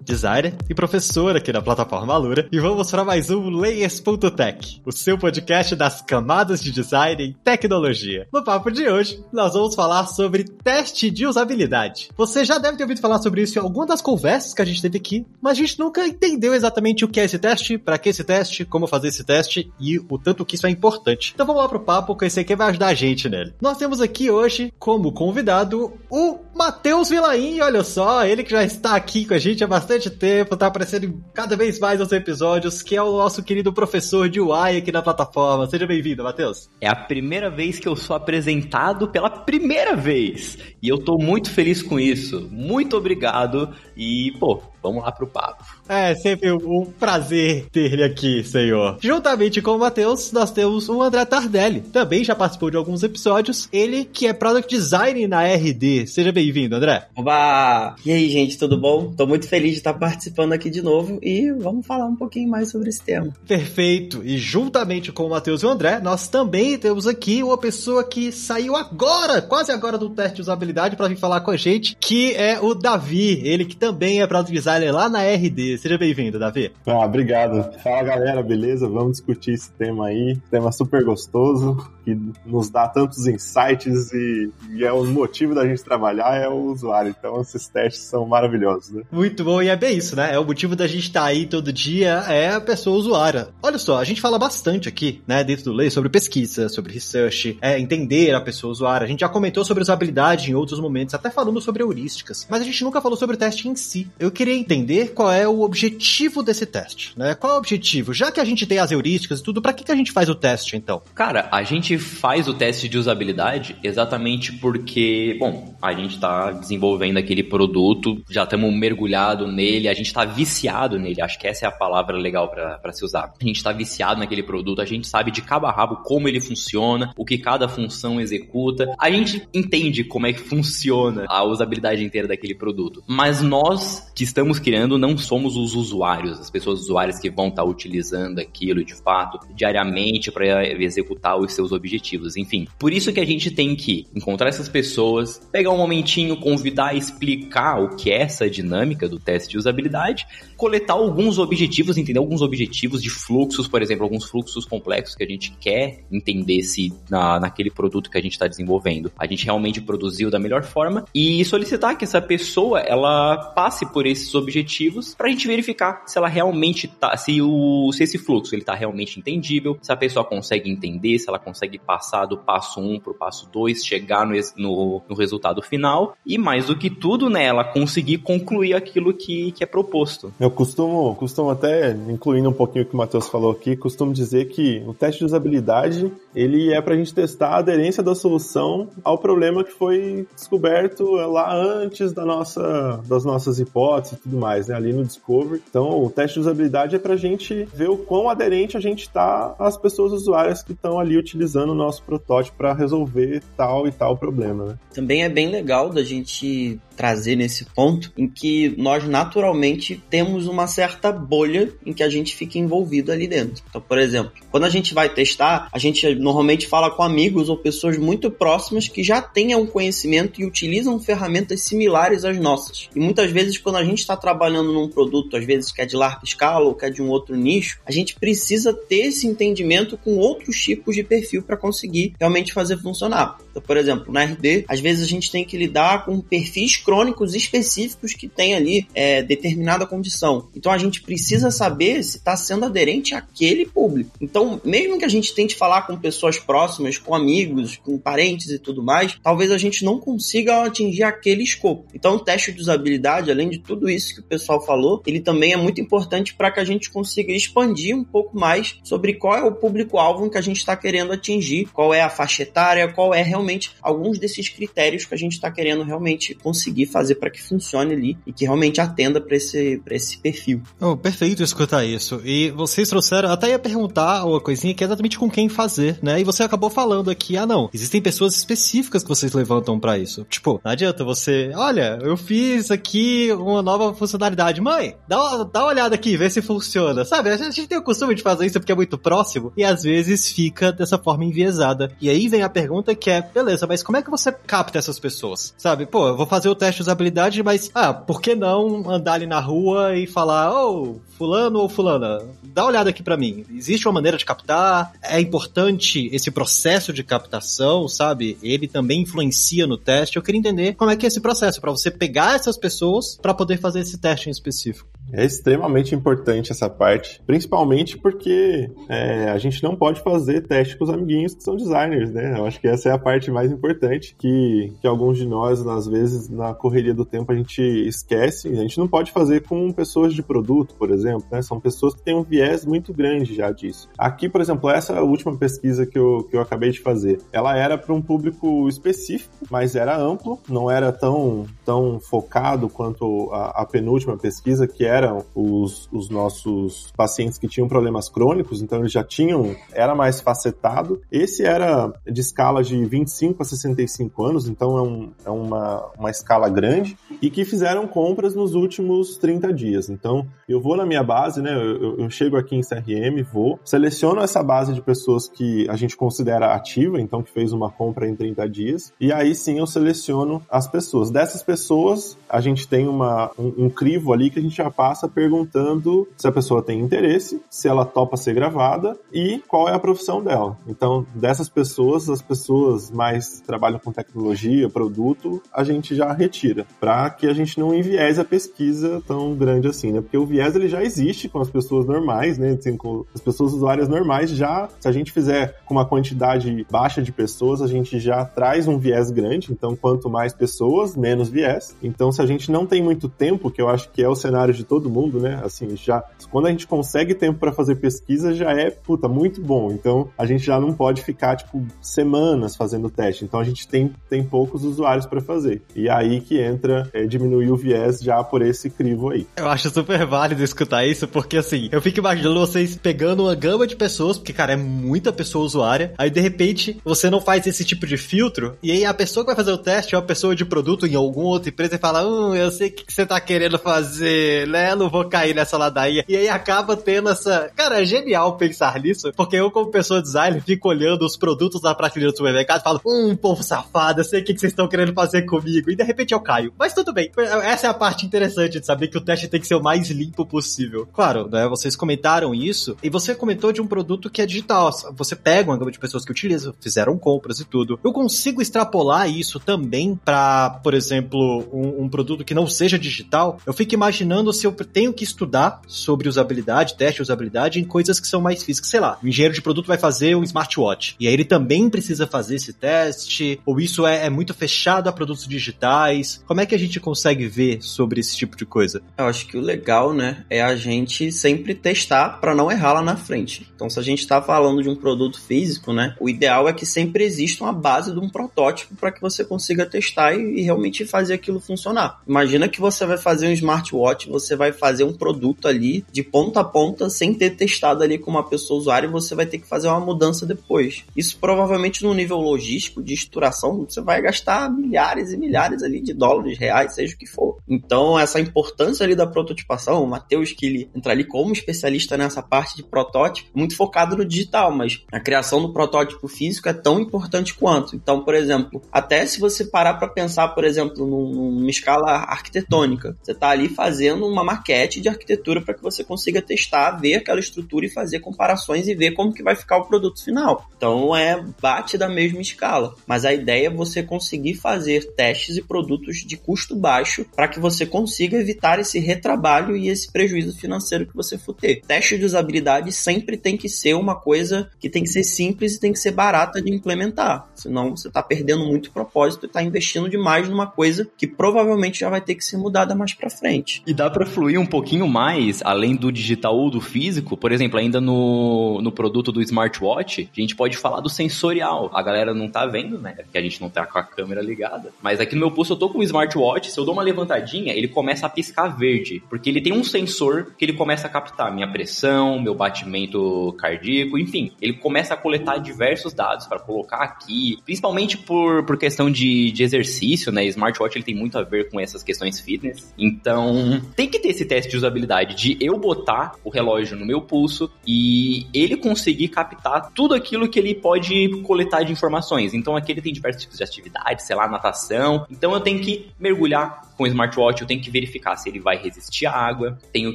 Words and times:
designer 0.00 0.54
e 0.68 0.74
professor 0.74 1.36
aqui 1.36 1.52
na 1.52 1.62
plataforma 1.62 2.14
Alura, 2.14 2.48
e 2.50 2.58
vamos 2.58 2.90
para 2.90 3.04
mais 3.04 3.30
um 3.30 3.50
Layers.tech, 3.50 4.82
o 4.84 4.92
seu 4.92 5.18
podcast 5.18 5.76
das 5.76 6.02
camadas 6.02 6.62
de 6.62 6.70
design 6.70 7.22
em 7.22 7.32
tecnologia. 7.44 8.26
No 8.32 8.42
papo 8.42 8.70
de 8.70 8.88
hoje, 8.88 9.22
nós 9.32 9.52
vamos 9.52 9.74
falar 9.74 10.06
sobre 10.06 10.44
teste 10.44 11.10
de 11.10 11.26
usabilidade. 11.26 12.08
Você 12.16 12.44
já 12.44 12.58
deve 12.58 12.76
ter 12.76 12.84
ouvido 12.84 13.00
falar 13.00 13.20
sobre 13.20 13.42
isso 13.42 13.58
em 13.58 13.62
alguma 13.62 13.86
das 13.86 14.00
conversas 14.00 14.54
que 14.54 14.62
a 14.62 14.64
gente 14.64 14.82
teve 14.82 14.98
aqui, 14.98 15.26
mas 15.40 15.52
a 15.52 15.60
gente 15.62 15.78
nunca 15.78 16.06
entendeu 16.06 16.54
exatamente 16.54 17.04
o 17.04 17.08
que 17.08 17.20
é 17.20 17.24
esse 17.24 17.38
teste, 17.38 17.78
para 17.78 17.98
que 17.98 18.08
esse 18.08 18.24
teste, 18.24 18.64
como 18.64 18.86
fazer 18.86 19.08
esse 19.08 19.24
teste 19.24 19.70
e 19.78 19.98
o 19.98 20.18
tanto 20.18 20.44
que 20.44 20.56
isso 20.56 20.66
é 20.66 20.70
importante. 20.70 21.32
Então 21.34 21.46
vamos 21.46 21.62
lá 21.62 21.68
pro 21.68 21.80
papo, 21.80 22.16
conhecer 22.16 22.44
quem 22.44 22.56
vai 22.56 22.70
ajudar 22.70 22.88
a 22.88 22.94
gente 22.94 23.28
nele. 23.28 23.54
Nós 23.60 23.76
temos 23.76 24.00
aqui 24.00 24.30
hoje, 24.30 24.72
como 24.78 25.12
convidado, 25.12 25.92
o 26.10 26.38
Matheus 26.54 27.08
Vilaim, 27.08 27.60
olha 27.60 27.82
só, 27.84 28.24
ele 28.24 28.42
que 28.42 28.50
já 28.50 28.64
está 28.64 28.96
aqui 28.96 29.24
com 29.26 29.34
a 29.34 29.38
gente 29.38 29.62
há 29.62 29.66
bastante 29.66 29.89
bastante 29.90 30.08
tempo, 30.08 30.56
tá 30.56 30.68
aparecendo 30.68 31.20
cada 31.34 31.56
vez 31.56 31.80
mais 31.80 31.98
nos 31.98 32.12
episódios, 32.12 32.80
que 32.80 32.94
é 32.94 33.02
o 33.02 33.10
nosso 33.10 33.42
querido 33.42 33.72
professor 33.72 34.28
de 34.28 34.40
UI 34.40 34.76
aqui 34.76 34.92
na 34.92 35.02
plataforma. 35.02 35.66
Seja 35.66 35.84
bem-vindo, 35.84 36.22
Matheus. 36.22 36.70
É 36.80 36.86
a 36.86 36.94
primeira 36.94 37.50
vez 37.50 37.80
que 37.80 37.88
eu 37.88 37.96
sou 37.96 38.14
apresentado 38.14 39.08
pela 39.08 39.28
primeira 39.28 39.96
vez. 39.96 40.56
E 40.80 40.88
eu 40.88 40.98
tô 40.98 41.18
muito 41.18 41.50
feliz 41.50 41.82
com 41.82 41.98
isso. 41.98 42.48
Muito 42.52 42.96
obrigado. 42.96 43.74
E, 43.96 44.32
pô, 44.38 44.62
vamos 44.82 45.02
lá 45.02 45.12
pro 45.12 45.26
papo. 45.26 45.64
É, 45.88 46.14
sempre 46.14 46.52
um 46.52 46.84
prazer 46.84 47.66
ter 47.72 47.92
ele 47.92 48.04
aqui, 48.04 48.44
senhor. 48.44 48.98
Juntamente 49.00 49.60
com 49.60 49.72
o 49.72 49.78
Matheus, 49.78 50.32
nós 50.32 50.50
temos 50.50 50.88
o 50.88 51.02
André 51.02 51.24
Tardelli. 51.24 51.80
Também 51.80 52.24
já 52.24 52.34
participou 52.34 52.70
de 52.70 52.76
alguns 52.76 53.02
episódios. 53.02 53.68
Ele 53.72 54.04
que 54.04 54.26
é 54.26 54.32
Product 54.32 54.72
Design 54.72 55.26
na 55.26 55.42
RD. 55.42 56.06
Seja 56.06 56.32
bem-vindo, 56.32 56.76
André. 56.76 57.08
Oba! 57.16 57.96
E 58.04 58.12
aí, 58.12 58.28
gente, 58.28 58.58
tudo 58.58 58.78
bom? 58.78 59.12
Tô 59.16 59.26
muito 59.26 59.48
feliz 59.48 59.72
de 59.72 59.78
estar 59.78 59.94
participando 59.94 60.52
aqui 60.52 60.70
de 60.70 60.82
novo 60.82 61.18
e 61.22 61.50
vamos 61.52 61.86
falar 61.86 62.06
um 62.06 62.16
pouquinho 62.16 62.48
mais 62.48 62.70
sobre 62.70 62.88
esse 62.88 63.02
tema. 63.02 63.32
Perfeito. 63.46 64.22
E 64.24 64.38
juntamente 64.38 65.12
com 65.12 65.24
o 65.24 65.30
Matheus 65.30 65.62
e 65.62 65.66
o 65.66 65.70
André, 65.70 66.00
nós 66.00 66.28
também 66.28 66.78
temos 66.78 67.06
aqui 67.06 67.42
uma 67.42 67.58
pessoa 67.58 68.04
que 68.04 68.32
saiu 68.32 68.76
agora, 68.76 69.42
quase 69.42 69.72
agora 69.72 69.98
do 69.98 70.10
teste 70.10 70.36
de 70.36 70.42
usabilidade 70.42 70.96
para 70.96 71.08
vir 71.08 71.16
falar 71.16 71.40
com 71.40 71.50
a 71.50 71.56
gente, 71.56 71.96
que 72.00 72.34
é 72.34 72.60
o 72.60 72.74
Davi. 72.74 73.40
Ele 73.44 73.64
que 73.64 73.76
também 73.76 74.20
é 74.20 74.26
Product 74.26 74.52
Designer 74.70 74.92
lá 74.92 75.08
na 75.08 75.22
RD. 75.22 75.78
Seja 75.78 75.98
bem-vindo, 75.98 76.38
Davi. 76.38 76.70
Ah, 76.86 77.04
obrigado. 77.04 77.68
Fala 77.82 78.04
galera, 78.04 78.42
beleza? 78.42 78.88
Vamos 78.88 79.12
discutir 79.12 79.52
esse 79.52 79.72
tema 79.72 80.06
aí. 80.06 80.38
Tema 80.48 80.70
super 80.70 81.02
gostoso, 81.02 81.90
que 82.04 82.16
nos 82.46 82.70
dá 82.70 82.86
tantos 82.86 83.26
insights 83.26 84.12
e, 84.12 84.50
e 84.70 84.84
é 84.84 84.92
o 84.92 85.04
motivo 85.04 85.54
da 85.54 85.66
gente 85.66 85.82
trabalhar 85.82 86.36
é 86.36 86.48
o 86.48 86.70
usuário. 86.70 87.14
Então 87.18 87.40
esses 87.40 87.66
testes 87.66 88.02
são 88.02 88.24
maravilhosos, 88.26 88.90
né? 88.90 89.02
Muito 89.10 89.42
bom, 89.42 89.60
e 89.60 89.68
é 89.68 89.76
bem 89.76 89.96
isso, 89.96 90.14
né? 90.14 90.32
É 90.32 90.38
o 90.38 90.44
motivo 90.44 90.76
da 90.76 90.86
gente 90.86 91.08
estar 91.08 91.22
tá 91.22 91.26
aí 91.26 91.46
todo 91.46 91.72
dia, 91.72 92.24
é 92.28 92.52
a 92.52 92.60
pessoa 92.60 92.96
usuária. 92.96 93.48
Olha 93.62 93.78
só, 93.78 93.98
a 93.98 94.04
gente 94.04 94.20
fala 94.20 94.38
bastante 94.38 94.88
aqui, 94.88 95.20
né, 95.26 95.42
dentro 95.42 95.64
do 95.64 95.72
Lei, 95.72 95.90
sobre 95.90 96.08
pesquisa, 96.08 96.68
sobre 96.68 96.92
research, 96.92 97.58
é, 97.60 97.78
entender 97.78 98.34
a 98.34 98.40
pessoa 98.40 98.70
usuária. 98.70 99.04
A 99.04 99.08
gente 99.08 99.20
já 99.20 99.28
comentou 99.28 99.64
sobre 99.64 99.82
usabilidade 99.82 100.50
em 100.50 100.54
outros 100.54 100.78
momentos, 100.78 101.14
até 101.14 101.28
falando 101.28 101.60
sobre 101.60 101.82
heurísticas, 101.82 102.46
mas 102.48 102.62
a 102.62 102.64
gente 102.64 102.84
nunca 102.84 103.00
falou 103.00 103.16
sobre 103.16 103.34
o 103.34 103.38
teste 103.38 103.68
em 103.68 103.74
si. 103.74 104.06
Eu 104.18 104.30
queria 104.30 104.59
entender 104.60 105.12
qual 105.12 105.30
é 105.30 105.46
o 105.46 105.62
objetivo 105.62 106.42
desse 106.42 106.66
teste, 106.66 107.12
né? 107.16 107.34
Qual 107.34 107.52
é 107.52 107.56
o 107.56 107.58
objetivo? 107.58 108.12
Já 108.12 108.30
que 108.30 108.40
a 108.40 108.44
gente 108.44 108.66
tem 108.66 108.78
as 108.78 108.90
heurísticas 108.90 109.40
e 109.40 109.42
tudo, 109.42 109.62
para 109.62 109.72
que, 109.72 109.84
que 109.84 109.92
a 109.92 109.96
gente 109.96 110.12
faz 110.12 110.28
o 110.28 110.34
teste 110.34 110.76
então? 110.76 111.02
Cara, 111.14 111.48
a 111.50 111.62
gente 111.62 111.98
faz 111.98 112.48
o 112.48 112.54
teste 112.54 112.88
de 112.88 112.98
usabilidade 112.98 113.76
exatamente 113.82 114.52
porque, 114.52 115.36
bom, 115.38 115.74
a 115.80 115.92
gente 115.92 116.14
está 116.14 116.50
desenvolvendo 116.52 117.16
aquele 117.16 117.42
produto, 117.42 118.22
já 118.28 118.44
estamos 118.44 118.72
mergulhado 118.72 119.46
nele, 119.46 119.88
a 119.88 119.94
gente 119.94 120.06
está 120.06 120.24
viciado 120.24 120.98
nele, 120.98 121.22
acho 121.22 121.38
que 121.38 121.46
essa 121.46 121.66
é 121.66 121.68
a 121.68 121.72
palavra 121.72 122.16
legal 122.16 122.48
para 122.48 122.92
se 122.92 123.04
usar. 123.04 123.32
A 123.40 123.44
gente 123.44 123.56
está 123.56 123.72
viciado 123.72 124.20
naquele 124.20 124.42
produto, 124.42 124.80
a 124.80 124.84
gente 124.84 125.06
sabe 125.06 125.30
de 125.30 125.42
cabo 125.42 125.66
a 125.66 125.72
rabo 125.72 125.96
como 125.96 126.28
ele 126.28 126.40
funciona, 126.40 127.12
o 127.16 127.24
que 127.24 127.38
cada 127.38 127.68
função 127.68 128.20
executa, 128.20 128.94
a 128.98 129.10
gente 129.10 129.46
entende 129.54 130.04
como 130.04 130.26
é 130.26 130.32
que 130.32 130.40
funciona 130.40 131.24
a 131.28 131.44
usabilidade 131.44 132.04
inteira 132.04 132.28
daquele 132.28 132.54
produto. 132.54 133.02
Mas 133.06 133.40
nós 133.40 134.10
que 134.14 134.24
estamos 134.24 134.49
criando 134.58 134.98
não 134.98 135.16
somos 135.16 135.56
os 135.56 135.74
usuários, 135.74 136.38
as 136.38 136.50
pessoas 136.50 136.80
usuárias 136.80 137.18
que 137.18 137.30
vão 137.30 137.48
estar 137.48 137.64
utilizando 137.64 138.38
aquilo 138.38 138.84
de 138.84 138.94
fato 138.94 139.38
diariamente 139.54 140.30
para 140.30 140.66
executar 140.66 141.38
os 141.38 141.52
seus 141.52 141.72
objetivos. 141.72 142.36
Enfim, 142.36 142.66
por 142.78 142.92
isso 142.92 143.12
que 143.12 143.20
a 143.20 143.26
gente 143.26 143.50
tem 143.50 143.76
que 143.76 144.06
encontrar 144.14 144.48
essas 144.48 144.68
pessoas, 144.68 145.40
pegar 145.52 145.70
um 145.70 145.78
momentinho, 145.78 146.36
convidar, 146.36 146.94
explicar 146.94 147.80
o 147.82 147.96
que 147.96 148.10
é 148.10 148.22
essa 148.22 148.48
dinâmica 148.48 149.08
do 149.08 149.18
teste 149.18 149.50
de 149.50 149.58
usabilidade, 149.58 150.26
coletar 150.56 150.94
alguns 150.94 151.38
objetivos, 151.38 151.96
entender 151.96 152.18
alguns 152.18 152.42
objetivos 152.42 153.02
de 153.02 153.10
fluxos, 153.10 153.68
por 153.68 153.82
exemplo, 153.82 154.04
alguns 154.04 154.24
fluxos 154.24 154.64
complexos 154.64 155.14
que 155.14 155.24
a 155.24 155.26
gente 155.26 155.52
quer 155.60 156.04
entender 156.10 156.62
se 156.62 156.92
na, 157.08 157.38
naquele 157.40 157.70
produto 157.70 158.10
que 158.10 158.18
a 158.18 158.20
gente 158.20 158.32
está 158.32 158.46
desenvolvendo 158.46 159.10
a 159.18 159.26
gente 159.26 159.44
realmente 159.44 159.80
produziu 159.80 160.30
da 160.30 160.38
melhor 160.38 160.62
forma 160.62 161.04
e 161.14 161.44
solicitar 161.44 161.96
que 161.96 162.04
essa 162.04 162.20
pessoa 162.20 162.80
ela 162.80 163.36
passe 163.36 163.84
por 163.92 164.06
esses 164.06 164.28
objetivos 164.40 165.14
para 165.14 165.28
a 165.28 165.30
gente 165.30 165.46
verificar 165.46 166.02
se 166.06 166.18
ela 166.18 166.28
realmente 166.28 166.88
tá, 166.88 167.16
se 167.16 167.40
o 167.40 167.90
se 167.92 168.04
esse 168.04 168.18
fluxo 168.18 168.54
ele 168.54 168.62
tá 168.62 168.74
realmente 168.74 169.18
entendível, 169.18 169.78
se 169.80 169.92
a 169.92 169.96
pessoa 169.96 170.24
consegue 170.24 170.70
entender, 170.70 171.18
se 171.18 171.28
ela 171.28 171.38
consegue 171.38 171.78
passar 171.78 172.26
do 172.26 172.36
passo 172.36 172.80
1 172.80 172.94
um 172.94 173.00
pro 173.00 173.14
passo 173.14 173.48
2, 173.52 173.84
chegar 173.84 174.26
no, 174.26 174.34
no, 174.56 175.02
no, 175.08 175.16
resultado 175.16 175.62
final 175.62 176.16
e 176.24 176.38
mais 176.38 176.66
do 176.66 176.76
que 176.76 176.90
tudo, 176.90 177.28
né, 177.28 177.44
ela 177.44 177.64
conseguir 177.64 178.18
concluir 178.18 178.74
aquilo 178.74 179.12
que, 179.12 179.52
que 179.52 179.62
é 179.62 179.66
proposto. 179.66 180.32
Eu 180.40 180.50
costumo, 180.50 181.14
costumo 181.16 181.50
até, 181.50 181.92
incluindo 181.92 182.48
um 182.48 182.52
pouquinho 182.52 182.84
o 182.84 182.88
que 182.88 182.94
o 182.94 182.96
Matheus 182.96 183.28
falou 183.28 183.50
aqui, 183.50 183.76
costumo 183.76 184.12
dizer 184.12 184.48
que 184.48 184.82
o 184.86 184.94
teste 184.94 185.20
de 185.20 185.26
usabilidade 185.26 186.10
ele 186.34 186.72
é 186.72 186.80
para 186.80 186.94
a 186.94 186.96
gente 186.96 187.14
testar 187.14 187.48
a 187.48 187.58
aderência 187.58 188.02
da 188.02 188.14
solução 188.14 188.88
ao 189.04 189.18
problema 189.18 189.64
que 189.64 189.72
foi 189.72 190.26
descoberto 190.34 191.04
lá 191.12 191.54
antes 191.54 192.12
da 192.12 192.24
nossa, 192.24 193.02
das 193.06 193.24
nossas 193.24 193.58
hipóteses 193.58 194.18
tudo 194.30 194.38
mais, 194.38 194.68
né, 194.68 194.76
ali 194.76 194.92
no 194.92 195.04
Discovery. 195.04 195.60
Então, 195.68 196.02
o 196.02 196.08
teste 196.08 196.34
de 196.34 196.40
usabilidade 196.40 196.94
é 196.94 196.98
para 196.98 197.14
a 197.14 197.16
gente 197.16 197.66
ver 197.74 197.90
o 197.90 197.98
quão 197.98 198.30
aderente 198.30 198.76
a 198.76 198.80
gente 198.80 199.00
está 199.00 199.54
às 199.58 199.76
pessoas 199.76 200.12
usuárias 200.12 200.62
que 200.62 200.72
estão 200.72 201.00
ali 201.00 201.18
utilizando 201.18 201.70
o 201.70 201.74
nosso 201.74 202.02
protótipo 202.04 202.56
para 202.56 202.72
resolver 202.72 203.42
tal 203.56 203.88
e 203.88 203.92
tal 203.92 204.16
problema. 204.16 204.64
Né? 204.66 204.78
Também 204.94 205.24
é 205.24 205.28
bem 205.28 205.48
legal 205.48 205.90
da 205.90 206.02
gente 206.02 206.78
trazer 207.00 207.34
nesse 207.34 207.64
ponto 207.64 208.12
em 208.14 208.28
que 208.28 208.74
nós 208.76 209.08
naturalmente 209.08 210.02
temos 210.10 210.46
uma 210.46 210.66
certa 210.66 211.10
bolha 211.10 211.72
em 211.84 211.94
que 211.94 212.02
a 212.02 212.10
gente 212.10 212.36
fica 212.36 212.58
envolvido 212.58 213.10
ali 213.10 213.26
dentro. 213.26 213.64
Então, 213.70 213.80
por 213.80 213.98
exemplo, 213.98 214.32
quando 214.50 214.64
a 214.64 214.68
gente 214.68 214.92
vai 214.92 215.08
testar, 215.08 215.68
a 215.72 215.78
gente 215.78 216.14
normalmente 216.16 216.68
fala 216.68 216.90
com 216.90 217.02
amigos 217.02 217.48
ou 217.48 217.56
pessoas 217.56 217.96
muito 217.96 218.30
próximas 218.30 218.86
que 218.86 219.02
já 219.02 219.22
tenham 219.22 219.66
conhecimento 219.66 220.42
e 220.42 220.44
utilizam 220.44 221.00
ferramentas 221.00 221.62
similares 221.62 222.22
às 222.22 222.38
nossas. 222.38 222.90
E 222.94 223.00
muitas 223.00 223.30
vezes, 223.30 223.56
quando 223.56 223.76
a 223.76 223.84
gente 223.84 224.00
está 224.00 224.14
trabalhando 224.20 224.72
num 224.72 224.88
produto, 224.88 225.36
às 225.36 225.44
vezes 225.44 225.72
que 225.72 225.80
é 225.80 225.86
de 225.86 225.96
larga 225.96 226.24
escala 226.24 226.66
ou 226.66 226.74
que 226.74 226.86
é 226.86 226.90
de 226.90 227.02
um 227.02 227.08
outro 227.08 227.34
nicho, 227.36 227.78
a 227.84 227.90
gente 227.90 228.14
precisa 228.14 228.72
ter 228.72 229.06
esse 229.06 229.26
entendimento 229.26 229.96
com 229.96 230.16
outros 230.16 230.60
tipos 230.60 230.94
de 230.94 231.02
perfil 231.02 231.42
para 231.42 231.56
conseguir 231.56 232.14
realmente 232.18 232.52
fazer 232.52 232.78
funcionar. 232.78 233.38
Por 233.66 233.76
exemplo, 233.76 234.12
na 234.12 234.24
RD, 234.24 234.64
às 234.68 234.80
vezes 234.80 235.04
a 235.04 235.08
gente 235.08 235.30
tem 235.30 235.44
que 235.44 235.56
lidar 235.56 236.04
com 236.04 236.20
perfis 236.20 236.76
crônicos 236.76 237.34
específicos 237.34 238.14
que 238.14 238.28
tem 238.28 238.54
ali 238.54 238.86
é, 238.94 239.22
determinada 239.22 239.86
condição. 239.86 240.48
Então 240.54 240.72
a 240.72 240.78
gente 240.78 241.02
precisa 241.02 241.50
saber 241.50 242.02
se 242.02 242.18
está 242.18 242.36
sendo 242.36 242.64
aderente 242.64 243.14
àquele 243.14 243.66
público. 243.66 244.10
Então, 244.20 244.60
mesmo 244.64 244.98
que 244.98 245.04
a 245.04 245.08
gente 245.08 245.34
tente 245.34 245.54
falar 245.54 245.82
com 245.82 245.96
pessoas 245.96 246.38
próximas, 246.38 246.98
com 246.98 247.14
amigos, 247.14 247.76
com 247.76 247.98
parentes 247.98 248.50
e 248.50 248.58
tudo 248.58 248.82
mais, 248.82 249.18
talvez 249.22 249.50
a 249.50 249.58
gente 249.58 249.84
não 249.84 249.98
consiga 249.98 250.64
atingir 250.64 251.02
aquele 251.02 251.42
escopo. 251.42 251.86
Então, 251.94 252.16
o 252.16 252.20
teste 252.20 252.52
de 252.52 252.60
usabilidade, 252.60 253.30
além 253.30 253.48
de 253.48 253.58
tudo 253.58 253.88
isso 253.88 254.14
que 254.14 254.20
o 254.20 254.24
pessoal 254.24 254.64
falou, 254.64 255.02
ele 255.06 255.20
também 255.20 255.52
é 255.52 255.56
muito 255.56 255.80
importante 255.80 256.34
para 256.34 256.50
que 256.50 256.60
a 256.60 256.64
gente 256.64 256.90
consiga 256.90 257.32
expandir 257.32 257.96
um 257.96 258.04
pouco 258.04 258.38
mais 258.38 258.78
sobre 258.82 259.14
qual 259.14 259.36
é 259.36 259.42
o 259.42 259.52
público-alvo 259.52 260.30
que 260.30 260.38
a 260.38 260.42
gente 260.42 260.58
está 260.58 260.76
querendo 260.76 261.12
atingir, 261.12 261.66
qual 261.72 261.92
é 261.92 262.00
a 262.00 262.10
faixa 262.10 262.42
etária, 262.42 262.92
qual 262.92 263.14
é 263.14 263.22
realmente 263.22 263.49
realmente 263.50 263.72
alguns 263.82 264.18
desses 264.18 264.48
critérios 264.48 265.04
que 265.04 265.14
a 265.14 265.18
gente 265.18 265.32
está 265.32 265.50
querendo 265.50 265.82
realmente 265.82 266.34
conseguir 266.34 266.86
fazer 266.86 267.16
para 267.16 267.30
que 267.30 267.42
funcione 267.42 267.94
ali 267.94 268.18
e 268.26 268.32
que 268.32 268.44
realmente 268.44 268.80
atenda 268.80 269.20
para 269.20 269.36
esse, 269.36 269.80
esse 269.90 270.18
perfil. 270.18 270.62
Oh, 270.80 270.96
perfeito 270.96 271.42
escutar 271.42 271.84
isso. 271.84 272.20
E 272.24 272.50
vocês 272.50 272.88
trouxeram, 272.88 273.30
até 273.30 273.50
ia 273.50 273.58
perguntar 273.58 274.24
uma 274.24 274.40
coisinha 274.40 274.74
que 274.74 274.84
é 274.84 274.86
exatamente 274.86 275.18
com 275.18 275.28
quem 275.28 275.48
fazer, 275.48 275.98
né? 276.02 276.20
E 276.20 276.24
você 276.24 276.42
acabou 276.42 276.70
falando 276.70 277.10
aqui, 277.10 277.36
ah 277.36 277.46
não, 277.46 277.68
existem 277.72 278.00
pessoas 278.00 278.36
específicas 278.36 279.02
que 279.02 279.08
vocês 279.08 279.32
levantam 279.32 279.78
para 279.78 279.98
isso. 279.98 280.24
Tipo, 280.28 280.60
não 280.64 280.72
adianta 280.72 281.04
você, 281.04 281.50
olha, 281.54 281.98
eu 282.02 282.16
fiz 282.16 282.70
aqui 282.70 283.30
uma 283.32 283.62
nova 283.62 283.94
funcionalidade. 283.94 284.60
Mãe, 284.60 284.96
dá 285.08 285.44
dá 285.44 285.60
uma 285.60 285.68
olhada 285.68 285.94
aqui, 285.94 286.16
vê 286.16 286.28
se 286.30 286.42
funciona. 286.42 287.04
Sabe, 287.04 287.30
a 287.30 287.36
gente 287.36 287.66
tem 287.66 287.78
o 287.78 287.82
costume 287.82 288.14
de 288.14 288.22
fazer 288.22 288.46
isso 288.46 288.58
porque 288.60 288.72
é 288.72 288.74
muito 288.74 288.98
próximo 288.98 289.52
e 289.56 289.64
às 289.64 289.82
vezes 289.82 290.30
fica 290.30 290.72
dessa 290.72 290.98
forma 290.98 291.24
enviesada. 291.24 291.92
E 292.00 292.08
aí 292.08 292.28
vem 292.28 292.42
a 292.42 292.48
pergunta 292.48 292.94
que 292.94 293.10
é, 293.10 293.22
beleza, 293.32 293.66
mas 293.66 293.82
como 293.82 293.98
é 293.98 294.02
que 294.02 294.10
você 294.10 294.32
capta 294.32 294.78
essas 294.78 294.98
pessoas? 294.98 295.54
Sabe, 295.56 295.86
pô, 295.86 296.08
eu 296.08 296.16
vou 296.16 296.26
fazer 296.26 296.48
o 296.48 296.54
teste 296.54 296.76
de 296.76 296.82
usabilidade, 296.82 297.42
mas, 297.42 297.70
ah, 297.74 297.92
por 297.92 298.20
que 298.20 298.34
não 298.34 298.88
andar 298.90 299.14
ali 299.14 299.26
na 299.26 299.40
rua 299.40 299.96
e 299.96 300.06
falar, 300.06 300.52
ô, 300.52 300.82
oh, 300.82 301.00
fulano 301.16 301.58
ou 301.58 301.68
fulana, 301.68 302.18
dá 302.42 302.62
uma 302.62 302.68
olhada 302.68 302.90
aqui 302.90 303.02
para 303.02 303.16
mim. 303.16 303.44
Existe 303.54 303.86
uma 303.86 303.94
maneira 303.94 304.16
de 304.16 304.24
captar? 304.24 304.92
É 305.02 305.20
importante 305.20 306.08
esse 306.12 306.30
processo 306.30 306.92
de 306.92 307.04
captação, 307.04 307.88
sabe? 307.88 308.38
Ele 308.42 308.66
também 308.66 309.02
influencia 309.02 309.66
no 309.66 309.76
teste. 309.76 310.16
Eu 310.16 310.22
queria 310.22 310.38
entender 310.38 310.74
como 310.74 310.90
é 310.90 310.96
que 310.96 311.06
é 311.06 311.08
esse 311.08 311.20
processo 311.20 311.60
para 311.60 311.70
você 311.70 311.90
pegar 311.90 312.36
essas 312.36 312.56
pessoas 312.56 313.18
para 313.20 313.34
poder 313.34 313.58
fazer 313.58 313.80
esse 313.80 313.98
teste 313.98 314.28
em 314.28 314.32
específico. 314.32 314.88
É 315.12 315.24
extremamente 315.24 315.94
importante 315.94 316.52
essa 316.52 316.68
parte, 316.68 317.22
principalmente 317.26 317.98
porque 317.98 318.70
é, 318.88 319.30
a 319.30 319.38
gente 319.38 319.62
não 319.62 319.76
pode 319.76 320.00
fazer 320.00 320.46
teste 320.46 320.76
com 320.76 320.84
os 320.84 320.90
amiguinhos 320.90 321.34
que 321.34 321.42
são 321.42 321.56
designers, 321.56 322.12
né? 322.12 322.38
Eu 322.38 322.46
acho 322.46 322.60
que 322.60 322.68
essa 322.68 322.88
é 322.88 322.92
a 322.92 322.98
parte 322.98 323.30
mais 323.30 323.50
importante 323.50 324.14
que, 324.18 324.72
que 324.80 324.86
alguns 324.86 325.18
de 325.18 325.26
nós, 325.26 325.66
às 325.66 325.86
vezes, 325.86 326.28
na 326.28 326.54
correria 326.54 326.94
do 326.94 327.04
tempo, 327.04 327.32
a 327.32 327.34
gente 327.34 327.60
esquece. 327.60 328.48
A 328.48 328.54
gente 328.54 328.78
não 328.78 328.88
pode 328.88 329.12
fazer 329.12 329.42
com 329.42 329.72
pessoas 329.72 330.14
de 330.14 330.22
produto, 330.22 330.74
por 330.74 330.90
exemplo, 330.90 331.24
né? 331.30 331.42
São 331.42 331.60
pessoas 331.60 331.94
que 331.94 332.02
têm 332.02 332.14
um 332.14 332.22
viés 332.22 332.64
muito 332.64 332.92
grande 332.92 333.34
já 333.34 333.50
disso. 333.50 333.88
Aqui, 333.98 334.28
por 334.28 334.40
exemplo, 334.40 334.70
essa 334.70 335.00
última 335.02 335.36
pesquisa 335.36 335.86
que 335.86 335.98
eu, 335.98 336.26
que 336.30 336.36
eu 336.36 336.40
acabei 336.40 336.70
de 336.70 336.80
fazer, 336.80 337.20
ela 337.32 337.56
era 337.56 337.76
para 337.76 337.94
um 337.94 338.02
público 338.02 338.68
específico, 338.68 339.32
mas 339.50 339.74
era 339.74 339.96
amplo, 339.96 340.38
não 340.48 340.70
era 340.70 340.92
tão, 340.92 341.46
tão 341.64 342.00
focado 342.00 342.68
quanto 342.68 343.30
a, 343.32 343.62
a 343.62 343.66
penúltima 343.66 344.16
pesquisa, 344.16 344.66
que 344.66 344.84
era 344.84 344.99
eram 345.00 345.24
os, 345.34 345.88
os 345.92 346.10
nossos 346.10 346.92
pacientes 346.96 347.38
que 347.38 347.48
tinham 347.48 347.68
problemas 347.68 348.08
crônicos, 348.08 348.60
então 348.60 348.80
eles 348.80 348.92
já 348.92 349.02
tinham, 349.02 349.56
era 349.72 349.94
mais 349.94 350.20
facetado. 350.20 351.00
Esse 351.10 351.44
era 351.44 351.92
de 352.06 352.20
escala 352.20 352.62
de 352.62 352.84
25 352.84 353.42
a 353.42 353.44
65 353.44 354.24
anos, 354.24 354.48
então 354.48 354.78
é, 354.78 354.82
um, 354.82 355.10
é 355.24 355.30
uma, 355.30 355.86
uma 355.98 356.10
escala 356.10 356.48
grande, 356.48 356.96
e 357.22 357.30
que 357.30 357.44
fizeram 357.44 357.86
compras 357.86 358.34
nos 358.34 358.54
últimos 358.54 359.16
30 359.16 359.52
dias. 359.52 359.88
Então, 359.88 360.26
eu 360.48 360.60
vou 360.60 360.76
na 360.76 360.84
minha 360.84 361.02
base, 361.02 361.40
né? 361.40 361.54
Eu, 361.54 361.98
eu 361.98 362.10
chego 362.10 362.36
aqui 362.36 362.56
em 362.56 362.60
CRM, 362.60 363.22
vou, 363.32 363.58
seleciono 363.64 364.20
essa 364.20 364.42
base 364.42 364.74
de 364.74 364.82
pessoas 364.82 365.28
que 365.28 365.68
a 365.68 365.76
gente 365.76 365.96
considera 365.96 366.54
ativa, 366.54 367.00
então 367.00 367.22
que 367.22 367.30
fez 367.30 367.52
uma 367.52 367.70
compra 367.70 368.08
em 368.08 368.14
30 368.14 368.48
dias, 368.48 368.92
e 369.00 369.12
aí 369.12 369.34
sim 369.34 369.58
eu 369.58 369.66
seleciono 369.66 370.42
as 370.50 370.66
pessoas. 370.66 371.10
Dessas 371.10 371.42
pessoas, 371.42 372.18
a 372.28 372.40
gente 372.40 372.68
tem 372.68 372.86
uma, 372.86 373.30
um, 373.38 373.66
um 373.66 373.70
crivo 373.70 374.12
ali 374.12 374.30
que 374.30 374.38
a 374.38 374.42
gente 374.42 374.56
já 374.56 374.70
passa 374.70 374.89
passa 374.90 375.08
perguntando 375.08 376.08
se 376.16 376.26
a 376.26 376.32
pessoa 376.32 376.60
tem 376.60 376.80
interesse, 376.80 377.40
se 377.48 377.68
ela 377.68 377.84
topa 377.84 378.16
ser 378.16 378.34
gravada 378.34 378.98
e 379.12 379.40
qual 379.46 379.68
é 379.68 379.72
a 379.72 379.78
profissão 379.78 380.20
dela. 380.20 380.58
Então, 380.66 381.06
dessas 381.14 381.48
pessoas, 381.48 382.10
as 382.10 382.20
pessoas 382.20 382.90
mais 382.90 383.40
trabalham 383.40 383.78
com 383.78 383.92
tecnologia, 383.92 384.68
produto, 384.68 385.40
a 385.54 385.62
gente 385.62 385.94
já 385.94 386.12
retira, 386.12 386.66
para 386.80 387.08
que 387.08 387.28
a 387.28 387.32
gente 387.32 387.60
não 387.60 387.72
enviese 387.72 388.20
a 388.20 388.24
pesquisa 388.24 389.00
tão 389.06 389.32
grande 389.36 389.68
assim, 389.68 389.92
né? 389.92 390.00
Porque 390.00 390.18
o 390.18 390.26
viés 390.26 390.56
ele 390.56 390.66
já 390.66 390.82
existe 390.82 391.28
com 391.28 391.38
as 391.38 391.48
pessoas 391.48 391.86
normais, 391.86 392.36
né? 392.36 392.56
Assim, 392.58 392.76
com 392.76 393.04
as 393.14 393.20
pessoas 393.20 393.52
usuárias 393.52 393.88
normais 393.88 394.30
já, 394.30 394.68
se 394.80 394.88
a 394.88 394.92
gente 394.92 395.12
fizer 395.12 395.60
com 395.64 395.74
uma 395.74 395.86
quantidade 395.86 396.66
baixa 396.68 397.00
de 397.00 397.12
pessoas, 397.12 397.62
a 397.62 397.68
gente 397.68 398.00
já 398.00 398.24
traz 398.24 398.66
um 398.66 398.76
viés 398.76 399.12
grande. 399.12 399.52
Então, 399.52 399.76
quanto 399.76 400.10
mais 400.10 400.32
pessoas, 400.32 400.96
menos 400.96 401.28
viés. 401.28 401.76
Então, 401.80 402.10
se 402.10 402.20
a 402.20 402.26
gente 402.26 402.50
não 402.50 402.66
tem 402.66 402.82
muito 402.82 403.08
tempo, 403.08 403.52
que 403.52 403.62
eu 403.62 403.68
acho 403.68 403.88
que 403.90 404.02
é 404.02 404.08
o 404.08 404.16
cenário 404.16 404.52
de 404.52 404.64
todo 404.64 404.79
todo 404.80 404.90
mundo, 404.90 405.20
né? 405.20 405.40
Assim, 405.44 405.76
já 405.76 406.02
quando 406.30 406.46
a 406.46 406.50
gente 406.50 406.66
consegue 406.66 407.14
tempo 407.14 407.38
para 407.38 407.52
fazer 407.52 407.76
pesquisa 407.76 408.34
já 408.34 408.50
é, 408.52 408.70
puta, 408.70 409.08
muito 409.08 409.40
bom. 409.40 409.70
Então, 409.70 410.08
a 410.16 410.24
gente 410.24 410.44
já 410.44 410.58
não 410.58 410.72
pode 410.72 411.02
ficar 411.02 411.36
tipo 411.36 411.64
semanas 411.80 412.56
fazendo 412.56 412.88
teste. 412.88 413.24
Então, 413.24 413.38
a 413.38 413.44
gente 413.44 413.68
tem, 413.68 413.92
tem 414.08 414.24
poucos 414.24 414.64
usuários 414.64 415.06
para 415.06 415.20
fazer. 415.20 415.62
E 415.76 415.88
aí 415.88 416.20
que 416.20 416.40
entra 416.40 416.88
é, 416.92 417.04
diminuir 417.04 417.50
o 417.50 417.56
viés 417.56 418.00
já 418.00 418.22
por 418.24 418.42
esse 418.42 418.70
crivo 418.70 419.10
aí. 419.10 419.26
Eu 419.36 419.48
acho 419.48 419.70
super 419.70 420.06
válido 420.06 420.42
escutar 420.42 420.84
isso, 420.86 421.06
porque 421.06 421.36
assim, 421.36 421.68
eu 421.70 421.82
fico 421.82 421.98
imaginando 421.98 422.40
vocês 422.40 422.76
pegando 422.76 423.24
uma 423.24 423.34
gama 423.34 423.66
de 423.66 423.76
pessoas, 423.76 424.16
porque 424.16 424.32
cara, 424.32 424.54
é 424.54 424.56
muita 424.56 425.12
pessoa 425.12 425.44
usuária. 425.44 425.92
Aí 425.98 426.10
de 426.10 426.20
repente, 426.20 426.80
você 426.84 427.10
não 427.10 427.20
faz 427.20 427.46
esse 427.46 427.64
tipo 427.64 427.86
de 427.86 427.96
filtro, 427.96 428.56
e 428.62 428.70
aí 428.70 428.84
a 428.84 428.94
pessoa 428.94 429.24
que 429.24 429.28
vai 429.28 429.36
fazer 429.36 429.52
o 429.52 429.58
teste 429.58 429.94
é 429.94 429.98
uma 429.98 430.04
pessoa 430.04 430.34
de 430.34 430.44
produto 430.44 430.86
em 430.86 430.94
alguma 430.94 431.28
outra 431.28 431.50
empresa 431.50 431.76
e 431.76 431.78
fala: 431.78 432.06
Hum, 432.06 432.34
eu 432.34 432.50
sei 432.50 432.68
o 432.68 432.72
que, 432.72 432.92
você 432.92 433.04
tá 433.04 433.20
querendo 433.20 433.58
fazer, 433.58 434.46
né? 434.48 434.69
Não 434.76 434.88
vou 434.88 435.04
cair 435.04 435.34
nessa 435.34 435.56
ladainha. 435.56 436.04
E 436.08 436.16
aí 436.16 436.28
acaba 436.28 436.76
tendo 436.76 437.08
essa. 437.10 437.50
Cara, 437.54 437.82
é 437.82 437.84
genial 437.84 438.36
pensar 438.36 438.78
nisso, 438.80 439.12
porque 439.16 439.36
eu, 439.36 439.50
como 439.50 439.70
pessoa 439.70 440.02
designer, 440.02 440.42
fico 440.42 440.68
olhando 440.68 441.04
os 441.04 441.16
produtos 441.16 441.60
da 441.60 441.74
prateleira 441.74 442.12
do 442.12 442.16
supermercado 442.16 442.60
e 442.60 442.64
falo: 442.64 442.80
hum, 442.86 443.16
povo 443.16 443.42
safado, 443.42 444.00
eu 444.00 444.04
sei 444.04 444.20
o 444.20 444.24
que 444.24 444.38
vocês 444.38 444.52
estão 444.52 444.68
querendo 444.68 444.92
fazer 444.92 445.22
comigo. 445.22 445.70
E 445.70 445.76
de 445.76 445.82
repente 445.82 446.12
eu 446.12 446.20
caio. 446.20 446.52
Mas 446.58 446.74
tudo 446.74 446.92
bem. 446.92 447.10
Essa 447.44 447.66
é 447.66 447.70
a 447.70 447.74
parte 447.74 448.06
interessante 448.06 448.60
de 448.60 448.66
saber 448.66 448.88
que 448.88 448.98
o 448.98 449.00
teste 449.00 449.28
tem 449.28 449.40
que 449.40 449.46
ser 449.46 449.54
o 449.54 449.62
mais 449.62 449.90
limpo 449.90 450.24
possível. 450.26 450.88
Claro, 450.92 451.28
né? 451.28 451.46
Vocês 451.48 451.76
comentaram 451.76 452.34
isso, 452.34 452.76
e 452.82 452.90
você 452.90 453.14
comentou 453.14 453.52
de 453.52 453.60
um 453.60 453.66
produto 453.66 454.10
que 454.10 454.22
é 454.22 454.26
digital. 454.26 454.70
Você 454.96 455.16
pega 455.16 455.50
uma 455.50 455.56
gama 455.56 455.70
de 455.70 455.78
pessoas 455.78 456.04
que 456.04 456.10
utilizam, 456.10 456.54
fizeram 456.60 456.98
compras 456.98 457.40
e 457.40 457.44
tudo. 457.44 457.78
Eu 457.82 457.92
consigo 457.92 458.40
extrapolar 458.42 459.08
isso 459.08 459.38
também 459.40 459.98
para, 460.04 460.50
por 460.62 460.74
exemplo, 460.74 461.48
um, 461.52 461.84
um 461.84 461.88
produto 461.88 462.24
que 462.24 462.34
não 462.34 462.46
seja 462.46 462.78
digital. 462.78 463.38
Eu 463.46 463.52
fico 463.52 463.74
imaginando 463.74 464.32
se 464.32 464.46
eu 464.58 464.66
tenho 464.66 464.92
que 464.92 465.04
estudar 465.04 465.60
sobre 465.66 466.08
usabilidade, 466.08 466.74
teste 466.74 466.96
de 466.96 467.02
usabilidade 467.02 467.60
em 467.60 467.64
coisas 467.64 468.00
que 468.00 468.06
são 468.06 468.20
mais 468.20 468.42
físicas. 468.42 468.70
Sei 468.70 468.80
lá, 468.80 468.98
o 469.02 469.08
engenheiro 469.08 469.34
de 469.34 469.42
produto 469.42 469.66
vai 469.66 469.78
fazer 469.78 470.14
um 470.16 470.24
smartwatch. 470.24 470.96
E 470.98 471.06
aí 471.06 471.12
ele 471.12 471.24
também 471.24 471.68
precisa 471.68 472.06
fazer 472.06 472.36
esse 472.36 472.52
teste, 472.52 473.40
ou 473.44 473.60
isso 473.60 473.86
é, 473.86 474.06
é 474.06 474.10
muito 474.10 474.34
fechado 474.34 474.88
a 474.88 474.92
produtos 474.92 475.26
digitais. 475.26 476.22
Como 476.26 476.40
é 476.40 476.46
que 476.46 476.54
a 476.54 476.58
gente 476.58 476.80
consegue 476.80 477.26
ver 477.26 477.62
sobre 477.62 478.00
esse 478.00 478.16
tipo 478.16 478.36
de 478.36 478.44
coisa? 478.44 478.82
Eu 478.96 479.06
acho 479.06 479.26
que 479.26 479.36
o 479.36 479.40
legal, 479.40 479.92
né, 479.92 480.24
é 480.28 480.42
a 480.42 480.56
gente 480.56 481.10
sempre 481.12 481.54
testar 481.54 482.20
para 482.20 482.34
não 482.34 482.50
errar 482.50 482.74
lá 482.74 482.82
na 482.82 482.96
frente. 482.96 483.50
Então, 483.54 483.68
se 483.68 483.78
a 483.78 483.82
gente 483.82 484.00
está 484.00 484.20
falando 484.20 484.62
de 484.62 484.68
um 484.68 484.76
produto 484.76 485.20
físico, 485.20 485.72
né, 485.72 485.94
o 486.00 486.08
ideal 486.08 486.48
é 486.48 486.52
que 486.52 486.66
sempre 486.66 487.04
exista 487.04 487.44
uma 487.44 487.52
base 487.52 487.92
de 487.92 487.98
um 487.98 488.08
protótipo 488.08 488.74
para 488.74 488.92
que 488.92 489.00
você 489.00 489.24
consiga 489.24 489.66
testar 489.66 490.14
e, 490.14 490.38
e 490.38 490.42
realmente 490.42 490.84
fazer 490.84 491.14
aquilo 491.14 491.40
funcionar. 491.40 492.00
Imagina 492.06 492.48
que 492.48 492.60
você 492.60 492.86
vai 492.86 492.98
fazer 492.98 493.28
um 493.28 493.32
smartwatch, 493.32 494.08
você 494.08 494.36
vai 494.40 494.52
fazer 494.54 494.84
um 494.84 494.92
produto 494.94 495.46
ali 495.46 495.84
de 495.92 496.02
ponta 496.02 496.40
a 496.40 496.44
ponta 496.44 496.88
sem 496.88 497.12
ter 497.12 497.36
testado 497.36 497.82
ali 497.84 497.98
com 497.98 498.10
uma 498.10 498.26
pessoa 498.26 498.58
usuária 498.58 498.86
e 498.86 498.90
você 498.90 499.14
vai 499.14 499.26
ter 499.26 499.36
que 499.36 499.46
fazer 499.46 499.68
uma 499.68 499.78
mudança 499.78 500.24
depois. 500.24 500.82
Isso 500.96 501.18
provavelmente 501.20 501.82
no 501.82 501.92
nível 501.92 502.16
logístico 502.16 502.82
de 502.82 502.94
estruturação 502.94 503.66
você 503.68 503.82
vai 503.82 504.00
gastar 504.00 504.50
milhares 504.50 505.12
e 505.12 505.18
milhares 505.18 505.62
ali 505.62 505.82
de 505.82 505.92
dólares, 505.92 506.38
reais, 506.38 506.74
seja 506.74 506.94
o 506.94 506.98
que 506.98 507.06
for. 507.06 507.36
Então 507.46 507.98
essa 507.98 508.18
importância 508.18 508.82
ali 508.82 508.94
da 508.94 509.06
prototipação, 509.06 509.84
o 509.84 509.86
Matheus 509.86 510.32
que 510.32 510.46
ele 510.46 510.70
entra 510.74 510.92
ali 510.92 511.04
como 511.04 511.34
especialista 511.34 511.98
nessa 511.98 512.22
parte 512.22 512.56
de 512.56 512.62
protótipo, 512.62 513.28
muito 513.34 513.54
focado 513.54 513.94
no 513.94 514.06
digital, 514.06 514.50
mas 514.50 514.82
a 514.90 514.98
criação 514.98 515.42
do 515.42 515.52
protótipo 515.52 516.08
físico 516.08 516.48
é 516.48 516.54
tão 516.54 516.80
importante 516.80 517.34
quanto. 517.34 517.76
Então, 517.76 518.02
por 518.02 518.14
exemplo, 518.14 518.62
até 518.72 519.04
se 519.04 519.20
você 519.20 519.44
parar 519.44 519.74
para 519.74 519.88
pensar, 519.88 520.28
por 520.28 520.44
exemplo, 520.44 520.86
numa 520.86 521.50
escala 521.50 521.90
arquitetônica, 521.90 522.96
você 523.02 523.12
está 523.12 523.28
ali 523.28 523.50
fazendo 523.50 524.06
uma 524.06 524.24
maquete 524.30 524.80
de 524.80 524.88
arquitetura 524.88 525.40
para 525.40 525.54
que 525.54 525.62
você 525.62 525.82
consiga 525.82 526.22
testar, 526.22 526.72
ver 526.72 526.94
aquela 526.94 527.18
estrutura 527.18 527.66
e 527.66 527.70
fazer 527.70 527.98
comparações 527.98 528.68
e 528.68 528.74
ver 528.74 528.92
como 528.92 529.12
que 529.12 529.22
vai 529.22 529.34
ficar 529.34 529.58
o 529.58 529.64
produto 529.64 530.04
final. 530.04 530.48
Então 530.56 530.94
é 530.94 531.20
bate 531.40 531.76
da 531.76 531.88
mesma 531.88 532.20
escala, 532.20 532.74
mas 532.86 533.04
a 533.04 533.12
ideia 533.12 533.48
é 533.48 533.50
você 533.50 533.82
conseguir 533.82 534.34
fazer 534.34 534.92
testes 534.94 535.36
e 535.36 535.42
produtos 535.42 535.98
de 535.98 536.16
custo 536.16 536.54
baixo 536.54 537.04
para 537.14 537.26
que 537.26 537.40
você 537.40 537.66
consiga 537.66 538.18
evitar 538.18 538.60
esse 538.60 538.78
retrabalho 538.78 539.56
e 539.56 539.68
esse 539.68 539.90
prejuízo 539.90 540.36
financeiro 540.38 540.86
que 540.86 540.94
você 540.94 541.18
for 541.18 541.34
ter. 541.34 541.62
Teste 541.62 541.98
de 541.98 542.04
usabilidade 542.04 542.72
sempre 542.72 543.16
tem 543.16 543.36
que 543.36 543.48
ser 543.48 543.74
uma 543.74 543.96
coisa 543.96 544.48
que 544.60 544.70
tem 544.70 544.84
que 544.84 544.90
ser 544.90 545.02
simples 545.02 545.56
e 545.56 545.60
tem 545.60 545.72
que 545.72 545.78
ser 545.78 545.90
barata 545.90 546.40
de 546.40 546.52
implementar, 546.52 547.28
senão 547.34 547.76
você 547.76 547.88
está 547.88 548.02
perdendo 548.02 548.46
muito 548.46 548.70
propósito 548.70 549.24
e 549.24 549.26
está 549.26 549.42
investindo 549.42 549.88
demais 549.88 550.28
numa 550.28 550.46
coisa 550.46 550.88
que 550.96 551.06
provavelmente 551.06 551.80
já 551.80 551.90
vai 551.90 552.00
ter 552.00 552.14
que 552.14 552.24
ser 552.24 552.36
mudada 552.36 552.74
mais 552.74 552.94
para 552.94 553.10
frente. 553.10 553.62
E 553.66 553.74
dá 553.74 553.90
para 553.90 554.06
fluir 554.20 554.38
um 554.38 554.44
pouquinho 554.44 554.86
mais, 554.86 555.40
além 555.42 555.74
do 555.74 555.90
digital 555.90 556.36
ou 556.36 556.50
do 556.50 556.60
físico, 556.60 557.16
por 557.16 557.32
exemplo, 557.32 557.58
ainda 557.58 557.80
no, 557.80 558.60
no 558.60 558.70
produto 558.70 559.10
do 559.10 559.22
smartwatch, 559.22 560.10
a 560.14 560.20
gente 560.20 560.36
pode 560.36 560.58
falar 560.58 560.80
do 560.80 560.90
sensorial. 560.90 561.70
A 561.72 561.80
galera 561.80 562.12
não 562.12 562.28
tá 562.28 562.44
vendo, 562.44 562.76
né? 562.76 562.96
Porque 563.02 563.16
a 563.16 563.22
gente 563.22 563.40
não 563.40 563.48
tá 563.48 563.64
com 563.64 563.78
a 563.78 563.82
câmera 563.82 564.20
ligada. 564.20 564.74
Mas 564.82 565.00
aqui 565.00 565.14
no 565.14 565.22
meu 565.22 565.30
pulso 565.30 565.54
eu 565.54 565.56
tô 565.56 565.70
com 565.70 565.78
o 565.78 565.82
smartwatch, 565.82 566.50
se 566.50 566.60
eu 566.60 566.66
dou 566.66 566.74
uma 566.74 566.82
levantadinha, 566.82 567.54
ele 567.54 567.66
começa 567.66 568.04
a 568.04 568.10
piscar 568.10 568.48
verde. 568.48 569.02
Porque 569.08 569.30
ele 569.30 569.40
tem 569.40 569.54
um 569.54 569.64
sensor 569.64 570.34
que 570.36 570.44
ele 570.44 570.52
começa 570.52 570.86
a 570.86 570.90
captar 570.90 571.32
minha 571.32 571.50
pressão, 571.50 572.20
meu 572.20 572.34
batimento 572.34 573.34
cardíaco, 573.38 573.96
enfim. 573.96 574.32
Ele 574.38 574.52
começa 574.52 574.92
a 574.92 574.98
coletar 574.98 575.38
diversos 575.38 575.94
dados 575.94 576.26
para 576.26 576.38
colocar 576.38 576.82
aqui, 576.82 577.38
principalmente 577.42 577.96
por, 577.96 578.44
por 578.44 578.58
questão 578.58 578.90
de, 578.90 579.32
de 579.32 579.42
exercício, 579.42 580.12
né? 580.12 580.26
Smartwatch 580.26 580.76
ele 580.76 580.84
tem 580.84 580.94
muito 580.94 581.16
a 581.16 581.22
ver 581.22 581.48
com 581.48 581.58
essas 581.58 581.82
questões 581.82 582.20
fitness. 582.20 582.74
Então, 582.76 583.62
tem 583.74 583.88
que 583.88 583.98
ter 583.98 584.09
esse 584.10 584.24
teste 584.24 584.50
de 584.50 584.56
usabilidade 584.56 585.14
de 585.14 585.36
eu 585.40 585.58
botar 585.58 586.12
o 586.24 586.30
relógio 586.30 586.76
no 586.76 586.86
meu 586.86 587.00
pulso 587.00 587.50
e 587.66 588.26
ele 588.32 588.56
conseguir 588.56 589.08
captar 589.08 589.70
tudo 589.72 589.94
aquilo 589.94 590.28
que 590.28 590.38
ele 590.38 590.54
pode 590.54 591.08
coletar 591.22 591.62
de 591.62 591.72
informações. 591.72 592.34
Então, 592.34 592.56
aqui 592.56 592.72
ele 592.72 592.82
tem 592.82 592.92
diversos 592.92 593.22
tipos 593.22 593.38
de 593.38 593.44
atividades, 593.44 594.06
sei 594.06 594.16
lá, 594.16 594.28
natação. 594.28 595.06
Então, 595.10 595.32
eu 595.32 595.40
tenho 595.40 595.60
que 595.60 595.90
mergulhar 595.98 596.70
com 596.80 596.84
o 596.84 596.86
smartwatch, 596.86 597.42
eu 597.42 597.46
tenho 597.46 597.60
que 597.60 597.70
verificar 597.70 598.16
se 598.16 598.30
ele 598.30 598.40
vai 598.40 598.56
resistir 598.56 599.04
à 599.04 599.12
água, 599.12 599.58
tenho 599.70 599.94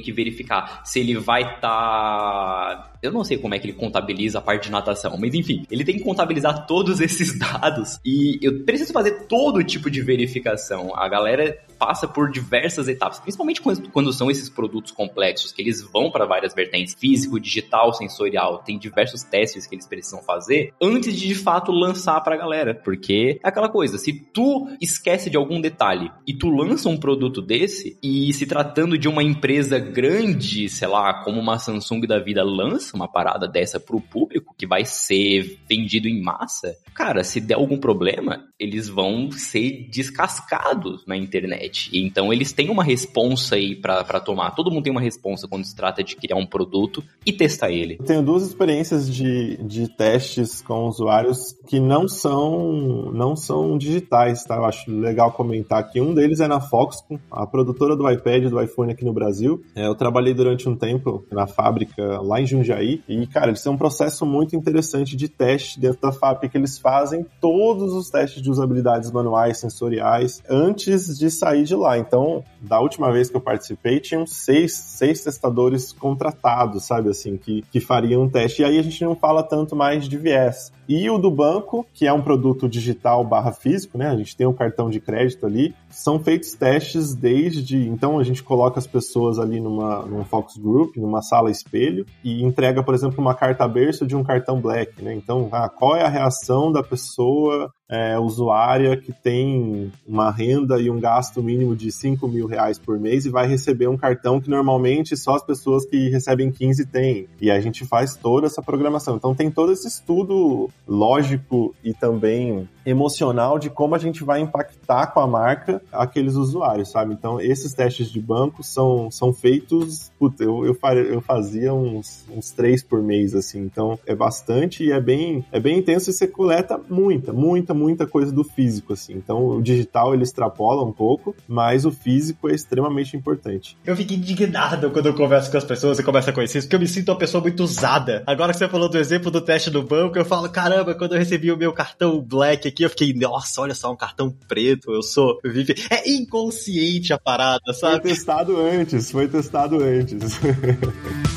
que 0.00 0.12
verificar 0.12 0.82
se 0.84 1.00
ele 1.00 1.18
vai 1.18 1.42
estar. 1.42 1.60
Tá... 1.60 2.92
Eu 3.02 3.10
não 3.10 3.24
sei 3.24 3.38
como 3.38 3.54
é 3.54 3.58
que 3.58 3.66
ele 3.66 3.72
contabiliza 3.72 4.38
a 4.38 4.40
parte 4.40 4.64
de 4.64 4.70
natação, 4.70 5.16
mas 5.18 5.34
enfim, 5.34 5.66
ele 5.68 5.84
tem 5.84 5.96
que 5.96 6.04
contabilizar 6.04 6.64
todos 6.64 7.00
esses 7.02 7.36
dados 7.36 7.98
e 8.04 8.38
eu 8.40 8.62
preciso 8.64 8.92
fazer 8.92 9.26
todo 9.26 9.64
tipo 9.64 9.90
de 9.90 10.00
verificação. 10.00 10.94
A 10.94 11.08
galera 11.08 11.58
passa 11.78 12.08
por 12.08 12.30
diversas 12.30 12.88
etapas, 12.88 13.20
principalmente 13.20 13.60
quando, 13.60 14.12
são 14.12 14.30
esses 14.30 14.48
produtos 14.48 14.92
complexos, 14.92 15.52
que 15.52 15.62
eles 15.62 15.82
vão 15.82 16.10
para 16.10 16.24
várias 16.24 16.54
vertentes, 16.54 16.94
físico, 16.98 17.38
digital, 17.38 17.92
sensorial, 17.92 18.62
tem 18.64 18.78
diversos 18.78 19.22
testes 19.22 19.66
que 19.66 19.74
eles 19.74 19.86
precisam 19.86 20.22
fazer 20.22 20.72
antes 20.80 21.14
de 21.18 21.26
de 21.26 21.34
fato 21.34 21.72
lançar 21.72 22.20
para 22.22 22.34
a 22.34 22.38
galera, 22.38 22.74
porque 22.74 23.40
é 23.42 23.48
aquela 23.48 23.68
coisa, 23.68 23.98
se 23.98 24.12
tu 24.12 24.68
esquece 24.80 25.28
de 25.28 25.36
algum 25.36 25.60
detalhe 25.60 26.10
e 26.26 26.32
tu 26.32 26.48
lança 26.48 26.88
um 26.88 26.96
produto 26.96 27.42
desse 27.42 27.98
e 28.02 28.32
se 28.32 28.46
tratando 28.46 28.96
de 28.96 29.08
uma 29.08 29.22
empresa 29.22 29.78
grande, 29.78 30.68
sei 30.68 30.88
lá, 30.88 31.22
como 31.24 31.40
uma 31.40 31.58
Samsung 31.58 32.06
da 32.06 32.18
vida 32.18 32.44
lança 32.44 32.96
uma 32.96 33.08
parada 33.08 33.48
dessa 33.48 33.80
pro 33.80 34.00
público 34.00 34.54
que 34.56 34.66
vai 34.66 34.84
ser 34.84 35.58
vendido 35.68 36.08
em 36.08 36.22
massa, 36.22 36.76
cara, 36.94 37.24
se 37.24 37.40
der 37.40 37.54
algum 37.54 37.78
problema, 37.78 38.44
eles 38.58 38.88
vão 38.88 39.30
ser 39.30 39.88
descascados 39.90 41.04
na 41.06 41.16
internet. 41.16 41.65
Então 41.92 42.32
eles 42.32 42.52
têm 42.52 42.70
uma 42.70 42.84
responsa 42.84 43.56
aí 43.56 43.74
para 43.74 44.20
tomar. 44.20 44.52
Todo 44.52 44.70
mundo 44.70 44.84
tem 44.84 44.92
uma 44.92 45.00
responsa 45.00 45.48
quando 45.48 45.64
se 45.64 45.74
trata 45.74 46.02
de 46.02 46.16
criar 46.16 46.36
um 46.36 46.46
produto 46.46 47.02
e 47.24 47.32
testar 47.32 47.70
ele. 47.70 47.96
Eu 47.98 48.04
tenho 48.04 48.22
duas 48.22 48.42
experiências 48.42 49.12
de, 49.12 49.56
de 49.58 49.88
testes 49.88 50.60
com 50.60 50.86
usuários 50.86 51.54
que 51.66 51.80
não 51.80 52.08
são 52.08 53.10
não 53.12 53.36
são 53.36 53.78
digitais, 53.78 54.44
tá? 54.44 54.56
Eu 54.56 54.64
acho 54.64 54.90
legal 54.90 55.32
comentar 55.32 55.78
aqui. 55.78 56.00
Um 56.00 56.14
deles 56.14 56.40
é 56.40 56.48
na 56.48 56.60
Foxconn, 56.60 57.18
a 57.30 57.46
produtora 57.46 57.96
do 57.96 58.08
iPad 58.10 58.44
e 58.44 58.48
do 58.48 58.60
iPhone 58.60 58.92
aqui 58.92 59.04
no 59.04 59.12
Brasil. 59.12 59.62
É, 59.74 59.86
eu 59.86 59.94
trabalhei 59.94 60.34
durante 60.34 60.68
um 60.68 60.76
tempo 60.76 61.24
na 61.30 61.46
fábrica 61.46 62.20
lá 62.20 62.40
em 62.40 62.46
Jundiaí 62.46 63.02
e, 63.08 63.26
cara, 63.26 63.48
eles 63.48 63.62
têm 63.62 63.72
um 63.72 63.76
processo 63.76 64.26
muito 64.26 64.54
interessante 64.56 65.16
de 65.16 65.28
teste 65.28 65.80
dentro 65.80 66.00
da 66.00 66.12
fábrica 66.12 66.48
que 66.48 66.58
eles 66.58 66.78
fazem 66.78 67.26
todos 67.40 67.92
os 67.92 68.10
testes 68.10 68.42
de 68.42 68.50
usabilidades 68.50 69.10
manuais, 69.10 69.58
sensoriais, 69.58 70.42
antes 70.48 71.18
de 71.18 71.30
sair 71.30 71.55
de 71.62 71.74
lá. 71.74 71.98
Então, 71.98 72.44
da 72.60 72.80
última 72.80 73.12
vez 73.12 73.30
que 73.30 73.36
eu 73.36 73.40
participei, 73.40 74.00
tinham 74.00 74.26
seis, 74.26 74.74
seis 74.74 75.22
testadores 75.22 75.92
contratados, 75.92 76.84
sabe 76.84 77.10
assim, 77.10 77.36
que, 77.36 77.62
que 77.70 77.80
fariam 77.80 78.22
um 78.22 78.28
teste. 78.28 78.62
E 78.62 78.64
aí 78.64 78.78
a 78.78 78.82
gente 78.82 79.04
não 79.04 79.14
fala 79.14 79.42
tanto 79.42 79.76
mais 79.76 80.08
de 80.08 80.16
viés. 80.16 80.72
E 80.88 81.10
o 81.10 81.18
do 81.18 81.30
banco, 81.30 81.84
que 81.92 82.06
é 82.06 82.12
um 82.12 82.22
produto 82.22 82.68
digital 82.68 83.24
barra 83.24 83.52
físico, 83.52 83.98
né? 83.98 84.08
A 84.08 84.16
gente 84.16 84.36
tem 84.36 84.46
um 84.46 84.52
cartão 84.52 84.88
de 84.88 85.00
crédito 85.00 85.44
ali. 85.44 85.74
São 85.90 86.20
feitos 86.20 86.52
testes 86.52 87.14
desde. 87.14 87.88
Então 87.88 88.18
a 88.18 88.24
gente 88.24 88.42
coloca 88.42 88.78
as 88.78 88.86
pessoas 88.86 89.38
ali 89.38 89.60
numa, 89.60 90.02
numa 90.06 90.24
Fox 90.24 90.56
Group, 90.56 90.96
numa 90.96 91.22
sala 91.22 91.50
espelho, 91.50 92.06
e 92.22 92.42
entrega, 92.42 92.84
por 92.84 92.94
exemplo, 92.94 93.20
uma 93.20 93.34
carta 93.34 93.66
berço 93.66 94.06
de 94.06 94.14
um 94.14 94.22
cartão 94.22 94.60
Black, 94.60 95.02
né? 95.02 95.12
Então, 95.12 95.48
ah, 95.50 95.68
qual 95.68 95.96
é 95.96 96.02
a 96.02 96.08
reação 96.08 96.70
da 96.70 96.82
pessoa 96.82 97.72
é, 97.88 98.18
usuária 98.18 98.96
que 98.96 99.12
tem 99.12 99.92
uma 100.06 100.30
renda 100.30 100.80
e 100.80 100.90
um 100.90 101.00
gasto 101.00 101.42
mínimo 101.46 101.76
de 101.76 101.90
5 101.90 102.26
mil 102.28 102.46
reais 102.46 102.78
por 102.78 102.98
mês 102.98 103.24
e 103.24 103.30
vai 103.30 103.46
receber 103.46 103.88
um 103.88 103.96
cartão 103.96 104.40
que 104.40 104.50
normalmente 104.50 105.16
só 105.16 105.36
as 105.36 105.44
pessoas 105.44 105.86
que 105.86 106.08
recebem 106.08 106.50
15 106.50 106.86
têm. 106.86 107.28
E 107.40 107.50
a 107.50 107.60
gente 107.60 107.86
faz 107.86 108.16
toda 108.16 108.46
essa 108.46 108.62
programação. 108.62 109.16
Então 109.16 109.34
tem 109.34 109.50
todo 109.50 109.72
esse 109.72 109.86
estudo 109.86 110.68
lógico 110.86 111.74
e 111.82 111.94
também 111.94 112.68
emocional 112.84 113.58
de 113.58 113.68
como 113.68 113.94
a 113.94 113.98
gente 113.98 114.22
vai 114.22 114.40
impactar 114.40 115.08
com 115.08 115.20
a 115.20 115.26
marca 115.26 115.82
aqueles 115.92 116.34
usuários, 116.34 116.90
sabe? 116.90 117.14
Então 117.14 117.40
esses 117.40 117.74
testes 117.74 118.10
de 118.10 118.20
banco 118.20 118.62
são, 118.62 119.10
são 119.10 119.32
feitos, 119.32 120.12
puta, 120.18 120.44
eu, 120.44 120.64
eu, 120.64 120.76
eu 121.04 121.20
fazia 121.20 121.74
uns, 121.74 122.24
uns 122.30 122.50
três 122.50 122.82
por 122.82 123.02
mês, 123.02 123.34
assim. 123.34 123.60
Então 123.60 123.98
é 124.06 124.14
bastante 124.14 124.84
e 124.84 124.92
é 124.92 125.00
bem, 125.00 125.44
é 125.52 125.60
bem 125.60 125.78
intenso 125.78 126.10
e 126.10 126.12
você 126.12 126.26
coleta 126.26 126.80
muita, 126.88 127.32
muita, 127.32 127.74
muita 127.74 128.06
coisa 128.06 128.32
do 128.32 128.42
físico, 128.42 128.92
assim. 128.92 129.14
Então, 129.14 129.46
o 129.46 129.62
digital 129.62 130.14
ele 130.14 130.22
extrapola 130.22 130.82
um 130.82 130.92
pouco, 130.92 131.34
mas 131.48 131.84
o 131.84 131.90
físico 131.90 132.48
é 132.48 132.54
extremamente 132.54 133.16
importante. 133.16 133.76
Eu 133.84 133.96
fico 133.96 134.12
indignado 134.12 134.90
quando 134.90 135.06
eu 135.06 135.14
converso 135.14 135.50
com 135.50 135.56
as 135.56 135.64
pessoas 135.64 135.98
e 135.98 136.02
começo 136.02 136.30
a 136.30 136.32
conhecer 136.32 136.58
isso, 136.58 136.66
porque 136.66 136.76
eu 136.76 136.80
me 136.80 136.88
sinto 136.88 137.10
uma 137.10 137.18
pessoa 137.18 137.40
muito 137.42 137.62
usada. 137.62 138.22
Agora 138.26 138.52
que 138.52 138.58
você 138.58 138.68
falou 138.68 138.88
do 138.88 138.98
exemplo 138.98 139.30
do 139.30 139.40
teste 139.40 139.70
do 139.70 139.82
banco, 139.82 140.18
eu 140.18 140.24
falo, 140.24 140.48
caramba, 140.48 140.94
quando 140.94 141.12
eu 141.12 141.18
recebi 141.18 141.50
o 141.50 141.56
meu 141.56 141.72
cartão 141.72 142.20
black 142.20 142.68
aqui, 142.68 142.82
eu 142.82 142.90
fiquei, 142.90 143.12
nossa, 143.12 143.60
olha 143.60 143.74
só, 143.74 143.92
um 143.92 143.96
cartão 143.96 144.34
preto, 144.48 144.92
eu 144.92 145.02
sou. 145.02 145.38
Vive... 145.44 145.74
É 145.90 146.08
inconsciente 146.10 147.12
a 147.12 147.18
parada, 147.18 147.72
sabe? 147.72 148.02
Foi 148.02 148.10
testado 148.10 148.60
antes, 148.60 149.10
foi 149.10 149.28
testado 149.28 149.82
antes. 149.82 150.40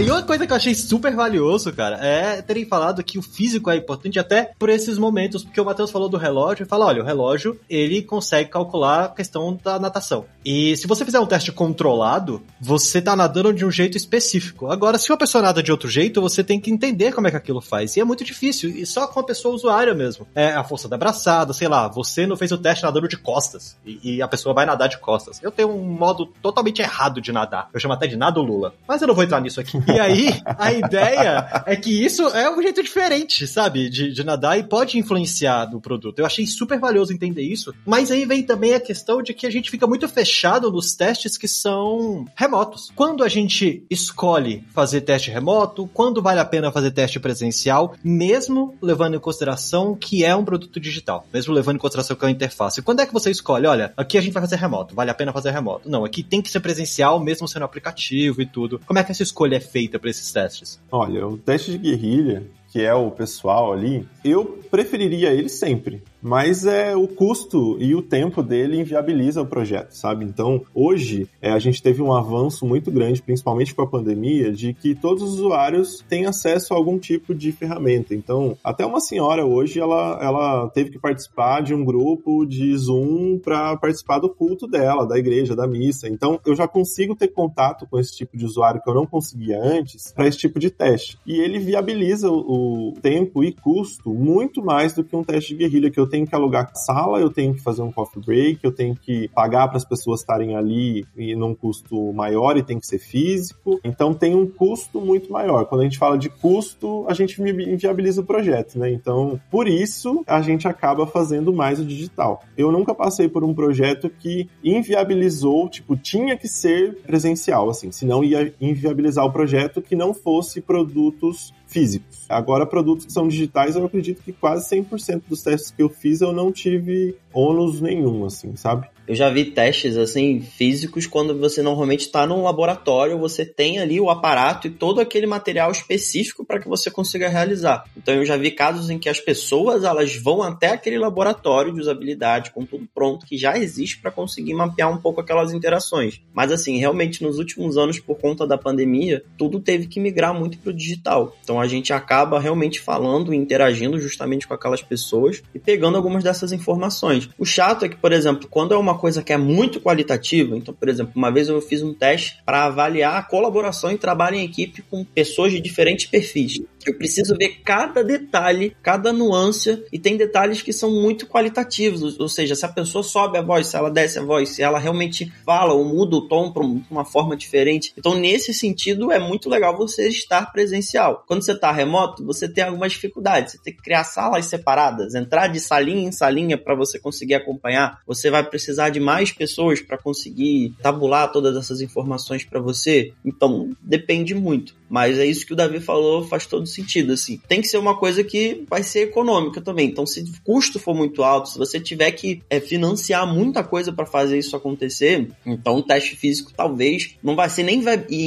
E 0.00 0.10
uma 0.10 0.22
coisa 0.22 0.46
que 0.46 0.52
eu 0.52 0.56
achei 0.56 0.74
super 0.74 1.14
valioso, 1.14 1.72
cara, 1.72 1.96
é 2.04 2.42
terem 2.42 2.64
falado 2.64 3.04
que 3.04 3.18
o 3.18 3.22
físico 3.22 3.70
é 3.70 3.76
importante 3.76 4.18
até 4.18 4.52
por 4.58 4.68
esses 4.68 4.98
momentos, 4.98 5.44
porque 5.44 5.60
o 5.60 5.64
Matheus 5.64 5.90
falou 5.90 6.08
do 6.08 6.16
relógio 6.16 6.64
e 6.64 6.66
fala, 6.66 6.86
olha, 6.86 7.02
o 7.02 7.04
relógio, 7.04 7.60
ele 7.70 8.02
consegue 8.02 8.50
calcular 8.50 9.04
a 9.04 9.08
questão 9.10 9.56
da 9.62 9.78
natação. 9.78 10.24
E 10.44 10.76
se 10.76 10.88
você 10.88 11.04
fizer 11.04 11.20
um 11.20 11.26
teste 11.26 11.52
controlado, 11.52 12.42
você 12.60 13.00
tá 13.00 13.14
nadando 13.14 13.52
de 13.52 13.64
um 13.64 13.70
jeito 13.70 13.96
específico. 13.96 14.66
Agora, 14.72 14.98
se 14.98 15.12
uma 15.12 15.18
pessoa 15.18 15.42
nada 15.42 15.62
de 15.62 15.70
outro 15.70 15.88
jeito, 15.88 16.20
você 16.20 16.42
tem 16.42 16.58
que 16.58 16.70
entender 16.70 17.12
como 17.12 17.28
é 17.28 17.30
que 17.30 17.36
aquilo 17.36 17.60
faz. 17.60 17.96
E 17.96 18.00
é 18.00 18.04
muito 18.04 18.24
difícil, 18.24 18.70
e 18.70 18.84
só 18.84 19.06
com 19.06 19.20
a 19.20 19.24
pessoa 19.24 19.54
usuária 19.54 19.94
mesmo. 19.94 20.26
É 20.34 20.52
a 20.52 20.64
força 20.64 20.88
da 20.88 20.96
abraçada, 20.96 21.52
sei 21.52 21.68
lá, 21.68 21.86
você 21.86 22.26
não 22.26 22.36
fez 22.36 22.50
o 22.50 22.58
teste 22.58 22.82
nadando 22.82 23.06
de 23.06 23.18
costas, 23.18 23.76
e, 23.86 24.16
e 24.16 24.22
a 24.22 24.26
pessoa 24.26 24.54
vai 24.54 24.66
nadar 24.66 24.88
de 24.88 24.98
costas. 24.98 25.38
Eu 25.42 25.52
tenho 25.52 25.68
um 25.68 25.84
modo 25.84 26.26
totalmente 26.42 26.80
errado 26.80 27.20
de 27.20 27.30
nadar. 27.30 27.68
Eu 27.72 27.78
chamo 27.78 27.94
até 27.94 28.06
de 28.06 28.16
nado 28.16 28.42
Lula. 28.42 28.74
Mas 28.88 29.00
eu 29.00 29.06
não 29.06 29.14
vou 29.14 29.22
entrar 29.22 29.40
nisso 29.40 29.60
aqui. 29.60 29.81
E 29.86 29.98
aí, 29.98 30.28
a 30.44 30.72
ideia 30.72 31.64
é 31.66 31.76
que 31.76 32.04
isso 32.04 32.22
é 32.28 32.50
um 32.50 32.62
jeito 32.62 32.82
diferente, 32.82 33.46
sabe? 33.46 33.88
De, 33.88 34.12
de 34.12 34.24
nadar 34.24 34.58
e 34.58 34.62
pode 34.62 34.98
influenciar 34.98 35.70
no 35.70 35.80
produto. 35.80 36.18
Eu 36.18 36.26
achei 36.26 36.46
super 36.46 36.78
valioso 36.78 37.12
entender 37.12 37.42
isso. 37.42 37.74
Mas 37.86 38.10
aí 38.10 38.24
vem 38.24 38.42
também 38.42 38.74
a 38.74 38.80
questão 38.80 39.22
de 39.22 39.34
que 39.34 39.46
a 39.46 39.50
gente 39.50 39.70
fica 39.70 39.86
muito 39.86 40.08
fechado 40.08 40.70
nos 40.70 40.94
testes 40.94 41.36
que 41.36 41.48
são 41.48 42.24
remotos. 42.34 42.90
Quando 42.94 43.24
a 43.24 43.28
gente 43.28 43.84
escolhe 43.90 44.64
fazer 44.72 45.02
teste 45.02 45.30
remoto, 45.30 45.88
quando 45.92 46.22
vale 46.22 46.40
a 46.40 46.44
pena 46.44 46.72
fazer 46.72 46.90
teste 46.90 47.18
presencial, 47.18 47.94
mesmo 48.02 48.74
levando 48.80 49.16
em 49.16 49.20
consideração 49.20 49.94
que 49.94 50.24
é 50.24 50.34
um 50.34 50.44
produto 50.44 50.80
digital, 50.80 51.26
mesmo 51.32 51.52
levando 51.52 51.76
em 51.76 51.80
consideração 51.80 52.16
que 52.16 52.24
é 52.24 52.28
uma 52.28 52.32
interface. 52.32 52.82
Quando 52.82 53.00
é 53.00 53.06
que 53.06 53.12
você 53.12 53.30
escolhe, 53.30 53.66
olha, 53.66 53.92
aqui 53.96 54.18
a 54.18 54.20
gente 54.20 54.32
vai 54.32 54.42
fazer 54.42 54.56
remoto, 54.56 54.94
vale 54.94 55.10
a 55.10 55.14
pena 55.14 55.32
fazer 55.32 55.50
remoto? 55.50 55.88
Não, 55.88 56.04
aqui 56.04 56.22
tem 56.22 56.40
que 56.40 56.50
ser 56.50 56.60
presencial, 56.60 57.20
mesmo 57.20 57.48
sendo 57.48 57.64
aplicativo 57.64 58.40
e 58.40 58.46
tudo. 58.46 58.80
Como 58.86 58.98
é 58.98 59.04
que 59.04 59.12
essa 59.12 59.22
escolha 59.22 59.56
é 59.56 59.60
feita? 59.72 59.98
para 59.98 60.10
esses 60.10 60.30
testes? 60.30 60.80
Olha, 60.90 61.26
o 61.26 61.38
teste 61.38 61.72
de 61.72 61.78
guerrilha, 61.78 62.44
que 62.68 62.82
é 62.82 62.92
o 62.94 63.10
pessoal 63.10 63.72
ali, 63.72 64.06
eu 64.24 64.44
preferiria 64.70 65.32
ele 65.32 65.48
sempre 65.48 66.02
mas 66.22 66.64
é 66.64 66.94
o 66.94 67.08
custo 67.08 67.76
e 67.80 67.94
o 67.94 68.00
tempo 68.00 68.42
dele 68.42 68.80
inviabiliza 68.80 69.42
o 69.42 69.46
projeto, 69.46 69.92
sabe? 69.92 70.24
Então, 70.24 70.62
hoje, 70.72 71.28
é, 71.40 71.50
a 71.50 71.58
gente 71.58 71.82
teve 71.82 72.00
um 72.00 72.12
avanço 72.12 72.64
muito 72.64 72.90
grande, 72.90 73.20
principalmente 73.20 73.74
com 73.74 73.82
a 73.82 73.86
pandemia, 73.86 74.52
de 74.52 74.72
que 74.72 74.94
todos 74.94 75.22
os 75.22 75.34
usuários 75.34 76.04
têm 76.08 76.26
acesso 76.26 76.72
a 76.72 76.76
algum 76.76 76.98
tipo 76.98 77.34
de 77.34 77.50
ferramenta. 77.50 78.14
Então, 78.14 78.56
até 78.62 78.86
uma 78.86 79.00
senhora 79.00 79.44
hoje, 79.44 79.80
ela, 79.80 80.18
ela 80.22 80.68
teve 80.70 80.90
que 80.90 80.98
participar 80.98 81.60
de 81.62 81.74
um 81.74 81.84
grupo 81.84 82.46
de 82.46 82.76
Zoom 82.76 83.38
para 83.38 83.76
participar 83.76 84.20
do 84.20 84.28
culto 84.28 84.68
dela, 84.68 85.06
da 85.06 85.18
igreja, 85.18 85.56
da 85.56 85.66
missa. 85.66 86.08
Então, 86.08 86.38
eu 86.46 86.54
já 86.54 86.68
consigo 86.68 87.16
ter 87.16 87.28
contato 87.28 87.86
com 87.90 87.98
esse 87.98 88.16
tipo 88.16 88.36
de 88.36 88.44
usuário 88.44 88.80
que 88.80 88.88
eu 88.88 88.94
não 88.94 89.06
conseguia 89.06 89.60
antes 89.60 90.12
para 90.12 90.28
esse 90.28 90.38
tipo 90.38 90.60
de 90.60 90.70
teste. 90.70 91.18
E 91.26 91.40
ele 91.40 91.58
viabiliza 91.58 92.30
o, 92.30 92.90
o 92.90 92.92
tempo 93.00 93.42
e 93.42 93.52
custo 93.52 94.10
muito 94.10 94.62
mais 94.62 94.92
do 94.92 95.02
que 95.02 95.16
um 95.16 95.24
teste 95.24 95.54
de 95.54 95.58
guerrilha 95.58 95.90
que 95.90 95.98
eu 95.98 96.11
tenho 96.12 96.26
que 96.26 96.34
alugar 96.34 96.70
sala, 96.74 97.18
eu 97.18 97.30
tenho 97.30 97.54
que 97.54 97.62
fazer 97.62 97.80
um 97.80 97.90
coffee 97.90 98.22
break, 98.22 98.58
eu 98.62 98.70
tenho 98.70 98.94
que 98.94 99.28
pagar 99.28 99.66
para 99.68 99.78
as 99.78 99.84
pessoas 99.84 100.20
estarem 100.20 100.54
ali 100.54 101.06
e 101.16 101.34
num 101.34 101.54
custo 101.54 102.12
maior 102.12 102.58
e 102.58 102.62
tem 102.62 102.78
que 102.78 102.86
ser 102.86 102.98
físico. 102.98 103.80
Então 103.82 104.12
tem 104.12 104.34
um 104.34 104.46
custo 104.46 105.00
muito 105.00 105.32
maior. 105.32 105.64
Quando 105.64 105.80
a 105.80 105.84
gente 105.84 105.98
fala 105.98 106.18
de 106.18 106.28
custo, 106.28 107.06
a 107.08 107.14
gente 107.14 107.40
inviabiliza 107.40 108.20
o 108.20 108.24
projeto, 108.26 108.78
né? 108.78 108.92
Então, 108.92 109.40
por 109.50 109.66
isso 109.66 110.22
a 110.26 110.42
gente 110.42 110.68
acaba 110.68 111.06
fazendo 111.06 111.50
mais 111.50 111.80
o 111.80 111.84
digital. 111.84 112.42
Eu 112.58 112.70
nunca 112.70 112.94
passei 112.94 113.26
por 113.26 113.42
um 113.42 113.54
projeto 113.54 114.10
que 114.10 114.50
inviabilizou, 114.62 115.66
tipo, 115.70 115.96
tinha 115.96 116.36
que 116.36 116.46
ser 116.46 116.96
presencial, 117.06 117.70
assim, 117.70 117.90
senão 117.90 118.22
ia 118.22 118.52
inviabilizar 118.60 119.24
o 119.24 119.32
projeto 119.32 119.80
que 119.80 119.96
não 119.96 120.12
fosse 120.12 120.60
produtos 120.60 121.54
físicos. 121.72 122.24
Agora, 122.28 122.66
produtos 122.66 123.06
que 123.06 123.12
são 123.12 123.26
digitais, 123.26 123.74
eu 123.74 123.84
acredito 123.84 124.22
que 124.22 124.32
quase 124.32 124.68
100% 124.68 125.22
dos 125.28 125.42
testes 125.42 125.70
que 125.70 125.82
eu 125.82 125.88
fiz 125.88 126.20
eu 126.20 126.32
não 126.32 126.52
tive 126.52 127.16
ônus 127.32 127.80
nenhum, 127.80 128.24
assim, 128.24 128.56
sabe? 128.56 128.88
Eu 129.06 129.16
já 129.16 129.28
vi 129.28 129.46
testes 129.46 129.96
assim 129.96 130.40
físicos 130.40 131.06
quando 131.06 131.36
você 131.36 131.60
normalmente 131.60 132.02
está 132.02 132.26
num 132.26 132.42
laboratório, 132.42 133.18
você 133.18 133.44
tem 133.44 133.80
ali 133.80 134.00
o 134.00 134.08
aparato 134.08 134.68
e 134.68 134.70
todo 134.70 135.00
aquele 135.00 135.26
material 135.26 135.72
específico 135.72 136.44
para 136.44 136.60
que 136.60 136.68
você 136.68 136.90
consiga 136.90 137.28
realizar. 137.28 137.84
Então 137.96 138.14
eu 138.14 138.24
já 138.24 138.36
vi 138.36 138.52
casos 138.52 138.90
em 138.90 138.98
que 138.98 139.08
as 139.08 139.20
pessoas 139.20 139.82
elas 139.82 140.14
vão 140.16 140.42
até 140.42 140.68
aquele 140.68 140.98
laboratório 140.98 141.74
de 141.74 141.80
usabilidade 141.80 142.52
com 142.52 142.64
tudo 142.64 142.88
pronto 142.94 143.26
que 143.26 143.36
já 143.36 143.58
existe 143.58 143.98
para 143.98 144.12
conseguir 144.12 144.54
mapear 144.54 144.90
um 144.90 144.98
pouco 144.98 145.20
aquelas 145.20 145.52
interações. 145.52 146.20
Mas 146.32 146.52
assim, 146.52 146.78
realmente 146.78 147.24
nos 147.24 147.38
últimos 147.38 147.76
anos 147.76 147.98
por 147.98 148.18
conta 148.18 148.46
da 148.46 148.56
pandemia, 148.56 149.24
tudo 149.36 149.58
teve 149.58 149.88
que 149.88 149.98
migrar 149.98 150.32
muito 150.32 150.58
para 150.58 150.70
o 150.70 150.74
digital. 150.74 151.36
Então 151.42 151.60
a 151.60 151.66
gente 151.66 151.92
acaba 151.92 152.38
realmente 152.38 152.80
falando 152.80 153.34
e 153.34 153.36
interagindo 153.36 153.98
justamente 153.98 154.46
com 154.46 154.54
aquelas 154.54 154.80
pessoas 154.80 155.42
e 155.52 155.58
pegando 155.58 155.96
algumas 155.96 156.22
dessas 156.22 156.52
informações. 156.52 157.21
O 157.38 157.44
chato 157.44 157.84
é 157.84 157.88
que, 157.88 157.96
por 157.96 158.12
exemplo, 158.12 158.48
quando 158.48 158.74
é 158.74 158.76
uma 158.76 158.98
coisa 158.98 159.22
que 159.22 159.32
é 159.32 159.36
muito 159.36 159.80
qualitativa, 159.80 160.56
então, 160.56 160.74
por 160.74 160.88
exemplo, 160.88 161.12
uma 161.16 161.30
vez 161.30 161.48
eu 161.48 161.60
fiz 161.60 161.82
um 161.82 161.94
teste 161.94 162.38
para 162.44 162.64
avaliar 162.64 163.16
a 163.16 163.22
colaboração 163.22 163.90
e 163.90 163.98
trabalho 163.98 164.36
em 164.36 164.44
equipe 164.44 164.82
com 164.82 165.04
pessoas 165.04 165.52
de 165.52 165.60
diferentes 165.60 166.06
perfis. 166.06 166.60
Eu 166.84 166.98
preciso 166.98 167.36
ver 167.36 167.60
cada 167.64 168.02
detalhe, 168.02 168.76
cada 168.82 169.12
nuance, 169.12 169.84
e 169.92 169.98
tem 169.98 170.16
detalhes 170.16 170.62
que 170.62 170.72
são 170.72 170.90
muito 170.90 171.26
qualitativos, 171.26 172.18
ou 172.18 172.28
seja, 172.28 172.54
se 172.56 172.66
a 172.66 172.68
pessoa 172.68 173.04
sobe 173.04 173.38
a 173.38 173.42
voz, 173.42 173.68
se 173.68 173.76
ela 173.76 173.90
desce 173.90 174.18
a 174.18 174.22
voz, 174.22 174.48
se 174.48 174.62
ela 174.62 174.78
realmente 174.78 175.32
fala 175.44 175.72
ou 175.72 175.84
muda 175.84 176.16
o 176.16 176.28
tom 176.28 176.50
para 176.52 176.62
uma 176.62 177.04
forma 177.04 177.36
diferente. 177.36 177.92
Então, 177.96 178.14
nesse 178.14 178.52
sentido, 178.52 179.12
é 179.12 179.18
muito 179.18 179.48
legal 179.48 179.76
você 179.76 180.08
estar 180.08 180.52
presencial. 180.52 181.24
Quando 181.26 181.42
você 181.42 181.52
está 181.52 181.70
remoto, 181.70 182.24
você 182.24 182.48
tem 182.48 182.64
algumas 182.64 182.92
dificuldades. 182.92 183.52
Você 183.52 183.58
tem 183.58 183.74
que 183.74 183.82
criar 183.82 184.04
salas 184.04 184.46
separadas, 184.46 185.14
entrar 185.14 185.46
de 185.48 185.60
salinha 185.60 186.08
em 186.08 186.12
salinha 186.12 186.58
para 186.58 186.74
você 186.74 186.98
conseguir 186.98 187.11
acompanhar. 187.34 188.00
Você 188.06 188.30
vai 188.30 188.42
precisar 188.44 188.90
de 188.90 189.00
mais 189.00 189.32
pessoas 189.32 189.80
para 189.80 189.98
conseguir 189.98 190.74
tabular 190.82 191.30
todas 191.30 191.56
essas 191.56 191.80
informações 191.80 192.44
para 192.44 192.60
você. 192.60 193.12
Então, 193.24 193.70
depende 193.80 194.34
muito. 194.34 194.74
Mas 194.92 195.18
é 195.18 195.24
isso 195.24 195.46
que 195.46 195.54
o 195.54 195.56
Davi 195.56 195.80
falou, 195.80 196.22
faz 196.22 196.44
todo 196.44 196.66
sentido, 196.66 197.14
assim. 197.14 197.40
Tem 197.48 197.62
que 197.62 197.66
ser 197.66 197.78
uma 197.78 197.96
coisa 197.96 198.22
que 198.22 198.62
vai 198.68 198.82
ser 198.82 199.04
econômica 199.04 199.58
também. 199.58 199.88
Então, 199.88 200.04
se 200.04 200.20
o 200.20 200.26
custo 200.44 200.78
for 200.78 200.94
muito 200.94 201.24
alto, 201.24 201.48
se 201.48 201.58
você 201.58 201.80
tiver 201.80 202.10
que 202.12 202.42
é, 202.50 202.60
financiar 202.60 203.26
muita 203.26 203.64
coisa 203.64 203.90
para 203.90 204.04
fazer 204.04 204.36
isso 204.36 204.54
acontecer, 204.54 205.30
então 205.46 205.76
o 205.76 205.82
teste 205.82 206.14
físico 206.14 206.52
talvez 206.54 207.16
não 207.22 207.34
vai 207.34 207.48
ser 207.48 207.62
nem 207.62 207.82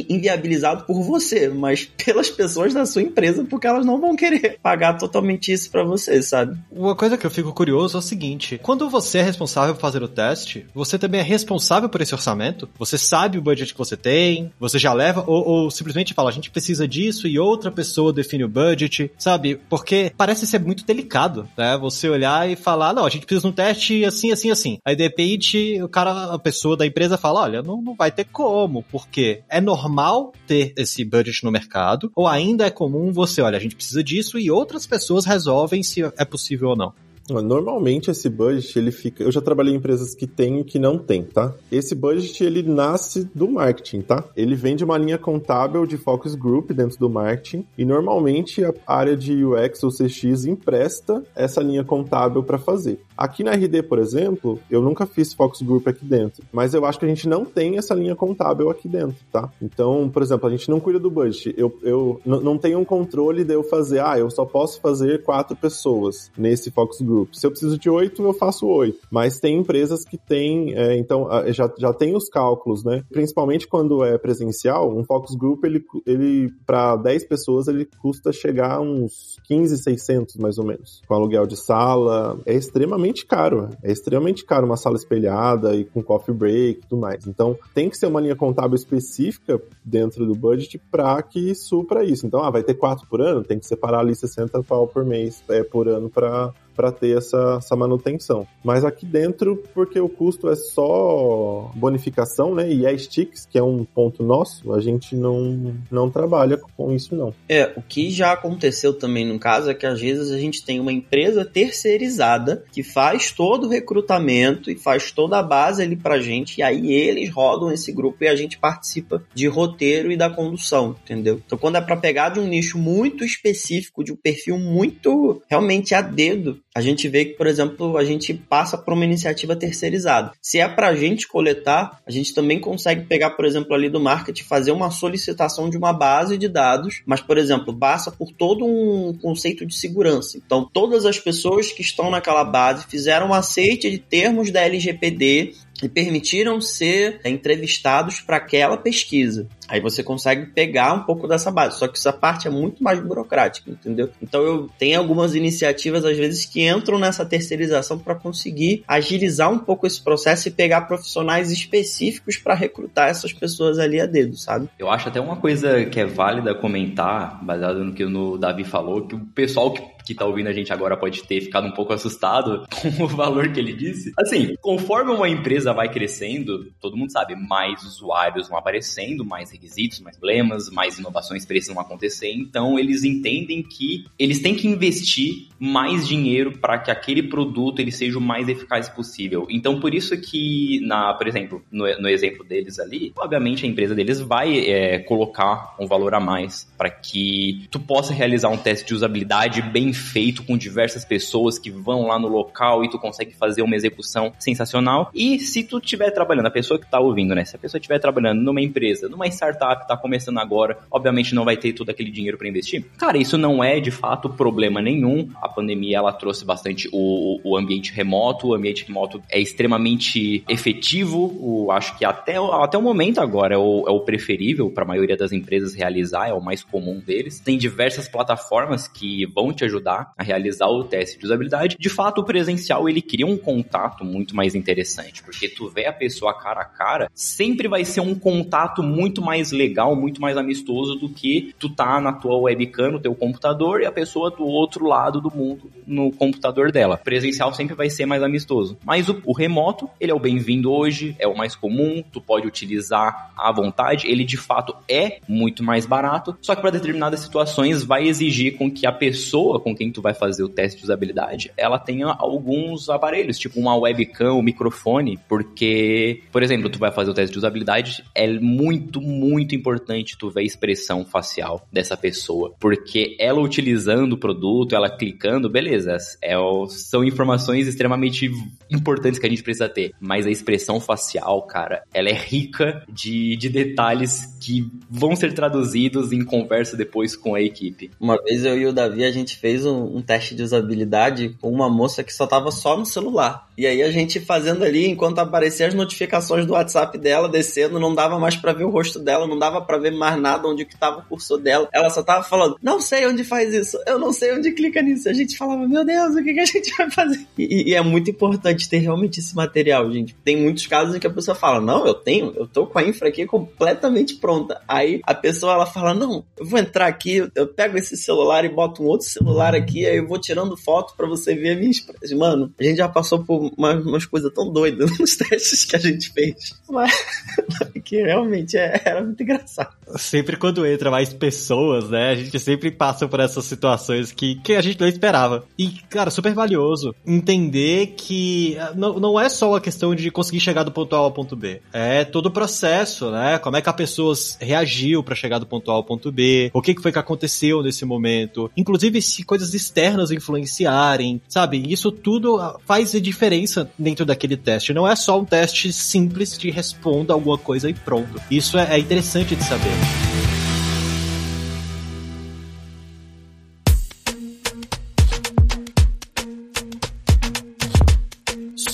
inviabilizado 0.09 0.85
por 0.85 1.03
você, 1.03 1.49
mas 1.49 1.85
pelas 2.03 2.31
pessoas 2.31 2.73
da 2.73 2.83
sua 2.87 3.03
empresa, 3.03 3.45
porque 3.47 3.67
elas 3.67 3.85
não 3.85 4.01
vão 4.01 4.15
querer 4.15 4.57
pagar 4.63 4.95
totalmente 4.95 5.51
isso 5.51 5.69
para 5.69 5.83
você, 5.83 6.19
sabe? 6.23 6.57
Uma 6.71 6.95
coisa 6.95 7.15
que 7.15 7.27
eu 7.27 7.31
fico 7.31 7.53
curioso 7.53 7.95
é 7.95 7.99
o 7.99 8.01
seguinte: 8.01 8.59
quando 8.63 8.89
você 8.89 9.19
é 9.19 9.21
responsável 9.21 9.75
por 9.75 9.81
fazer 9.81 10.01
o 10.01 10.07
teste, 10.07 10.65
você 10.73 10.97
também 10.97 11.21
é 11.21 11.23
responsável 11.23 11.89
por 11.89 12.01
esse 12.01 12.15
orçamento? 12.15 12.67
Você 12.79 12.97
sabe 12.97 13.37
o 13.37 13.41
budget 13.41 13.71
que 13.71 13.77
você 13.77 13.95
tem? 13.95 14.51
Você 14.59 14.79
já 14.79 14.93
leva? 14.93 15.23
Ou, 15.27 15.47
ou 15.47 15.69
simplesmente 15.69 16.15
fala, 16.15 16.29
a 16.29 16.33
gente 16.33 16.54
precisa 16.55 16.87
disso 16.87 17.27
e 17.27 17.37
outra 17.37 17.69
pessoa 17.69 18.13
define 18.13 18.45
o 18.45 18.49
budget, 18.49 19.11
sabe? 19.17 19.59
Porque 19.69 20.13
parece 20.15 20.47
ser 20.47 20.59
muito 20.61 20.85
delicado, 20.85 21.45
né? 21.57 21.77
Você 21.77 22.07
olhar 22.07 22.49
e 22.49 22.55
falar, 22.55 22.93
não, 22.93 23.05
a 23.05 23.09
gente 23.09 23.25
precisa 23.25 23.41
de 23.41 23.47
um 23.47 23.51
teste 23.51 24.05
assim, 24.05 24.31
assim, 24.31 24.51
assim. 24.51 24.77
Aí 24.85 24.95
de 24.95 25.03
repente 25.03 25.81
o 25.83 25.89
cara, 25.89 26.33
a 26.33 26.39
pessoa 26.39 26.77
da 26.77 26.85
empresa 26.85 27.17
fala, 27.17 27.41
olha, 27.41 27.61
não, 27.61 27.81
não 27.81 27.93
vai 27.93 28.09
ter 28.09 28.23
como, 28.23 28.83
porque 28.83 29.43
é 29.49 29.59
normal 29.59 30.31
ter 30.47 30.73
esse 30.77 31.03
budget 31.03 31.43
no 31.43 31.51
mercado, 31.51 32.09
ou 32.15 32.25
ainda 32.25 32.65
é 32.65 32.71
comum 32.71 33.11
você, 33.11 33.41
olha, 33.41 33.57
a 33.57 33.61
gente 33.61 33.75
precisa 33.75 34.01
disso 34.01 34.39
e 34.39 34.49
outras 34.49 34.87
pessoas 34.87 35.25
resolvem 35.25 35.83
se 35.83 36.03
é 36.03 36.23
possível 36.23 36.69
ou 36.69 36.77
não. 36.77 36.93
Normalmente 37.29 38.11
esse 38.11 38.29
budget 38.29 38.77
ele 38.77 38.91
fica. 38.91 39.23
Eu 39.23 39.31
já 39.31 39.41
trabalhei 39.41 39.73
em 39.73 39.77
empresas 39.77 40.13
que 40.13 40.27
tem 40.27 40.59
e 40.59 40.63
que 40.63 40.77
não 40.77 40.97
tem, 40.97 41.23
tá? 41.23 41.55
Esse 41.71 41.95
budget 41.95 42.43
ele 42.43 42.61
nasce 42.61 43.27
do 43.33 43.49
marketing, 43.49 44.01
tá? 44.01 44.23
Ele 44.35 44.55
vem 44.55 44.75
de 44.75 44.83
uma 44.83 44.97
linha 44.97 45.17
contábil 45.17 45.87
de 45.87 45.97
focus 45.97 46.35
group 46.35 46.71
dentro 46.71 46.99
do 46.99 47.09
marketing 47.09 47.65
e 47.77 47.83
normalmente 47.83 48.63
a 48.63 48.73
área 48.85 49.17
de 49.17 49.43
UX 49.43 49.83
ou 49.83 49.89
CX 49.89 50.45
empresta 50.45 51.23
essa 51.35 51.61
linha 51.61 51.83
contábil 51.83 52.43
para 52.43 52.59
fazer. 52.59 52.99
Aqui 53.17 53.43
na 53.43 53.51
RD, 53.53 53.83
por 53.83 53.97
exemplo, 53.97 54.59
eu 54.69 54.81
nunca 54.81 55.05
fiz 55.07 55.33
focus 55.33 55.61
group 55.61 55.87
aqui 55.87 56.05
dentro, 56.05 56.43
mas 56.51 56.73
eu 56.73 56.85
acho 56.85 56.99
que 56.99 57.05
a 57.05 57.09
gente 57.09 57.27
não 57.27 57.43
tem 57.43 57.77
essa 57.77 57.95
linha 57.95 58.15
contábil 58.15 58.69
aqui 58.69 58.87
dentro, 58.87 59.17
tá? 59.31 59.49
Então, 59.61 60.09
por 60.09 60.21
exemplo, 60.21 60.47
a 60.47 60.51
gente 60.51 60.69
não 60.69 60.79
cuida 60.79 60.99
do 60.99 61.09
budget. 61.09 61.55
Eu, 61.57 61.75
eu 61.81 62.21
não 62.23 62.57
tenho 62.57 62.77
um 62.77 62.85
controle 62.85 63.43
de 63.43 63.53
eu 63.53 63.63
fazer, 63.63 63.99
ah, 63.99 64.19
eu 64.19 64.29
só 64.29 64.45
posso 64.45 64.79
fazer 64.79 65.23
quatro 65.23 65.55
pessoas 65.55 66.29
nesse 66.37 66.69
focus 66.69 67.01
group 67.01 67.14
group. 67.15 67.33
Se 67.33 67.47
eu 67.47 67.51
preciso 67.51 67.77
de 67.77 67.89
oito, 67.89 68.21
eu 68.21 68.33
faço 68.33 68.67
oito. 68.67 68.99
Mas 69.09 69.39
tem 69.39 69.57
empresas 69.57 70.03
que 70.03 70.17
têm, 70.17 70.73
é, 70.75 70.97
então, 70.97 71.27
já, 71.47 71.71
já 71.77 71.93
tem 71.93 72.15
os 72.15 72.27
cálculos, 72.27 72.83
né? 72.83 73.03
Principalmente 73.11 73.67
quando 73.67 74.03
é 74.03 74.17
presencial, 74.17 74.93
um 74.95 75.03
focus 75.03 75.35
group, 75.35 75.63
ele, 75.63 75.83
ele 76.05 76.51
para 76.65 76.95
10 76.95 77.25
pessoas, 77.25 77.67
ele 77.67 77.87
custa 78.01 78.31
chegar 78.31 78.75
a 78.75 78.81
uns 78.81 79.37
15, 79.47 79.77
600 79.77 80.35
mais 80.35 80.57
ou 80.57 80.65
menos. 80.65 81.01
Com 81.07 81.13
aluguel 81.13 81.45
de 81.45 81.55
sala, 81.55 82.39
é 82.45 82.53
extremamente 82.53 83.25
caro. 83.25 83.69
É 83.81 83.91
extremamente 83.91 84.43
caro 84.43 84.65
uma 84.65 84.77
sala 84.77 84.95
espelhada 84.95 85.75
e 85.75 85.85
com 85.85 86.03
coffee 86.03 86.35
break 86.35 86.79
e 86.79 86.87
tudo 86.87 86.99
mais. 86.99 87.25
Então, 87.27 87.57
tem 87.73 87.89
que 87.89 87.97
ser 87.97 88.07
uma 88.07 88.19
linha 88.19 88.35
contábil 88.35 88.75
específica 88.75 89.61
dentro 89.83 90.25
do 90.25 90.35
budget 90.35 90.77
para 90.91 91.21
que 91.21 91.53
supra 91.55 92.03
isso. 92.03 92.25
Então, 92.25 92.43
ah, 92.43 92.49
vai 92.49 92.63
ter 92.63 92.73
quatro 92.73 93.07
por 93.07 93.21
ano, 93.21 93.43
tem 93.43 93.59
que 93.59 93.65
separar 93.65 93.99
ali 93.99 94.15
60 94.15 94.63
pau 94.63 94.87
por 94.87 95.05
mês, 95.05 95.43
é, 95.49 95.63
por 95.63 95.87
ano 95.87 96.09
para 96.09 96.53
para 96.75 96.91
ter 96.91 97.17
essa, 97.17 97.57
essa 97.57 97.75
manutenção. 97.75 98.47
Mas 98.63 98.83
aqui 98.83 99.05
dentro, 99.05 99.63
porque 99.73 99.99
o 99.99 100.09
custo 100.09 100.49
é 100.49 100.55
só 100.55 101.71
bonificação, 101.75 102.53
né? 102.53 102.71
E 102.71 102.85
é 102.85 102.97
sticks, 102.97 103.45
que 103.45 103.57
é 103.57 103.63
um 103.63 103.83
ponto 103.83 104.23
nosso, 104.23 104.73
a 104.73 104.81
gente 104.81 105.15
não, 105.15 105.75
não 105.89 106.09
trabalha 106.09 106.57
com 106.57 106.91
isso, 106.91 107.15
não. 107.15 107.33
É, 107.47 107.71
o 107.75 107.81
que 107.81 108.11
já 108.11 108.31
aconteceu 108.31 108.93
também 108.93 109.25
no 109.25 109.39
caso 109.39 109.69
é 109.69 109.73
que 109.73 109.85
às 109.85 109.99
vezes 109.99 110.31
a 110.31 110.37
gente 110.37 110.63
tem 110.63 110.79
uma 110.79 110.91
empresa 110.91 111.45
terceirizada 111.45 112.63
que 112.71 112.83
faz 112.83 113.31
todo 113.31 113.67
o 113.67 113.69
recrutamento 113.69 114.69
e 114.69 114.75
faz 114.75 115.11
toda 115.11 115.39
a 115.39 115.43
base 115.43 115.81
ali 115.81 115.95
pra 115.95 116.19
gente, 116.19 116.57
e 116.57 116.63
aí 116.63 116.91
eles 116.91 117.29
rodam 117.29 117.71
esse 117.71 117.91
grupo 117.91 118.23
e 118.23 118.27
a 118.27 118.35
gente 118.35 118.57
participa 118.57 119.23
de 119.33 119.47
roteiro 119.47 120.11
e 120.11 120.17
da 120.17 120.29
condução, 120.29 120.95
entendeu? 121.03 121.41
Então 121.45 121.57
quando 121.57 121.77
é 121.77 121.81
para 121.81 121.97
pegar 121.97 122.29
de 122.29 122.39
um 122.39 122.47
nicho 122.47 122.77
muito 122.77 123.23
específico, 123.23 124.03
de 124.03 124.11
um 124.11 124.15
perfil 124.15 124.57
muito 124.57 125.41
realmente 125.49 125.93
a 125.93 126.01
dedo, 126.01 126.59
a 126.75 126.81
gente 126.81 127.07
vê 127.07 127.23
que, 127.23 127.37
por 127.37 127.47
exemplo, 127.47 127.97
a 127.97 128.03
gente 128.03 128.33
passa 128.33 128.77
por 128.77 128.93
uma 128.93 129.05
iniciativa 129.05 129.55
terceirizada. 129.55 130.33
Se 130.41 130.59
é 130.59 130.67
para 130.67 130.89
a 130.89 130.95
gente 130.95 131.25
coletar, 131.25 132.01
a 132.05 132.11
gente 132.11 132.33
também 132.33 132.59
consegue 132.59 133.05
pegar, 133.05 133.29
por 133.31 133.45
exemplo, 133.45 133.73
ali 133.73 133.89
do 133.89 134.01
marketing, 134.01 134.43
fazer 134.43 134.71
uma 134.71 134.91
solicitação 134.91 135.69
de 135.69 135.77
uma 135.77 135.93
base 135.93 136.37
de 136.37 136.49
dados, 136.49 137.01
mas, 137.05 137.21
por 137.21 137.37
exemplo, 137.37 137.73
passa 137.73 138.11
por 138.11 138.29
todo 138.33 138.65
um 138.65 139.17
conceito 139.21 139.65
de 139.65 139.73
segurança. 139.73 140.37
Então, 140.37 140.69
todas 140.71 141.05
as 141.05 141.17
pessoas 141.17 141.71
que 141.71 141.81
estão 141.81 142.11
naquela 142.11 142.43
base 142.43 142.85
fizeram 142.87 143.29
um 143.29 143.33
aceite 143.33 143.89
de 143.89 143.97
termos 143.97 144.51
da 144.51 144.59
LGPD 144.61 145.53
e 145.81 145.89
permitiram 145.89 146.61
ser 146.61 147.19
entrevistados 147.25 148.21
para 148.21 148.37
aquela 148.37 148.77
pesquisa. 148.77 149.47
Aí 149.67 149.79
você 149.81 150.03
consegue 150.03 150.45
pegar 150.47 150.93
um 150.93 151.03
pouco 151.03 151.27
dessa 151.27 151.51
base, 151.51 151.79
só 151.79 151.87
que 151.87 151.97
essa 151.97 152.13
parte 152.13 152.47
é 152.47 152.51
muito 152.51 152.83
mais 152.83 152.99
burocrática, 152.99 153.71
entendeu? 153.71 154.09
Então 154.21 154.43
eu 154.43 154.69
tenho 154.77 154.99
algumas 154.99 155.33
iniciativas 155.33 156.05
às 156.05 156.17
vezes 156.17 156.45
que 156.45 156.67
entram 156.67 156.99
nessa 156.99 157.25
terceirização 157.25 157.97
para 157.97 158.15
conseguir 158.15 158.83
agilizar 158.87 159.51
um 159.51 159.57
pouco 159.57 159.87
esse 159.87 160.01
processo 160.01 160.47
e 160.47 160.51
pegar 160.51 160.81
profissionais 160.81 161.51
específicos 161.51 162.37
para 162.37 162.53
recrutar 162.53 163.09
essas 163.09 163.33
pessoas 163.33 163.79
ali 163.79 163.99
a 163.99 164.05
dedo, 164.05 164.37
sabe? 164.37 164.69
Eu 164.77 164.89
acho 164.89 165.09
até 165.09 165.19
uma 165.19 165.37
coisa 165.37 165.85
que 165.85 165.99
é 165.99 166.05
válida 166.05 166.53
comentar, 166.53 167.43
baseado 167.43 167.83
no 167.83 167.93
que 167.93 168.05
o 168.05 168.37
Davi 168.37 168.63
falou, 168.63 169.07
que 169.07 169.15
o 169.15 169.19
pessoal 169.19 169.73
que 169.73 169.94
que 170.05 170.13
tá 170.13 170.25
ouvindo 170.25 170.47
a 170.47 170.53
gente 170.53 170.71
agora 170.71 170.95
pode 170.95 171.23
ter 171.23 171.41
ficado 171.41 171.67
um 171.67 171.71
pouco 171.71 171.93
assustado 171.93 172.65
com 172.97 173.03
o 173.03 173.07
valor 173.07 173.51
que 173.51 173.59
ele 173.59 173.73
disse. 173.73 174.11
Assim, 174.19 174.55
conforme 174.61 175.11
uma 175.11 175.27
empresa 175.27 175.73
vai 175.73 175.91
crescendo, 175.91 176.71
todo 176.79 176.95
mundo 176.95 177.11
sabe, 177.11 177.35
mais 177.35 177.83
usuários 177.83 178.47
vão 178.47 178.57
aparecendo, 178.57 179.25
mais 179.25 179.51
requisitos, 179.51 179.99
mais 179.99 180.17
problemas, 180.17 180.69
mais 180.69 180.97
inovações 180.99 181.45
precisam 181.45 181.79
acontecer. 181.79 182.31
Então, 182.31 182.77
eles 182.77 183.03
entendem 183.03 183.63
que 183.63 184.05
eles 184.17 184.39
têm 184.39 184.55
que 184.55 184.67
investir 184.67 185.47
mais 185.59 186.07
dinheiro 186.07 186.57
para 186.57 186.77
que 186.77 186.91
aquele 186.91 187.23
produto 187.23 187.79
ele 187.79 187.91
seja 187.91 188.17
o 188.17 188.21
mais 188.21 188.47
eficaz 188.47 188.89
possível. 188.89 189.47
Então, 189.49 189.79
por 189.79 189.93
isso 189.93 190.15
que, 190.17 190.79
na, 190.85 191.13
por 191.13 191.27
exemplo, 191.27 191.63
no, 191.71 191.85
no 191.99 192.09
exemplo 192.09 192.43
deles 192.43 192.79
ali, 192.79 193.13
obviamente 193.17 193.65
a 193.65 193.69
empresa 193.69 193.95
deles 193.95 194.19
vai 194.19 194.59
é, 194.59 194.99
colocar 194.99 195.75
um 195.79 195.87
valor 195.87 196.13
a 196.13 196.19
mais 196.19 196.71
para 196.77 196.89
que 196.89 197.67
tu 197.71 197.79
possa 197.79 198.13
realizar 198.13 198.49
um 198.49 198.57
teste 198.57 198.87
de 198.87 198.93
usabilidade 198.93 199.61
bem 199.61 199.93
feito 199.93 200.43
com 200.43 200.57
diversas 200.57 201.05
pessoas 201.05 201.57
que 201.57 201.69
vão 201.69 202.07
lá 202.07 202.19
no 202.19 202.27
local 202.27 202.83
e 202.83 202.89
tu 202.89 202.99
consegue 202.99 203.33
fazer 203.35 203.61
uma 203.61 203.75
execução 203.75 204.33
sensacional. 204.39 205.09
E 205.13 205.39
se 205.39 205.63
tu 205.63 205.77
estiver 205.77 206.11
trabalhando, 206.11 206.47
a 206.47 206.51
pessoa 206.51 206.79
que 206.79 206.85
está 206.85 206.99
ouvindo, 206.99 207.33
né? 207.35 207.45
Se 207.45 207.55
a 207.55 207.59
pessoa 207.59 207.79
estiver 207.79 207.99
trabalhando 207.99 208.41
numa 208.41 208.61
empresa, 208.61 209.07
numa 209.09 209.27
startup, 209.27 209.81
está 209.81 209.97
começando 209.97 210.37
agora, 210.37 210.77
obviamente 210.91 211.33
não 211.33 211.45
vai 211.45 211.57
ter 211.57 211.73
todo 211.73 211.89
aquele 211.89 212.11
dinheiro 212.11 212.37
para 212.37 212.47
investir. 212.47 212.85
Cara, 212.97 213.17
isso 213.17 213.37
não 213.37 213.63
é 213.63 213.79
de 213.79 213.91
fato 213.91 214.29
problema 214.29 214.81
nenhum. 214.81 215.29
A 215.45 215.49
pandemia 215.49 215.97
ela 215.97 216.11
trouxe 216.11 216.43
bastante 216.43 216.89
o, 216.91 217.39
o 217.43 217.57
ambiente 217.57 217.93
remoto. 217.93 218.47
O 218.47 218.53
ambiente 218.53 218.85
remoto 218.85 219.21
é 219.29 219.39
extremamente 219.39 220.43
efetivo. 220.49 221.35
O, 221.39 221.71
acho 221.71 221.97
que 221.97 222.03
até, 222.03 222.35
até 222.37 222.77
o 222.77 222.81
momento 222.81 223.19
agora 223.19 223.55
é 223.55 223.57
o, 223.57 223.85
é 223.87 223.91
o 223.91 223.99
preferível 223.99 224.69
para 224.69 224.83
a 224.83 224.87
maioria 224.87 225.15
das 225.15 225.31
empresas 225.31 225.73
realizar, 225.73 226.27
é 226.27 226.33
o 226.33 226.41
mais 226.41 226.63
comum 226.63 226.99
deles. 226.99 227.39
Tem 227.39 227.57
diversas 227.57 228.07
plataformas 228.07 228.87
que 228.87 229.25
vão 229.27 229.53
te 229.53 229.63
ajudar 229.65 230.11
a 230.17 230.23
realizar 230.23 230.67
o 230.67 230.83
teste 230.83 231.19
de 231.19 231.25
usabilidade. 231.25 231.77
De 231.79 231.89
fato, 231.89 232.21
o 232.21 232.25
presencial 232.25 232.89
ele 232.89 233.01
cria 233.01 233.25
um 233.25 233.37
contato 233.37 234.03
muito 234.03 234.35
mais 234.35 234.55
interessante, 234.55 235.23
porque 235.23 235.47
tu 235.47 235.69
vê 235.69 235.85
a 235.85 235.93
pessoa 235.93 236.33
cara 236.33 236.61
a 236.61 236.65
cara, 236.65 237.09
sempre 237.13 237.67
vai 237.67 237.85
ser 237.85 238.01
um 238.01 238.15
contato 238.15 238.81
muito 238.81 239.21
mais 239.21 239.51
legal, 239.51 239.95
muito 239.95 240.21
mais 240.21 240.37
amistoso 240.37 240.95
do 240.95 241.09
que 241.09 241.53
tu 241.59 241.69
tá 241.69 241.99
na 241.99 242.13
tua 242.13 242.37
webcam, 242.37 242.91
no 242.91 242.99
teu 242.99 243.13
computador 243.15 243.81
e 243.81 243.85
a 243.85 243.91
pessoa 243.91 244.31
do 244.31 244.45
outro 244.45 244.85
lado 244.85 245.21
do 245.21 245.29
mundo 245.35 245.71
no 245.85 246.11
computador 246.11 246.71
dela. 246.71 246.97
Presencial 246.97 247.53
sempre 247.53 247.75
vai 247.75 247.89
ser 247.89 248.05
mais 248.05 248.23
amistoso. 248.23 248.77
Mas 248.83 249.09
o, 249.09 249.21
o 249.25 249.33
remoto, 249.33 249.89
ele 249.99 250.11
é 250.11 250.15
o 250.15 250.19
bem-vindo 250.19 250.71
hoje, 250.71 251.15
é 251.19 251.27
o 251.27 251.35
mais 251.35 251.55
comum, 251.55 252.03
tu 252.11 252.21
pode 252.21 252.47
utilizar 252.47 253.33
à 253.37 253.51
vontade, 253.51 254.07
ele 254.07 254.23
de 254.23 254.37
fato 254.37 254.75
é 254.89 255.19
muito 255.27 255.63
mais 255.63 255.85
barato, 255.85 256.37
só 256.41 256.55
que 256.55 256.61
para 256.61 256.71
determinadas 256.71 257.19
situações 257.19 257.83
vai 257.83 258.07
exigir 258.07 258.57
com 258.57 258.71
que 258.71 258.87
a 258.87 258.91
pessoa 258.91 259.59
com 259.59 259.75
quem 259.75 259.91
tu 259.91 260.01
vai 260.01 260.13
fazer 260.13 260.43
o 260.43 260.49
teste 260.49 260.79
de 260.79 260.83
usabilidade, 260.85 261.51
ela 261.57 261.77
tenha 261.77 262.07
alguns 262.07 262.89
aparelhos, 262.89 263.37
tipo 263.37 263.59
uma 263.59 263.75
webcam, 263.75 264.37
um 264.37 264.41
microfone, 264.41 265.19
porque, 265.27 266.21
por 266.31 266.43
exemplo, 266.43 266.69
tu 266.69 266.79
vai 266.79 266.91
fazer 266.91 267.11
o 267.11 267.13
teste 267.13 267.31
de 267.31 267.37
usabilidade, 267.37 268.03
é 268.13 268.27
muito, 268.39 269.01
muito 269.01 269.55
importante 269.55 270.17
tu 270.17 270.29
ver 270.29 270.41
a 270.41 270.43
expressão 270.43 271.05
facial 271.05 271.65
dessa 271.71 271.97
pessoa, 271.97 272.53
porque 272.59 273.15
ela 273.19 273.39
utilizando 273.39 274.13
o 274.13 274.17
produto, 274.17 274.75
ela 274.75 274.89
clicando, 274.89 275.24
beleza, 275.49 275.97
é, 276.21 276.35
são 276.69 277.03
informações 277.03 277.67
extremamente 277.67 278.31
importantes 278.69 279.19
que 279.19 279.25
a 279.25 279.29
gente 279.29 279.43
precisa 279.43 279.69
ter, 279.69 279.93
mas 279.99 280.25
a 280.25 280.31
expressão 280.31 280.79
facial, 280.79 281.41
cara, 281.43 281.83
ela 281.93 282.09
é 282.09 282.13
rica 282.13 282.83
de, 282.91 283.35
de 283.37 283.49
detalhes 283.49 284.25
que 284.41 284.69
vão 284.89 285.15
ser 285.15 285.33
traduzidos 285.33 286.11
em 286.11 286.23
conversa 286.23 286.77
depois 286.77 287.15
com 287.15 287.35
a 287.35 287.41
equipe. 287.41 287.91
Uma 287.99 288.21
vez 288.21 288.45
eu 288.45 288.57
e 288.57 288.65
o 288.65 288.73
Davi, 288.73 289.03
a 289.03 289.11
gente 289.11 289.37
fez 289.37 289.65
um, 289.65 289.97
um 289.97 290.01
teste 290.01 290.35
de 290.35 290.43
usabilidade 290.43 291.35
com 291.41 291.51
uma 291.51 291.69
moça 291.69 292.03
que 292.03 292.13
só 292.13 292.27
tava 292.27 292.51
só 292.51 292.77
no 292.77 292.85
celular. 292.85 293.47
E 293.57 293.65
aí 293.65 293.81
a 293.81 293.91
gente 293.91 294.19
fazendo 294.19 294.63
ali, 294.63 294.87
enquanto 294.87 295.19
apareciam 295.19 295.67
as 295.67 295.73
notificações 295.73 296.45
do 296.45 296.53
WhatsApp 296.53 296.97
dela 296.97 297.29
descendo, 297.29 297.79
não 297.79 297.95
dava 297.95 298.19
mais 298.19 298.35
para 298.35 298.53
ver 298.53 298.65
o 298.65 298.69
rosto 298.69 298.99
dela, 298.99 299.27
não 299.27 299.39
dava 299.39 299.61
para 299.61 299.77
ver 299.77 299.91
mais 299.91 300.19
nada 300.19 300.47
onde 300.47 300.65
que 300.65 300.77
tava 300.77 300.99
o 300.99 301.05
cursor 301.05 301.39
dela. 301.39 301.67
Ela 301.73 301.89
só 301.89 302.03
tava 302.03 302.23
falando, 302.23 302.57
não 302.61 302.81
sei 302.81 303.05
onde 303.07 303.23
faz 303.23 303.53
isso, 303.53 303.77
eu 303.87 303.97
não 303.97 304.11
sei 304.11 304.33
onde 304.33 304.51
clica 304.51 304.81
nisso. 304.81 305.09
A 305.15 305.17
gente 305.17 305.37
falava, 305.37 305.65
meu 305.65 305.85
Deus, 305.85 306.13
o 306.13 306.23
que, 306.23 306.33
que 306.33 306.39
a 306.41 306.45
gente 306.45 306.75
vai 306.77 306.91
fazer? 306.91 307.25
E, 307.37 307.71
e, 307.71 307.73
é 307.73 307.81
muito 307.81 308.11
importante 308.11 308.67
ter 308.67 308.79
realmente 308.79 309.21
esse 309.21 309.33
material, 309.33 309.89
gente. 309.89 310.13
Tem 310.25 310.35
muitos 310.35 310.67
casos 310.67 310.93
em 310.93 310.99
que 310.99 311.07
a 311.07 311.09
pessoa 311.09 311.33
fala, 311.33 311.61
não, 311.61 311.87
eu 311.87 311.93
tenho, 311.93 312.33
eu 312.35 312.45
tô 312.45 312.67
com 312.67 312.77
a 312.77 312.83
infra 312.83 313.07
aqui 313.07 313.25
completamente 313.25 314.15
pronta. 314.15 314.61
Aí 314.67 314.99
a 315.03 315.13
pessoa 315.13 315.53
ela 315.53 315.65
fala, 315.65 315.93
não, 315.93 316.25
eu 316.37 316.45
vou 316.45 316.59
entrar 316.59 316.87
aqui, 316.87 317.25
eu 317.33 317.47
pego 317.47 317.77
esse 317.77 317.95
celular 317.95 318.43
e 318.43 318.49
boto 318.49 318.83
um 318.83 318.87
outro 318.87 319.07
celular 319.07 319.55
aqui, 319.55 319.85
aí 319.85 319.97
eu 319.97 320.07
vou 320.07 320.19
tirando 320.19 320.57
foto 320.57 320.93
para 320.97 321.07
você 321.07 321.33
ver 321.33 321.51
a 321.51 321.55
minha 321.55 321.71
expressão. 321.71 322.17
Mano, 322.17 322.53
a 322.59 322.63
gente 322.63 322.77
já 322.77 322.89
passou 322.89 323.23
por 323.23 323.53
umas, 323.57 323.85
umas 323.85 324.05
coisas 324.05 324.33
tão 324.33 324.51
doidas 324.51 324.91
nos 324.99 325.15
testes 325.15 325.63
que 325.63 325.77
a 325.77 325.79
gente 325.79 326.11
fez. 326.11 326.53
Mas 326.69 326.91
que 327.83 328.01
realmente 328.01 328.57
é, 328.57 328.81
era 328.83 329.01
muito 329.01 329.23
engraçado. 329.23 329.73
Sempre 329.97 330.35
quando 330.35 330.65
entra 330.65 330.91
mais 330.91 331.13
pessoas, 331.13 331.89
né? 331.89 332.09
A 332.09 332.15
gente 332.15 332.37
sempre 332.39 332.71
passa 332.71 333.07
por 333.07 333.19
essas 333.19 333.45
situações 333.45 334.11
que, 334.11 334.35
que 334.35 334.53
a 334.53 334.61
gente 334.61 334.79
não 334.79 334.87
esperava. 335.05 335.45
E, 335.57 335.69
cara, 335.89 336.09
super 336.09 336.33
valioso 336.33 336.95
entender 337.05 337.93
que 337.97 338.57
ah, 338.59 338.73
não, 338.75 338.99
não 338.99 339.19
é 339.19 339.29
só 339.29 339.55
a 339.55 339.61
questão 339.61 339.93
de 339.93 340.09
conseguir 340.09 340.39
chegar 340.39 340.63
do 340.63 340.71
ponto 340.71 340.95
A 340.95 340.99
ao 340.99 341.11
ponto 341.11 341.35
B. 341.35 341.61
É 341.71 342.03
todo 342.03 342.27
o 342.27 342.31
processo, 342.31 343.11
né? 343.11 343.37
Como 343.37 343.55
é 343.55 343.61
que 343.61 343.69
a 343.69 343.73
pessoa 343.73 344.15
reagiu 344.39 345.03
para 345.03 345.15
chegar 345.15 345.39
do 345.39 345.45
ponto 345.45 345.69
A 345.71 345.75
ao 345.75 345.83
ponto 345.83 346.11
B, 346.11 346.49
o 346.53 346.61
que, 346.61 346.73
que 346.73 346.81
foi 346.81 346.91
que 346.91 346.99
aconteceu 346.99 347.61
nesse 347.61 347.85
momento. 347.85 348.49
Inclusive, 348.57 349.01
se 349.01 349.23
coisas 349.23 349.53
externas 349.53 350.11
influenciarem, 350.11 351.21
sabe? 351.27 351.63
Isso 351.71 351.91
tudo 351.91 352.39
faz 352.65 352.91
diferença 353.01 353.69
dentro 353.77 354.05
daquele 354.05 354.37
teste. 354.37 354.73
Não 354.73 354.87
é 354.87 354.95
só 354.95 355.19
um 355.19 355.25
teste 355.25 355.71
simples 355.71 356.37
de 356.37 356.49
responda 356.49 357.13
alguma 357.13 357.37
coisa 357.37 357.69
e 357.69 357.73
pronto. 357.73 358.21
Isso 358.31 358.57
é, 358.57 358.75
é 358.75 358.79
interessante 358.79 359.35
de 359.35 359.43
saber. 359.43 360.34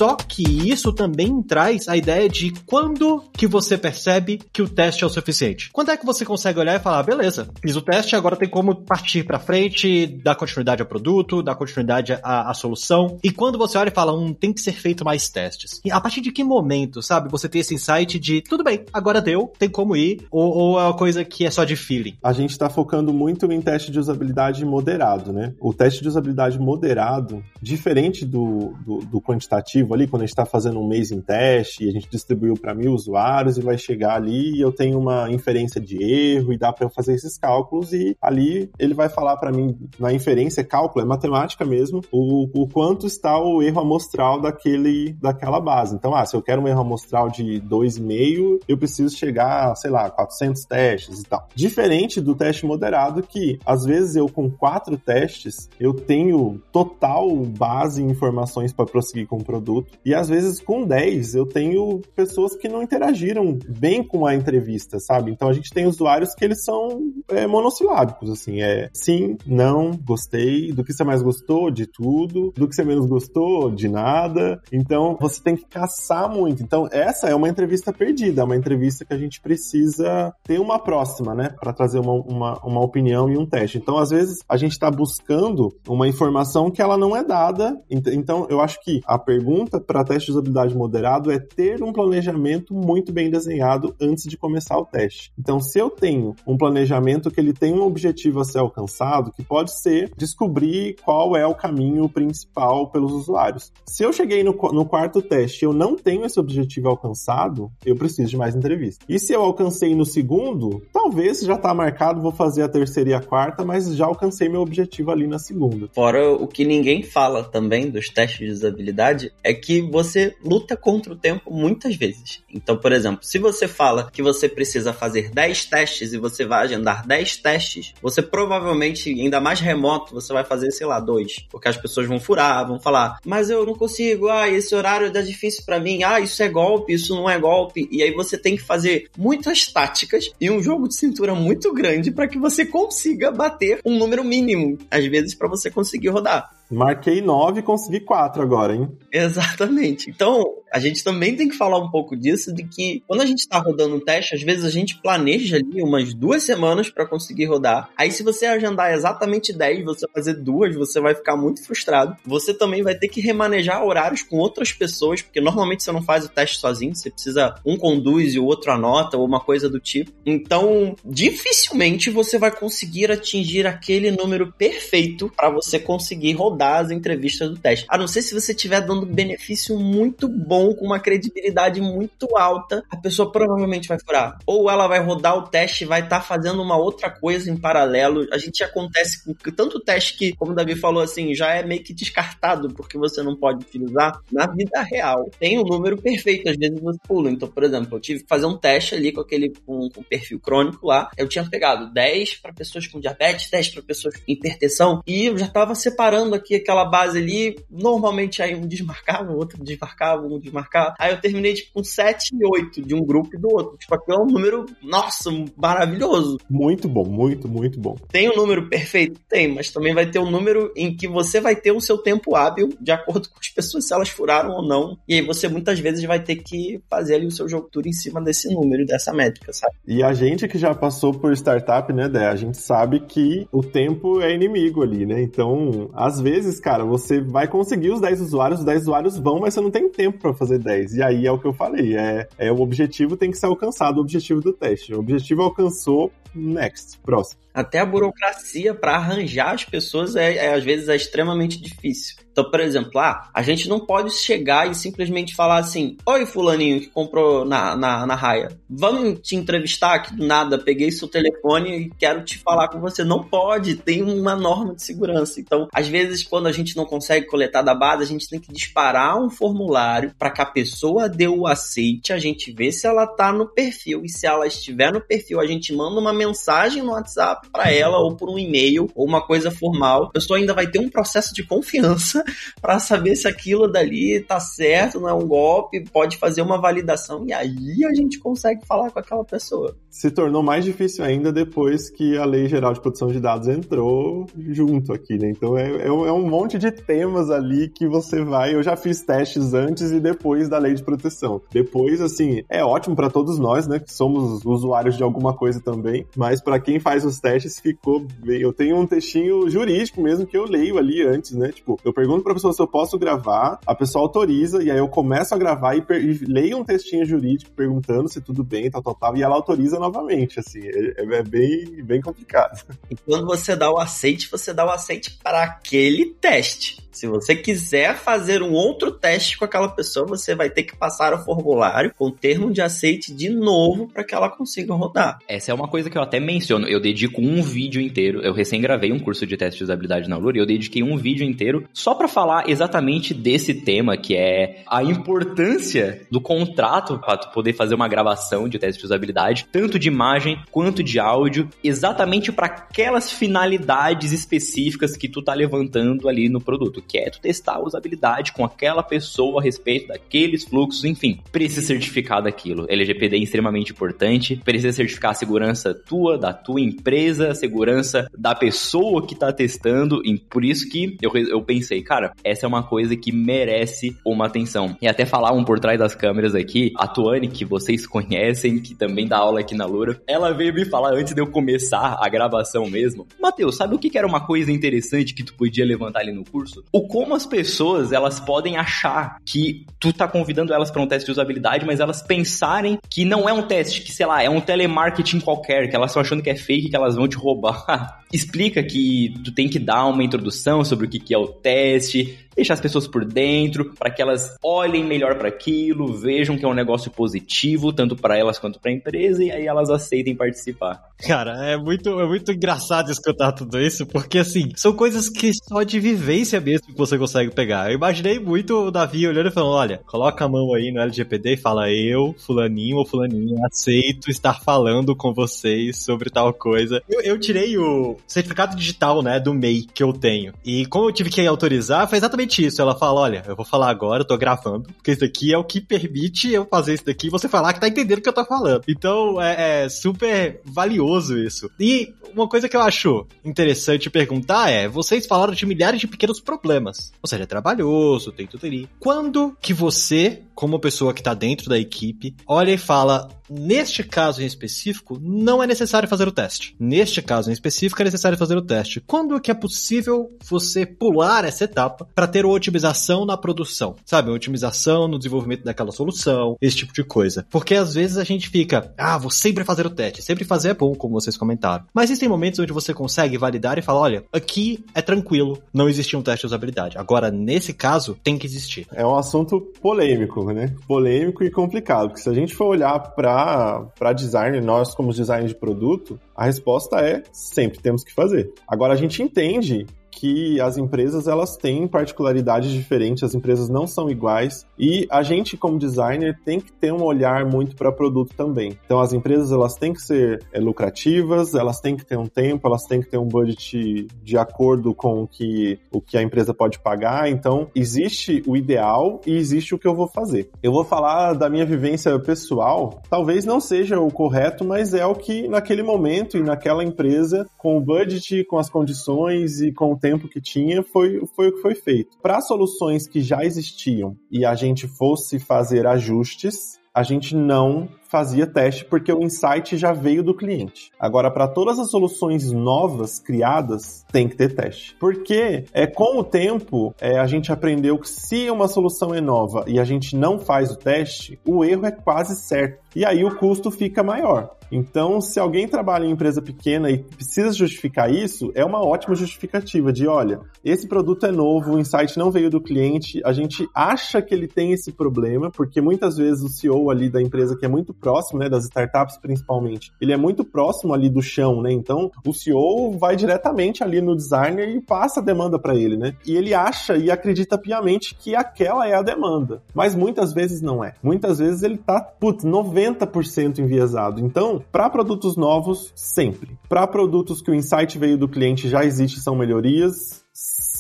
Só 0.02 0.16
que 0.16 0.42
isso 0.68 0.92
também 0.92 1.44
traz 1.44 1.88
a 1.88 1.96
ideia 1.96 2.28
de 2.28 2.52
quando 2.66 3.24
que 3.38 3.46
você 3.46 3.78
percebe 3.78 4.42
que 4.52 4.64
o 4.64 4.68
teste 4.68 5.04
é 5.04 5.06
o 5.06 5.10
suficiente. 5.12 5.70
Quando 5.72 5.92
é 5.92 5.98
que 5.98 6.04
você 6.04 6.26
consegue 6.26 6.58
olhar 6.58 6.76
e 6.76 6.80
falar, 6.80 7.04
beleza, 7.04 7.48
fiz 7.62 7.76
o 7.76 7.84
teste, 7.84 8.16
agora 8.16 8.36
tem 8.36 8.50
como 8.50 8.74
partir 8.74 9.24
para 9.24 9.38
frente, 9.38 10.08
dar 10.24 10.34
continuidade 10.34 10.82
ao 10.82 10.88
produto, 10.88 11.44
dar 11.44 11.54
continuidade 11.54 12.14
à, 12.24 12.50
à, 12.50 12.54
solução. 12.56 13.20
E 13.24 13.30
quando 13.30 13.60
você 13.60 13.78
olha 13.78 13.90
e 13.90 13.94
fala, 13.94 14.12
um, 14.12 14.34
tem 14.34 14.52
que 14.52 14.60
ser 14.60 14.72
feito 14.72 15.06
mais 15.06 15.30
testes. 15.30 15.80
E 15.86 15.92
a 15.92 16.02
partir 16.02 16.22
de 16.22 16.32
que 16.32 16.44
momento, 16.44 17.04
sabe, 17.04 17.30
você 17.30 17.48
tem 17.48 17.62
esse 17.62 17.76
insight 17.76 18.18
de, 18.18 18.42
tudo 18.42 18.64
bem, 18.64 18.84
agora 18.92 19.22
deu, 19.22 19.54
tem 19.60 19.70
como 19.70 19.96
ir, 19.96 20.26
ou, 20.32 20.52
ou 20.52 20.80
é 20.80 20.84
uma 20.84 20.98
coisa 20.98 21.24
que 21.24 21.46
é 21.46 21.52
só 21.52 21.64
de 21.64 21.76
feeling? 21.76 22.18
A 22.24 22.34
gente 22.34 22.50
está 22.50 22.72
focando 22.72 23.14
muito 23.14 23.52
em 23.52 23.62
teste 23.62 23.92
de 23.92 24.00
usabilidade 24.00 24.66
moderado, 24.66 25.32
né? 25.32 25.54
O 25.60 25.76
teste 25.76 26.02
de 26.02 26.08
usabilidade 26.08 26.58
moderado, 26.58 27.44
diferente 27.62 28.26
do, 28.26 28.74
do, 28.84 28.98
do 29.06 29.22
quantitativo, 29.22 29.91
ali, 29.94 30.08
quando 30.08 30.24
a 30.24 30.26
gente 30.26 30.34
está 30.34 30.46
fazendo 30.46 30.80
um 30.80 30.88
mês 30.88 31.12
em 31.12 31.22
teste, 31.22 31.86
e 31.86 31.90
a 31.90 31.92
gente 31.92 32.10
distribuiu 32.10 32.56
para 32.56 32.74
mil 32.74 32.94
usuários 32.94 33.58
e 33.58 33.62
vai 33.62 33.78
chegar 33.78 34.16
ali 34.16 34.56
e 34.56 34.62
eu 34.62 34.72
tenho 34.72 35.00
uma 35.00 35.30
inferência 35.32 35.80
de 35.80 36.02
erro 36.02 36.54
e 36.54 36.58
dá 36.58 36.72
para 36.72 36.86
eu 36.86 36.90
fazer 36.90 37.14
esses 37.14 37.38
cálculos 37.38 37.94
e 37.94 38.16
ali 38.22 38.70
ele 38.78 38.94
vai 38.94 39.10
falar 39.10 39.38
para 39.38 39.52
mim 39.52 39.78
na 40.00 40.14
inferência, 40.14 40.64
cálculo, 40.64 41.04
é 41.04 41.08
matemática 41.08 41.66
mesmo, 41.66 42.02
o, 42.12 42.48
o 42.54 42.68
quanto 42.68 43.06
está 43.08 43.40
o 43.40 43.62
erro 43.62 43.82
amostral 43.82 44.40
daquele, 44.40 45.14
daquela 45.14 45.60
base. 45.60 45.96
Então, 45.96 46.16
ah, 46.16 46.26
se 46.26 46.36
eu 46.36 46.42
quero 46.42 46.62
um 46.62 46.68
erro 46.68 46.82
amostral 46.82 47.30
de 47.30 47.62
2,5, 47.62 48.62
eu 48.68 48.78
preciso 48.78 49.16
chegar, 49.16 49.76
sei 49.76 49.92
lá, 49.92 50.10
400 50.10 50.64
testes 50.66 51.22
e 51.22 51.24
tal. 51.24 51.48
Diferente 51.56 52.22
do 52.22 52.36
teste 52.36 52.66
moderado 52.66 53.24
que, 53.24 53.60
às 53.66 53.86
vezes, 53.86 54.16
eu 54.16 54.28
com 54.28 54.50
quatro 54.50 54.98
testes, 54.98 55.70
eu 55.80 55.94
tenho 55.94 56.62
total 56.72 57.36
base 57.36 58.02
em 58.02 58.10
informações 58.10 58.74
para 58.74 58.86
prosseguir 58.86 59.28
com 59.28 59.38
o 59.38 59.44
produto 59.44 59.81
produto. 59.82 60.00
E 60.06 60.14
às 60.14 60.30
vezes 60.30 60.60
com 60.60 60.86
10 60.86 61.36
eu 61.36 61.46
tenho 61.46 62.02
pessoas 62.16 62.56
que 62.56 62.68
não 62.68 62.82
interagiram 62.82 63.58
bem 63.68 64.04
com 64.04 64.26
a 64.26 64.36
entrevista, 64.36 65.00
sabe? 65.00 65.32
Então 65.32 65.50
a 65.50 65.54
gente 65.54 65.72
tem 65.72 65.86
usuários 65.86 66.34
que 66.34 66.44
eles 66.44 66.64
são 66.64 67.00
é, 67.30 67.48
monossilábicos, 67.48 68.30
assim, 68.30 68.62
é 68.62 68.90
sim, 68.94 69.38
não, 69.46 69.92
gostei, 69.92 70.72
do 70.72 70.84
que 70.84 70.94
você 70.94 71.04
mais 71.04 71.22
gostou, 71.22 71.72
de 71.72 71.86
tudo, 71.86 72.52
do 72.56 72.68
que 72.68 72.76
você 72.76 72.84
menos 72.84 73.06
gostou, 73.06 73.72
de 73.72 73.88
nada. 73.88 74.62
Então 74.72 75.18
você 75.20 75.42
tem 75.42 75.56
que 75.56 75.66
caçar 75.66 76.30
muito. 76.30 76.64
Então 76.64 76.88
essa 76.92 77.28
é 77.28 77.36
uma 77.36 77.50
entrevista 77.50 77.94
perdida, 77.94 78.42
é 78.42 78.44
uma 78.44 78.56
entrevista 78.56 79.06
que 79.06 79.14
a 79.14 79.18
gente 79.18 79.42
precisa 79.42 80.34
ter 80.44 80.60
uma 80.60 80.80
próxima, 80.80 81.34
né? 81.34 81.50
Para 81.60 81.74
trazer 81.74 82.00
uma, 82.00 82.14
uma, 82.14 82.60
uma 82.64 82.82
opinião 82.82 83.30
e 83.30 83.38
um 83.38 83.46
teste. 83.46 83.78
Então 83.78 83.98
às 83.98 84.10
vezes 84.10 84.40
a 84.48 84.58
gente 84.58 84.74
está 84.74 84.90
buscando 84.90 85.70
uma 85.88 86.08
informação 86.08 86.70
que 86.72 86.82
ela 86.82 86.98
não 86.98 87.16
é 87.16 87.24
dada. 87.24 87.80
Então 87.90 88.48
eu 88.50 88.62
acho 88.62 88.82
que 88.82 89.02
a 89.06 89.18
pergunta 89.18 89.61
pergunta 89.62 89.80
para 89.80 90.04
teste 90.04 90.28
de 90.28 90.32
usabilidade 90.32 90.76
moderado 90.76 91.32
é 91.32 91.40
ter 91.40 91.84
um 91.84 91.94
planejamento 91.94 92.74
muito 92.74 93.12
bem 93.12 93.30
desenhado 93.30 93.96
antes 94.02 94.24
de 94.24 94.38
começar 94.38 94.78
o 94.78 94.86
teste. 94.86 95.32
Então, 95.38 95.60
se 95.60 95.78
eu 95.78 95.90
tenho 95.90 96.36
um 96.48 96.58
planejamento 96.58 97.30
que 97.30 97.40
ele 97.40 97.54
tem 97.54 97.74
um 97.74 97.84
objetivo 97.84 98.40
a 98.40 98.44
ser 98.44 98.60
alcançado, 98.60 99.32
que 99.32 99.44
pode 99.44 99.80
ser 99.80 100.12
descobrir 100.18 100.96
qual 101.04 101.36
é 101.36 101.46
o 101.46 101.56
caminho 101.56 102.08
principal 102.10 102.90
pelos 102.90 103.12
usuários. 103.12 103.72
Se 103.86 104.04
eu 104.04 104.12
cheguei 104.12 104.44
no, 104.44 104.54
no 104.74 104.86
quarto 104.86 105.22
teste 105.22 105.64
e 105.64 105.68
eu 105.68 105.74
não 105.74 105.96
tenho 105.96 106.26
esse 106.26 106.40
objetivo 106.40 106.90
alcançado, 106.90 107.72
eu 107.86 107.96
preciso 107.96 108.30
de 108.30 108.38
mais 108.38 108.56
entrevista. 108.56 109.06
E 109.08 109.20
se 109.20 109.34
eu 109.34 109.42
alcancei 109.42 109.94
no 109.94 110.06
segundo, 110.06 110.82
talvez 110.92 111.42
já 111.42 111.56
está 111.56 111.74
marcado, 111.74 112.22
vou 112.22 112.32
fazer 112.32 112.64
a 112.64 112.70
terceira 112.70 113.10
e 113.12 113.14
a 113.14 113.22
quarta, 113.22 113.64
mas 113.64 113.94
já 113.96 114.06
alcancei 114.06 114.50
meu 114.50 114.62
objetivo 114.62 115.12
ali 115.12 115.28
na 115.28 115.40
segunda. 115.40 115.90
Fora 115.94 116.32
o 116.32 116.48
que 116.48 116.66
ninguém 116.66 117.04
fala 117.04 117.44
também 117.44 117.90
dos 117.90 118.10
testes 118.10 118.48
de 118.48 118.52
usabilidade 118.52 119.32
é 119.44 119.51
que 119.54 119.82
você 119.82 120.36
luta 120.44 120.76
contra 120.76 121.14
o 121.14 121.16
tempo 121.16 121.52
muitas 121.52 121.96
vezes. 121.96 122.44
Então, 122.54 122.78
por 122.78 122.92
exemplo, 122.92 123.24
se 123.24 123.40
você 123.40 123.68
fala 123.68 124.10
que 124.12 124.22
você 124.22 124.48
precisa 124.48 124.94
fazer 124.94 125.30
10 125.32 125.66
testes 125.66 126.14
e 126.14 126.18
você 126.18 126.46
vai 126.46 126.64
agendar 126.64 127.06
10 127.06 127.38
testes, 127.38 127.94
você 128.02 128.22
provavelmente, 128.22 129.10
ainda 129.10 129.40
mais 129.40 129.60
remoto, 129.60 130.14
você 130.14 130.34
vai 130.34 130.44
fazer, 130.44 130.72
sei 130.72 130.88
lá, 130.88 131.00
dois. 131.00 131.46
Porque 131.50 131.68
as 131.68 131.78
pessoas 131.78 132.08
vão 132.08 132.20
furar, 132.20 132.68
vão 132.68 132.80
falar, 132.80 133.20
mas 133.26 133.50
eu 133.50 133.66
não 133.66 133.76
consigo, 133.76 134.28
ah, 134.30 134.50
esse 134.50 134.74
horário 134.76 135.12
é 135.16 135.22
difícil 135.22 135.64
para 135.66 135.80
mim, 135.80 136.04
ah, 136.04 136.20
isso 136.20 136.42
é 136.42 136.50
golpe, 136.50 136.94
isso 136.94 137.16
não 137.16 137.30
é 137.30 137.40
golpe. 137.40 137.88
E 137.92 138.02
aí 138.02 138.14
você 138.14 138.38
tem 138.38 138.56
que 138.56 138.64
fazer 138.64 139.10
muitas 139.18 139.68
táticas 139.68 140.32
e 140.40 140.50
um 140.50 140.62
jogo 140.62 140.88
de 140.88 140.96
cintura 140.96 141.34
muito 141.36 141.74
grande 141.74 142.12
para 142.12 142.28
que 142.28 142.38
você 142.38 142.66
consiga 142.66 143.32
bater 143.32 143.80
um 143.86 143.98
número 143.98 144.24
mínimo, 144.24 144.78
às 144.90 145.06
vezes, 145.06 145.36
para 145.36 145.48
você 145.48 145.70
conseguir 145.70 146.10
rodar. 146.10 146.61
Marquei 146.72 147.22
9 147.22 147.60
e 147.60 147.64
consegui 147.64 148.00
4 148.00 148.42
agora, 148.42 148.74
hein? 148.74 148.90
Exatamente. 149.12 150.10
Então, 150.10 150.44
a 150.72 150.80
gente 150.80 151.04
também 151.04 151.36
tem 151.36 151.50
que 151.50 151.58
falar 151.58 151.78
um 151.78 151.90
pouco 151.90 152.16
disso, 152.16 152.54
de 152.54 152.64
que 152.64 153.04
quando 153.08 153.22
a 153.22 153.26
gente 153.26 153.40
está 153.40 153.60
rodando 153.60 153.96
um 153.96 154.00
teste, 154.00 154.36
às 154.36 154.42
vezes 154.42 154.64
a 154.64 154.70
gente 154.70 155.02
planeja 155.02 155.58
ali 155.58 155.82
umas 155.82 156.14
duas 156.14 156.44
semanas 156.44 156.90
para 156.90 157.06
conseguir 157.06 157.46
rodar. 157.46 157.90
Aí, 157.98 158.12
se 158.12 158.24
você 158.24 158.46
agendar 158.46 158.94
exatamente 158.94 159.54
10, 159.54 159.84
você 159.84 160.06
fazer 160.14 160.36
duas, 160.36 160.76
você 160.76 161.00
vai 161.00 161.14
ficar 161.14 161.36
muito 161.36 161.64
frustrado. 161.64 162.16
Você 162.26 162.54
também 162.54 162.82
vai 162.82 162.96
ter 162.96 163.08
que 163.08 163.22
remanejar 163.22 163.84
horários 163.84 164.24
com 164.24 164.38
outras 164.38 164.72
pessoas, 164.72 165.22
porque 165.22 165.42
normalmente 165.42 165.84
você 165.84 165.92
não 165.92 166.02
faz 166.02 166.26
o 166.26 166.30
teste 166.30 166.60
sozinho, 166.60 166.96
você 166.96 167.10
precisa, 167.10 167.56
um 167.66 167.78
conduz 167.78 168.34
e 168.34 168.40
o 168.40 168.46
outro 168.46 168.72
anota, 168.72 169.18
ou 169.18 169.26
uma 169.26 169.40
coisa 169.40 169.70
do 169.70 169.80
tipo. 169.80 170.12
Então, 170.26 170.96
dificilmente 171.04 172.10
você 172.10 172.38
vai 172.38 172.52
conseguir 172.52 173.12
atingir 173.12 173.68
aquele 173.68 174.12
número 174.12 174.52
perfeito 174.54 175.32
para 175.36 175.50
você 175.50 175.80
conseguir 175.80 176.34
rodar 176.34 176.86
as 176.86 176.92
entrevistas 176.92 177.50
do 177.50 177.58
teste. 177.58 177.86
A 177.90 177.98
não 177.98 178.08
ser 178.08 178.22
se 178.22 178.34
você 178.34 178.52
estiver 178.52 178.82
dando 178.82 179.06
benefício 179.06 179.78
muito 179.78 180.28
bom, 180.28 180.61
com 180.76 180.86
uma 180.86 181.00
credibilidade 181.00 181.82
muito 181.82 182.38
alta, 182.38 182.84
a 182.90 182.98
pessoa 182.98 183.32
provavelmente 183.32 183.88
vai 183.88 183.98
furar. 184.00 184.38
Ou 184.46 184.70
ela 184.70 184.88
vai 184.88 185.00
rodar 185.00 185.38
o 185.38 185.44
teste 185.44 185.86
vai 185.86 186.02
estar 186.02 186.20
tá 186.20 186.22
fazendo 186.22 186.62
uma 186.62 186.78
outra 186.78 187.10
coisa 187.10 187.50
em 187.50 187.58
paralelo. 187.58 188.28
A 188.32 188.38
gente 188.38 188.64
acontece 188.64 189.24
com 189.24 189.34
tanto 189.52 189.80
teste 189.80 190.18
que, 190.18 190.36
como 190.36 190.52
o 190.52 190.56
Davi 190.56 190.76
falou 190.76 191.02
assim, 191.02 191.34
já 191.34 191.54
é 191.54 191.64
meio 191.64 191.84
que 191.84 191.94
descartado 191.94 192.74
porque 192.74 192.98
você 192.98 193.22
não 193.24 193.36
pode 193.36 193.66
utilizar 193.66 194.20
na 194.32 194.48
vida 194.48 194.82
real. 194.84 195.30
Tem 195.40 195.60
um 195.60 195.64
número 195.64 196.02
perfeito, 196.02 196.50
às 196.50 196.56
vezes 196.56 196.80
você 196.80 197.00
pula. 197.08 197.32
Então, 197.32 197.50
por 197.50 197.64
exemplo, 197.64 197.98
eu 197.98 198.02
tive 198.02 198.22
que 198.22 198.30
fazer 198.30 198.46
um 198.46 198.58
teste 198.58 198.96
ali 198.96 199.12
com 199.12 199.22
aquele 199.22 199.54
com, 199.66 199.90
com 199.90 200.04
perfil 200.04 200.40
crônico 200.40 200.88
lá. 200.88 201.10
Eu 201.18 201.28
tinha 201.28 201.44
pegado 201.44 201.92
10 201.92 202.36
para 202.36 202.54
pessoas 202.54 202.88
com 202.88 203.00
diabetes, 203.00 203.50
10 203.50 203.70
para 203.70 203.82
pessoas 203.82 204.16
com 204.16 204.24
hipertensão 204.28 205.02
e 205.06 205.26
eu 205.26 205.38
já 205.38 205.46
estava 205.46 205.76
separando 205.76 206.36
aqui 206.36 206.56
aquela 206.56 206.86
base 206.86 207.18
ali, 207.18 207.56
normalmente 207.70 208.42
aí 208.42 208.56
um 208.56 208.68
desmarcava, 208.68 209.32
o 209.32 209.38
outro 209.38 209.64
desmarcava, 209.64 210.26
um 210.26 210.32
desmarcava. 210.52 210.94
Aí 211.00 211.12
eu 211.12 211.22
terminei 211.22 211.54
tipo 211.54 211.72
com 211.74 211.84
7 211.84 212.30
e 212.34 212.46
8 212.46 212.82
de 212.82 212.94
um 212.94 213.04
grupo 213.04 213.30
e 213.36 213.40
do 213.40 213.50
outro. 213.52 213.78
Tipo, 213.78 213.96
aquilo 213.96 214.18
é 214.18 214.22
um 214.24 214.28
número, 214.28 214.66
nossa, 214.82 215.32
maravilhoso. 215.56 216.38
Muito 216.50 216.88
bom, 216.88 217.06
muito, 217.06 217.48
muito 217.48 217.80
bom. 217.80 217.96
Tem 218.10 218.30
um 218.30 218.36
número 218.36 218.70
perfeito? 218.70 219.20
Tem, 219.30 219.48
mas 219.48 219.72
também 219.72 219.94
vai 219.94 220.06
ter 220.06 220.20
um 220.20 220.30
número 220.30 220.72
em 220.76 220.96
que 220.96 221.08
você 221.08 221.40
vai 221.40 221.56
ter 221.56 221.72
o 221.72 221.82
seu 221.82 221.98
tempo 221.98 222.36
hábil 222.36 222.70
de 222.80 222.92
acordo 222.92 223.30
com 223.30 223.40
as 223.40 223.50
pessoas, 223.50 223.88
se 223.88 223.94
elas 223.94 224.10
furaram 224.10 224.52
ou 224.52 224.68
não. 224.68 224.98
E 225.08 225.16
aí 225.16 225.22
você 225.22 225.48
muitas 225.48 225.80
vezes 225.80 226.04
vai 226.04 226.22
ter 226.22 226.38
que 226.38 226.82
fazer 226.90 227.16
ali 227.16 227.26
o 227.26 227.32
seu 227.32 227.48
jogo 227.48 227.70
tour 227.72 227.88
em 227.88 227.94
cima 227.94 228.22
desse 228.22 228.54
número, 228.54 228.86
dessa 228.86 229.14
métrica, 229.14 229.54
sabe? 229.54 229.74
E 229.88 230.04
a 230.04 230.14
gente 230.14 230.48
que 230.48 230.58
já 230.58 230.74
passou 230.74 231.14
por 231.14 231.34
startup, 231.34 231.92
né, 231.94 232.10
Dé? 232.10 232.28
A 232.28 232.36
gente 232.36 232.58
sabe 232.58 233.00
que 233.02 233.48
o 233.52 233.64
tempo 233.64 234.22
é 234.22 234.34
inimigo 234.34 234.84
ali, 234.84 235.06
né? 235.06 235.22
Então, 235.22 235.90
às 235.94 236.20
vezes 236.20 236.32
vezes, 236.42 236.60
cara, 236.60 236.84
você 236.84 237.22
vai 237.22 237.48
conseguir 237.48 237.92
os 237.92 238.02
10 238.02 238.22
usuários, 238.22 238.60
os 238.60 238.66
10 238.66 238.82
usuários 238.82 239.18
vão, 239.18 239.40
mas 239.40 239.54
você 239.54 239.62
não 239.62 239.72
tem 239.72 239.90
tempo 239.90 240.20
para 240.20 240.34
fazer 240.42 240.58
10. 240.58 240.96
E 240.96 241.04
aí 241.04 241.28
é 241.28 241.32
o 241.32 241.38
que 241.38 241.46
eu 241.46 241.54
falei, 241.54 241.96
é, 241.96 242.28
é 242.38 242.52
o 242.52 242.60
objetivo 242.60 243.16
tem 243.16 243.30
que 243.30 243.38
ser 243.38 243.46
alcançado, 243.46 243.98
o 243.98 244.02
objetivo 244.02 244.42
do 244.42 244.52
teste. 244.52 244.94
O 244.94 245.00
objetivo 245.00 245.44
alcançou, 245.44 246.12
next, 246.34 246.98
próximo. 247.00 247.40
Até 247.54 247.80
a 247.80 247.86
burocracia 247.86 248.74
para 248.74 248.96
arranjar 248.96 249.54
as 249.54 249.66
pessoas 249.66 250.16
é, 250.16 250.36
é, 250.38 250.54
às 250.54 250.64
vezes 250.64 250.88
é 250.88 250.96
extremamente 250.96 251.62
difícil. 251.62 252.16
Então, 252.32 252.50
por 252.50 252.62
exemplo, 252.62 252.98
ah, 252.98 253.30
a 253.34 253.42
gente 253.42 253.68
não 253.68 253.86
pode 253.86 254.12
chegar 254.14 254.70
e 254.70 254.74
simplesmente 254.74 255.36
falar 255.36 255.58
assim: 255.58 255.98
Oi, 256.06 256.26
Fulaninho 256.26 256.80
que 256.80 256.88
comprou 256.88 257.44
na, 257.44 257.76
na, 257.76 258.06
na 258.06 258.16
raia, 258.16 258.58
vamos 258.70 259.20
te 259.20 259.36
entrevistar 259.36 259.96
aqui 259.96 260.16
do 260.16 260.26
nada. 260.26 260.58
Peguei 260.58 260.92
seu 260.92 261.10
telefone 261.10 261.78
e 261.78 261.90
quero 261.90 262.24
te 262.24 262.38
falar 262.38 262.70
com 262.70 262.80
você. 262.80 263.04
Não 263.04 263.22
pode, 263.22 263.76
tem 263.76 264.02
uma 264.02 264.34
norma 264.34 264.74
de 264.74 264.82
segurança. 264.82 265.42
Então, 265.42 265.68
às 265.74 265.90
vezes, 265.90 266.24
quando 266.24 266.48
a 266.48 266.54
gente 266.54 266.78
não 266.78 266.86
consegue 266.86 267.28
coletar 267.28 267.62
da 267.62 267.76
base, 267.76 268.04
a 268.04 268.08
gente 268.08 268.30
tem 268.30 268.40
que 268.40 268.54
disparar 268.54 269.22
um 269.22 269.30
formulário 269.30 270.14
para 270.18 270.31
que 270.32 270.42
a 270.42 270.46
pessoa 270.46 271.08
dê 271.10 271.28
o 271.28 271.46
aceite, 271.46 272.14
a 272.14 272.20
gente 272.20 272.52
vê 272.52 272.72
se 272.72 272.88
ela 272.88 273.06
tá 273.06 273.32
no 273.32 273.48
perfil. 273.48 274.04
E 274.04 274.10
se 274.10 274.26
ela 274.26 274.48
estiver 274.48 274.92
no 274.92 275.02
perfil, 275.02 275.40
a 275.40 275.46
gente 275.46 275.74
manda 275.74 276.00
uma 276.00 276.14
mensagem 276.14 276.82
no 276.82 276.92
WhatsApp 276.92 277.50
para 277.52 277.72
ela, 277.72 277.98
ou 277.98 278.16
por 278.16 278.30
um 278.30 278.40
e-mail, 278.40 278.90
ou 278.96 279.06
uma 279.06 279.22
coisa 279.26 279.52
formal. 279.52 280.06
A 280.06 280.12
pessoa 280.12 280.40
ainda 280.40 280.54
vai 280.54 280.68
ter 280.68 280.80
um 280.80 280.90
processo 280.90 281.34
de 281.34 281.44
confiança 281.44 282.24
para 282.62 282.80
saber 282.80 283.16
se 283.16 283.28
aquilo 283.28 283.68
dali 283.68 284.20
tá 284.22 284.40
certo, 284.40 285.00
não 285.00 285.10
é 285.10 285.14
um 285.14 285.28
golpe, 285.28 285.84
pode 285.92 286.18
fazer 286.18 286.42
uma 286.42 286.60
validação 286.60 287.26
e 287.26 287.34
aí 287.34 287.86
a 287.86 287.94
gente 287.94 288.20
consegue 288.20 288.66
falar 288.66 288.92
com 288.92 289.00
aquela 289.00 289.24
pessoa. 289.24 289.76
Se 289.90 290.10
tornou 290.10 290.42
mais 290.42 290.64
difícil 290.64 291.04
ainda 291.04 291.32
depois 291.32 291.90
que 291.90 292.18
a 292.18 292.26
Lei 292.26 292.48
Geral 292.48 292.74
de 292.74 292.82
Proteção 292.82 293.10
de 293.10 293.20
Dados 293.20 293.48
entrou 293.48 294.26
junto 294.38 294.94
aqui, 294.94 295.18
né? 295.18 295.30
Então 295.30 295.58
é, 295.58 295.70
é, 295.70 295.88
é 295.88 295.92
um 295.92 296.30
monte 296.30 296.58
de 296.58 296.72
temas 296.72 297.30
ali 297.30 297.70
que 297.70 297.88
você 297.88 298.24
vai. 298.24 298.56
Eu 298.56 298.64
já 298.64 298.76
fiz 298.76 299.02
testes 299.02 299.54
antes 299.54 299.92
e 299.92 300.00
depois 300.00 300.11
da 300.50 300.58
Lei 300.58 300.74
de 300.74 300.84
Proteção. 300.84 301.42
Depois, 301.52 302.02
assim, 302.02 302.44
é 302.50 302.64
ótimo 302.64 302.96
para 302.96 303.10
todos 303.10 303.40
nós, 303.40 303.68
né? 303.68 303.80
Que 303.80 303.94
somos 303.94 304.44
usuários 304.46 304.98
de 304.98 305.04
alguma 305.04 305.34
coisa 305.34 305.60
também, 305.60 306.06
mas 306.16 306.42
para 306.42 306.60
quem 306.60 306.80
faz 306.80 307.06
os 307.06 307.20
testes 307.20 307.60
ficou 307.60 308.06
bem. 308.20 308.42
Eu 308.42 308.54
tenho 308.54 308.78
um 308.78 308.86
textinho 308.86 309.50
jurídico 309.50 310.02
mesmo 310.02 310.26
que 310.26 310.38
eu 310.38 310.46
leio 310.46 310.78
ali 310.78 311.02
antes, 311.02 311.32
né? 311.32 311.52
Tipo, 311.52 311.80
eu 311.84 311.94
pergunto 311.94 312.24
pra 312.24 312.34
pessoa 312.34 312.54
se 312.54 312.62
eu 312.62 312.68
posso 312.68 312.98
gravar, 312.98 313.60
a 313.66 313.76
pessoa 313.76 314.04
autoriza, 314.04 314.64
e 314.64 314.72
aí 314.72 314.78
eu 314.78 314.88
começo 314.88 315.34
a 315.34 315.38
gravar 315.38 315.76
e, 315.76 315.84
e 315.90 316.26
leio 316.26 316.58
um 316.58 316.64
textinho 316.64 317.06
jurídico 317.06 317.52
perguntando 317.52 318.10
se 318.10 318.22
tudo 318.22 318.44
bem, 318.44 318.70
tal, 318.70 318.82
tal, 318.82 318.96
tal, 318.96 319.18
e 319.18 319.24
ela 319.24 319.36
autoriza 319.36 319.80
novamente, 319.80 320.40
assim, 320.40 320.62
é, 320.64 321.18
é 321.20 321.24
bem, 321.24 321.84
bem 321.84 322.02
complicado. 322.02 322.64
E 322.90 322.96
quando 322.96 323.26
você 323.26 323.56
dá 323.56 323.72
o 323.72 323.78
aceite, 323.78 324.30
você 324.30 324.54
dá 324.54 324.66
o 324.66 324.70
aceite 324.70 325.18
para 325.24 325.44
aquele 325.44 326.06
teste. 326.06 326.81
Se 326.92 327.08
você 327.08 327.36
quiser 327.36 327.96
fazer 327.96 328.44
um 328.44 328.52
outro 328.52 328.92
teste 328.92 329.38
com 329.38 329.46
aquela 329.46 329.70
pessoa, 329.70 330.06
você 330.06 330.36
vai 330.36 330.50
ter 330.50 330.64
que 330.64 330.76
passar 330.76 331.14
o 331.14 331.24
formulário 331.24 331.94
com 331.98 332.12
termo 332.12 332.52
de 332.52 332.62
aceite 332.62 333.14
de 333.14 333.30
novo 333.30 333.88
para 333.88 334.04
que 334.04 334.14
ela 334.14 334.30
consiga 334.30 334.74
rodar. 334.74 335.20
Essa 335.28 335.52
é 335.52 335.54
uma 335.54 335.70
coisa 335.70 335.90
que 335.90 335.98
eu 335.98 336.02
até 336.02 336.20
menciono. 336.20 336.68
Eu 336.68 336.82
dedico 336.82 337.22
um 337.22 337.42
vídeo 337.42 337.82
inteiro. 337.82 338.22
Eu 338.22 338.34
recém 338.34 338.60
gravei 338.60 338.92
um 338.92 339.00
curso 339.00 339.26
de 339.26 339.38
teste 339.38 339.60
de 339.60 339.64
usabilidade 339.64 340.10
na 340.10 340.18
Lura 340.18 340.38
e 340.38 340.42
eu 340.42 340.46
dediquei 340.46 340.84
um 340.84 340.98
vídeo 340.98 341.26
inteiro 341.26 341.66
só 341.74 341.96
para 341.96 342.10
falar 342.10 342.50
exatamente 342.50 343.14
desse 343.14 343.54
tema, 343.54 343.96
que 343.96 344.16
é 344.16 344.64
a 344.68 344.84
importância 344.84 346.06
do 346.12 346.20
contrato 346.20 347.00
para 347.00 347.18
poder 347.18 347.54
fazer 347.54 347.74
uma 347.74 347.88
gravação 347.88 348.50
de 348.50 348.60
teste 348.60 348.80
de 348.80 348.86
usabilidade, 348.86 349.48
tanto 349.50 349.80
de 349.80 349.88
imagem 349.88 350.42
quanto 350.52 350.84
de 350.84 351.00
áudio, 351.00 351.48
exatamente 351.64 352.32
para 352.32 352.48
aquelas 352.48 353.12
finalidades 353.12 354.12
específicas 354.12 354.98
que 354.98 355.08
tu 355.08 355.22
tá 355.22 355.34
levantando 355.34 356.10
ali 356.10 356.28
no 356.28 356.42
produto 356.42 356.81
tu 356.82 356.88
quer 356.88 357.10
tu 357.10 357.22
testar 357.22 357.56
a 357.56 357.64
usabilidade 357.64 358.34
com 358.34 358.44
aquela 358.44 358.84
pessoa 358.84 359.40
a 359.40 359.44
respeito 359.44 359.88
daqueles 359.88 360.44
fluxos, 360.44 360.84
enfim. 360.84 361.20
Precisa 361.32 361.62
certificar 361.62 362.22
daquilo. 362.22 362.66
LGPD 362.70 363.18
é 363.18 363.20
extremamente 363.20 363.72
importante, 363.72 364.42
precisa 364.44 364.74
certificar 364.74 365.12
a 365.12 365.16
segurança 365.16 365.74
tua, 365.74 366.18
da 366.18 366.34
tua 366.34 366.62
empresa, 366.62 367.30
a 367.30 367.36
segurança 367.36 368.08
da 368.18 368.34
pessoa 368.34 369.06
que 369.06 369.16
tá 369.16 369.32
testando, 369.32 370.02
e 370.06 370.18
por 370.18 370.44
isso 370.44 370.70
que 370.70 370.98
eu, 371.02 371.12
eu 371.16 371.42
pensei, 371.42 371.82
cara, 371.82 372.14
essa 372.24 372.46
é 372.46 372.48
uma 372.48 372.64
coisa 372.64 372.96
que 372.96 373.12
merece 373.12 373.96
uma 374.06 374.26
atenção. 374.26 374.76
E 374.82 374.88
até 374.88 375.06
falar 375.06 375.32
um 375.34 375.44
por 375.44 375.60
trás 375.60 375.78
das 375.78 375.96
câmeras 375.96 376.36
aqui, 376.36 376.72
a 376.78 376.88
Tuane, 376.88 377.28
que 377.28 377.46
vocês 377.46 377.86
conhecem, 377.86 378.60
que 378.60 378.74
também 378.74 379.08
dá 379.08 379.18
aula 379.18 379.42
aqui 379.42 379.56
na 379.56 379.66
Lura, 379.66 380.02
ela 380.08 380.32
veio 380.32 380.54
me 380.54 380.66
falar 380.66 380.94
antes 380.94 381.14
de 381.14 381.22
eu 381.22 381.28
começar 381.28 381.98
a 382.00 382.10
gravação 382.10 382.70
mesmo, 382.70 383.08
Matheus, 383.20 383.58
sabe 383.58 383.76
o 383.76 383.80
que 383.80 383.98
era 383.98 384.08
uma 384.08 384.26
coisa 384.26 384.52
interessante 384.52 385.14
que 385.14 385.24
tu 385.24 385.34
podia 385.34 385.66
levantar 385.66 386.00
ali 386.00 386.12
no 386.12 386.24
curso? 386.24 386.64
O 386.72 386.88
como 386.88 387.16
as 387.16 387.26
pessoas 387.26 387.92
elas 387.92 388.20
podem 388.20 388.58
achar 388.58 389.18
que 389.26 389.66
tu 389.80 389.92
tá 389.92 390.08
convidando 390.08 390.54
elas 390.54 390.72
para 390.72 390.82
um 390.82 390.88
teste 390.88 391.06
de 391.06 391.12
usabilidade, 391.12 391.66
mas 391.66 391.80
elas 391.80 392.02
pensarem 392.02 392.80
que 392.90 393.04
não 393.04 393.28
é 393.28 393.34
um 393.34 393.42
teste, 393.42 393.82
que 393.82 393.92
sei 393.92 394.06
lá, 394.06 394.24
é 394.24 394.30
um 394.30 394.40
telemarketing 394.40 395.20
qualquer, 395.20 395.70
que 395.70 395.76
elas 395.76 395.92
estão 395.92 396.02
achando 396.02 396.24
que 396.24 396.30
é 396.30 396.36
fake, 396.36 396.70
que 396.70 396.76
elas 396.76 396.96
vão 396.96 397.08
te 397.08 397.18
roubar. 397.18 398.00
Explica 398.12 398.64
que 398.64 399.14
tu 399.24 399.34
tem 399.34 399.50
que 399.50 399.60
dar 399.60 399.86
uma 399.86 400.04
introdução 400.04 400.64
sobre 400.64 400.86
o 400.86 400.90
que 400.90 401.14
é 401.14 401.18
o 401.18 401.28
teste, 401.28 402.18
deixar 402.36 402.54
as 402.54 402.62
pessoas 402.62 402.88
por 402.88 403.06
dentro, 403.06 403.74
para 403.78 403.92
que 403.92 404.02
elas 404.02 404.36
olhem 404.44 404.84
melhor 404.84 405.16
para 405.16 405.28
aquilo, 405.28 405.94
vejam 405.94 406.38
que 406.38 406.46
é 406.46 406.48
um 406.48 406.54
negócio 406.54 406.92
positivo, 406.92 407.74
tanto 407.74 407.96
para 407.96 408.18
elas 408.18 408.40
quanto 408.40 408.60
para 408.60 408.72
a 408.72 408.74
empresa, 408.74 409.24
e 409.24 409.32
aí 409.32 409.46
elas 409.46 409.70
aceitem 409.70 410.16
participar. 410.16 410.82
Cara, 411.06 411.46
é 411.46 411.58
muito, 411.58 412.00
é 412.00 412.08
muito 412.08 412.32
engraçado 412.32 412.92
escutar 412.92 413.32
tudo 413.32 413.60
isso, 413.60 413.86
porque 413.86 414.20
assim, 414.20 414.52
são 414.56 414.74
coisas 414.74 415.10
que 415.10 415.32
só 415.34 415.64
de 415.64 415.80
vivência 415.80 416.40
mesmo 416.40 416.68
que 416.68 416.78
você 416.78 416.98
consegue 416.98 417.32
pegar. 417.32 417.70
Eu 417.70 417.76
imaginei 417.76 418.20
muito 418.20 418.68
o 418.68 418.72
Davi 418.72 419.08
olhando 419.08 419.30
e 419.30 419.32
falando: 419.32 419.54
olha, 419.54 419.82
coloca 419.86 420.24
a 420.24 420.30
mão 420.30 420.54
aí 420.54 420.72
no 420.72 420.80
LGPD 420.80 421.34
e 421.34 421.38
fala, 421.38 421.72
eu, 421.72 422.16
fulaninho 422.20 422.78
ou 422.78 422.86
fulaninha, 422.86 423.46
aceito 423.46 424.10
estar 424.10 424.42
falando 424.42 424.96
com 424.96 425.14
vocês 425.14 425.84
sobre 425.84 426.10
tal 426.10 426.34
coisa. 426.34 426.82
Eu, 426.88 427.02
eu 427.02 427.20
tirei 427.20 427.58
o 427.58 427.98
certificado 428.08 428.56
digital, 428.56 429.02
né, 429.02 429.20
do 429.20 429.34
MEI 429.34 429.68
que 429.74 429.84
eu 429.84 429.94
tenho. 429.94 430.34
E 430.46 430.66
como 430.68 430.88
eu 430.88 430.92
tive 430.92 431.10
que 431.10 431.26
autorizar, 431.26 431.88
foi 431.88 431.98
exatamente 431.98 432.21
isso. 432.24 432.62
Ela 432.62 432.76
fala: 432.76 433.02
olha, 433.02 433.24
eu 433.28 433.36
vou 433.36 433.46
falar 433.46 433.70
agora, 433.70 434.02
eu 434.02 434.08
tô 434.08 434.18
gravando, 434.18 434.70
porque 434.74 434.92
isso 434.92 435.02
daqui 435.02 435.34
é 435.34 435.38
o 435.38 435.44
que 435.44 435.62
permite 435.62 436.32
eu 436.32 436.46
fazer 436.46 436.74
isso 436.74 436.86
daqui 436.86 437.08
e 437.08 437.10
você 437.10 437.28
falar 437.28 437.54
que 437.54 437.60
tá 437.60 437.68
entendendo 437.68 438.00
o 438.00 438.02
que 438.02 438.10
eu 438.10 438.14
tô 438.14 438.26
falando. 438.26 438.64
Então 438.68 439.22
é, 439.22 439.64
é 439.64 439.70
super 439.70 440.42
valioso 440.46 441.18
isso. 441.18 441.50
E 441.60 441.94
uma 442.14 442.28
coisa 442.28 442.48
que 442.48 442.56
eu 442.56 442.62
acho 442.62 443.06
interessante 443.24 443.90
perguntar 443.90 444.50
é: 444.50 444.68
vocês 444.68 445.06
falaram 445.06 445.34
de 445.34 445.46
milhares 445.46 445.80
de 445.80 445.88
pequenos 445.88 446.20
problemas. 446.20 446.92
Ou 447.02 447.08
seja, 447.08 447.24
é 447.24 447.28
trabalhoso, 447.28 448.12
tem 448.12 448.28
tudo 448.28 448.46
ali. 448.46 448.70
Quando 448.80 449.36
que 449.42 449.54
você, 449.54 450.22
como 450.36 450.60
pessoa 450.60 450.94
que 450.94 451.04
tá 451.04 451.14
dentro 451.14 451.50
da 451.50 451.58
equipe, 451.58 452.16
olha 452.28 452.52
e 452.52 452.58
fala: 452.58 453.10
neste 453.30 453.84
caso 453.84 454.22
em 454.22 454.26
específico, 454.26 455.00
não 455.02 455.42
é 455.42 455.48
necessário 455.48 455.88
fazer 455.88 456.08
o 456.08 456.12
teste. 456.12 456.56
Neste 456.60 457.02
caso 457.02 457.30
em 457.30 457.34
específico, 457.34 457.82
é 457.82 457.86
necessário 457.86 458.18
fazer 458.18 458.38
o 458.38 458.42
teste. 458.42 458.82
Quando 458.82 459.20
que 459.20 459.32
é 459.32 459.34
possível 459.34 460.12
você 460.24 460.66
pular 460.66 461.26
essa 461.26 461.46
etapa 461.46 461.88
para 461.96 462.08
ter 462.12 462.26
otimização 462.26 463.06
na 463.06 463.18
produção? 463.18 463.76
Sabe, 463.86 464.12
otimização 464.12 464.88
no 464.88 464.98
desenvolvimento 464.98 465.44
daquela 465.44 465.72
solução, 465.72 466.38
esse 466.42 466.58
tipo 466.58 466.74
de 466.74 466.84
coisa. 466.84 467.26
Porque 467.30 467.56
às 467.56 467.74
vezes 467.74 467.98
a 467.98 468.04
gente 468.04 468.30
fica, 468.30 468.74
ah, 468.78 468.98
vou 468.98 469.10
sempre 469.10 469.44
fazer 469.44 469.66
o 469.66 469.70
teste, 469.70 470.02
sempre 470.02 470.24
fazer 470.24 470.50
é 470.50 470.54
bom, 470.54 470.76
como 470.76 471.00
vocês 471.00 471.18
comentaram. 471.18 471.66
Mas 471.74 471.90
existem 471.90 472.10
momentos 472.10 472.40
onde 472.40 472.54
você 472.54 472.74
consegue 472.74 473.18
validar 473.18 473.58
e 473.58 473.62
falar, 473.62 473.80
olha, 473.80 474.04
aqui 474.12 474.64
é 474.76 474.82
tranquilo, 474.82 475.42
não 475.54 475.70
existia 475.70 475.98
um 475.98 476.02
teste 476.02 476.22
de 476.22 476.28
usabilidade. 476.28 476.78
Agora, 476.78 477.10
nesse 477.10 477.54
caso, 477.54 477.98
tem 478.04 478.18
que 478.18 478.28
existir. 478.28 478.68
É 478.74 478.86
um 478.86 478.96
assunto 478.96 479.40
polêmico, 479.62 480.32
né? 480.32 480.54
Polêmico 480.68 481.24
e 481.24 481.32
complicado, 481.32 481.90
porque 481.90 482.02
se 482.02 482.10
a 482.10 482.14
gente 482.14 482.36
for 482.36 482.48
olhar 482.48 482.80
para 482.80 483.94
design, 483.96 484.42
nós 484.42 484.76
como 484.76 484.94
design 484.94 485.28
de 485.28 485.36
produto, 485.36 486.00
a 486.16 486.26
resposta 486.26 486.78
é 486.78 487.04
sempre 487.12 487.60
temos 487.60 487.84
que 487.84 487.94
fazer. 487.94 488.34
Agora 488.48 488.74
a 488.74 488.78
gente 488.78 489.02
entende 489.02 489.66
que 489.92 490.40
as 490.40 490.58
empresas 490.58 491.08
elas 491.08 491.36
têm 491.36 491.68
particularidades 491.68 492.52
diferentes, 492.52 493.04
as 493.04 493.14
empresas 493.14 493.50
não 493.50 493.68
são 493.68 493.90
iguais 493.90 494.46
e 494.58 494.88
a 494.90 495.04
gente 495.04 495.36
como 495.36 495.60
designer 495.60 496.18
tem 496.24 496.40
que 496.40 496.52
ter 496.52 496.72
um 496.72 496.82
olhar 496.84 497.26
muito 497.26 497.56
para 497.56 497.72
produto 497.72 498.14
também. 498.16 498.58
Então 498.66 498.80
as 498.80 498.94
empresas 498.94 499.32
elas 499.32 499.56
têm 499.56 499.74
que 499.74 499.82
ser 499.82 500.24
é, 500.32 500.40
lucrativas, 500.40 501.36
elas 501.36 501.60
têm 501.60 501.76
que 501.76 501.86
ter 501.86 501.98
um 501.98 502.08
tempo, 502.08 502.48
elas 502.48 502.64
têm 502.64 502.82
que 502.82 502.90
ter 502.90 502.98
um 502.98 503.08
budget 503.08 503.88
de 504.02 504.18
acordo 504.18 504.74
com 504.74 505.04
o 505.04 505.08
que, 505.08 505.60
o 505.72 505.82
que 505.82 505.98
a 505.98 506.02
empresa 506.02 506.34
pode 506.34 506.60
pagar. 506.60 507.10
Então 507.10 507.50
existe 507.54 508.24
o 508.26 508.38
ideal 508.38 509.02
e 509.06 509.18
existe 509.18 509.54
o 509.54 509.60
que 509.60 509.68
eu 509.68 509.76
vou 509.76 509.88
fazer. 509.88 510.30
Eu 510.42 510.52
vou 510.52 510.64
falar 510.64 511.14
da 511.14 511.30
minha 511.30 511.46
vivência 511.46 512.00
pessoal, 512.00 512.82
talvez 512.90 513.26
não 513.26 513.40
seja 513.40 513.80
o 513.80 513.92
correto, 513.92 514.46
mas 514.46 514.74
é 514.74 514.86
o 514.86 514.96
que 514.96 515.28
naquele 515.28 515.64
momento 515.64 516.18
e 516.18 516.24
naquela 516.24 516.64
empresa, 516.64 517.26
com 517.38 517.58
o 517.58 517.62
budget, 517.62 518.24
com 518.26 518.38
as 518.38 518.50
condições 518.50 519.42
e 519.42 519.52
com 519.52 519.76
tempo 519.82 520.08
que 520.08 520.22
tinha, 520.22 520.64
foi, 520.64 521.02
foi 521.16 521.30
o 521.30 521.34
que 521.34 521.42
foi 521.42 521.56
feito. 521.56 521.98
Para 522.02 522.22
soluções 522.22 522.88
que 522.88 523.02
já 523.02 523.26
existiam 523.26 523.98
e 524.10 524.24
a 524.24 524.36
gente 524.36 524.68
fosse 524.68 525.20
fazer 525.20 525.66
ajustes, 525.68 526.60
a 526.74 526.84
gente 526.84 527.16
não 527.16 527.68
fazia 527.92 528.26
teste 528.26 528.64
porque 528.64 528.92
o 528.92 529.04
insight 529.04 529.58
já 529.58 529.74
veio 529.74 530.02
do 530.02 530.16
cliente. 530.16 530.72
Agora, 530.80 531.12
para 531.12 531.28
todas 531.28 531.60
as 531.60 531.70
soluções 531.70 532.32
novas 532.32 532.98
criadas, 533.00 533.86
tem 533.92 534.08
que 534.08 534.16
ter 534.16 534.34
teste. 534.34 534.76
Porque 534.80 535.44
é, 535.52 535.68
com 535.68 536.00
o 536.00 536.04
tempo 536.04 536.74
é, 536.80 536.98
a 536.98 537.06
gente 537.06 537.32
aprendeu 537.34 537.78
que 537.78 537.90
se 537.90 538.30
uma 538.30 538.48
solução 538.48 538.96
é 538.96 539.02
nova 539.02 539.44
e 539.46 539.60
a 539.60 539.66
gente 539.66 539.98
não 539.98 540.18
faz 540.18 540.52
o 540.52 540.58
teste, 540.58 541.20
o 541.26 541.44
erro 541.44 541.66
é 541.66 541.72
quase 541.72 542.16
certo. 542.16 542.62
E 542.74 542.86
aí 542.86 543.04
o 543.04 543.14
custo 543.18 543.52
fica 543.52 543.84
maior. 543.84 544.38
Então, 544.52 545.00
se 545.00 545.18
alguém 545.18 545.48
trabalha 545.48 545.86
em 545.86 545.92
empresa 545.92 546.22
pequena 546.22 546.70
e 546.70 546.80
precisa 546.80 547.32
justificar 547.32 547.90
isso, 547.90 548.32
é 548.36 548.44
uma 548.44 548.62
ótima 548.62 548.96
justificativa 548.96 549.72
de, 549.72 549.88
olha, 549.88 550.20
esse 550.44 550.68
produto 550.68 551.06
é 551.06 551.12
novo, 551.12 551.54
o 551.54 551.60
insight 551.60 551.98
não 551.98 552.12
veio 552.12 552.30
do 552.30 552.42
cliente, 552.42 553.02
a 553.06 553.14
gente 553.14 553.48
acha 553.56 554.02
que 554.02 554.14
ele 554.14 554.28
tem 554.28 554.52
esse 554.52 554.74
problema, 554.74 555.32
porque 555.32 555.62
muitas 555.62 555.96
vezes 555.96 556.22
o 556.22 556.28
CEO 556.28 556.70
ali 556.70 556.90
da 556.90 557.02
empresa 557.02 557.38
que 557.38 557.46
é 557.46 557.48
muito 557.50 557.74
próximo, 557.82 558.20
né, 558.20 558.30
das 558.30 558.46
startups 558.46 558.98
principalmente, 558.98 559.74
ele 559.82 559.92
é 559.92 559.98
muito 559.98 560.24
próximo 560.24 560.74
ali 560.74 560.90
do 560.90 561.02
chão, 561.02 561.42
né? 561.42 561.52
Então, 561.52 561.92
o 562.06 562.14
CEO 562.14 562.78
vai 562.78 562.96
diretamente 562.96 563.64
ali 563.64 563.82
no 563.82 563.96
designer 563.96 564.48
e 564.50 564.62
passa 564.62 565.00
a 565.00 565.04
demanda 565.04 565.40
para 565.40 565.56
ele, 565.56 565.76
né? 565.76 565.96
E 566.06 566.16
ele 566.16 566.34
acha 566.34 566.78
e 566.78 566.92
acredita 566.92 567.38
piamente 567.38 567.96
que 567.96 568.16
aquela 568.16 568.68
é 568.68 568.76
a 568.76 568.82
demanda, 568.82 569.42
mas 569.54 569.76
muitas 569.76 570.14
vezes 570.14 570.42
não 570.42 570.64
é. 570.64 570.76
Muitas 570.84 571.20
vezes 571.20 571.42
ele 571.44 571.58
tá, 571.58 571.82
putz, 571.82 572.24
90% 572.24 573.40
enviesado. 573.40 574.00
Então, 574.00 574.44
para 574.52 574.70
produtos 574.70 575.18
novos, 575.18 575.72
sempre. 575.76 576.38
Para 576.48 576.68
produtos 576.68 577.22
que 577.22 577.32
o 577.32 577.36
insight 577.36 577.78
veio 577.78 577.98
do 577.98 578.08
cliente 578.08 578.48
já 578.48 578.64
existe, 578.64 579.00
são 579.00 579.16
melhorias. 579.16 580.01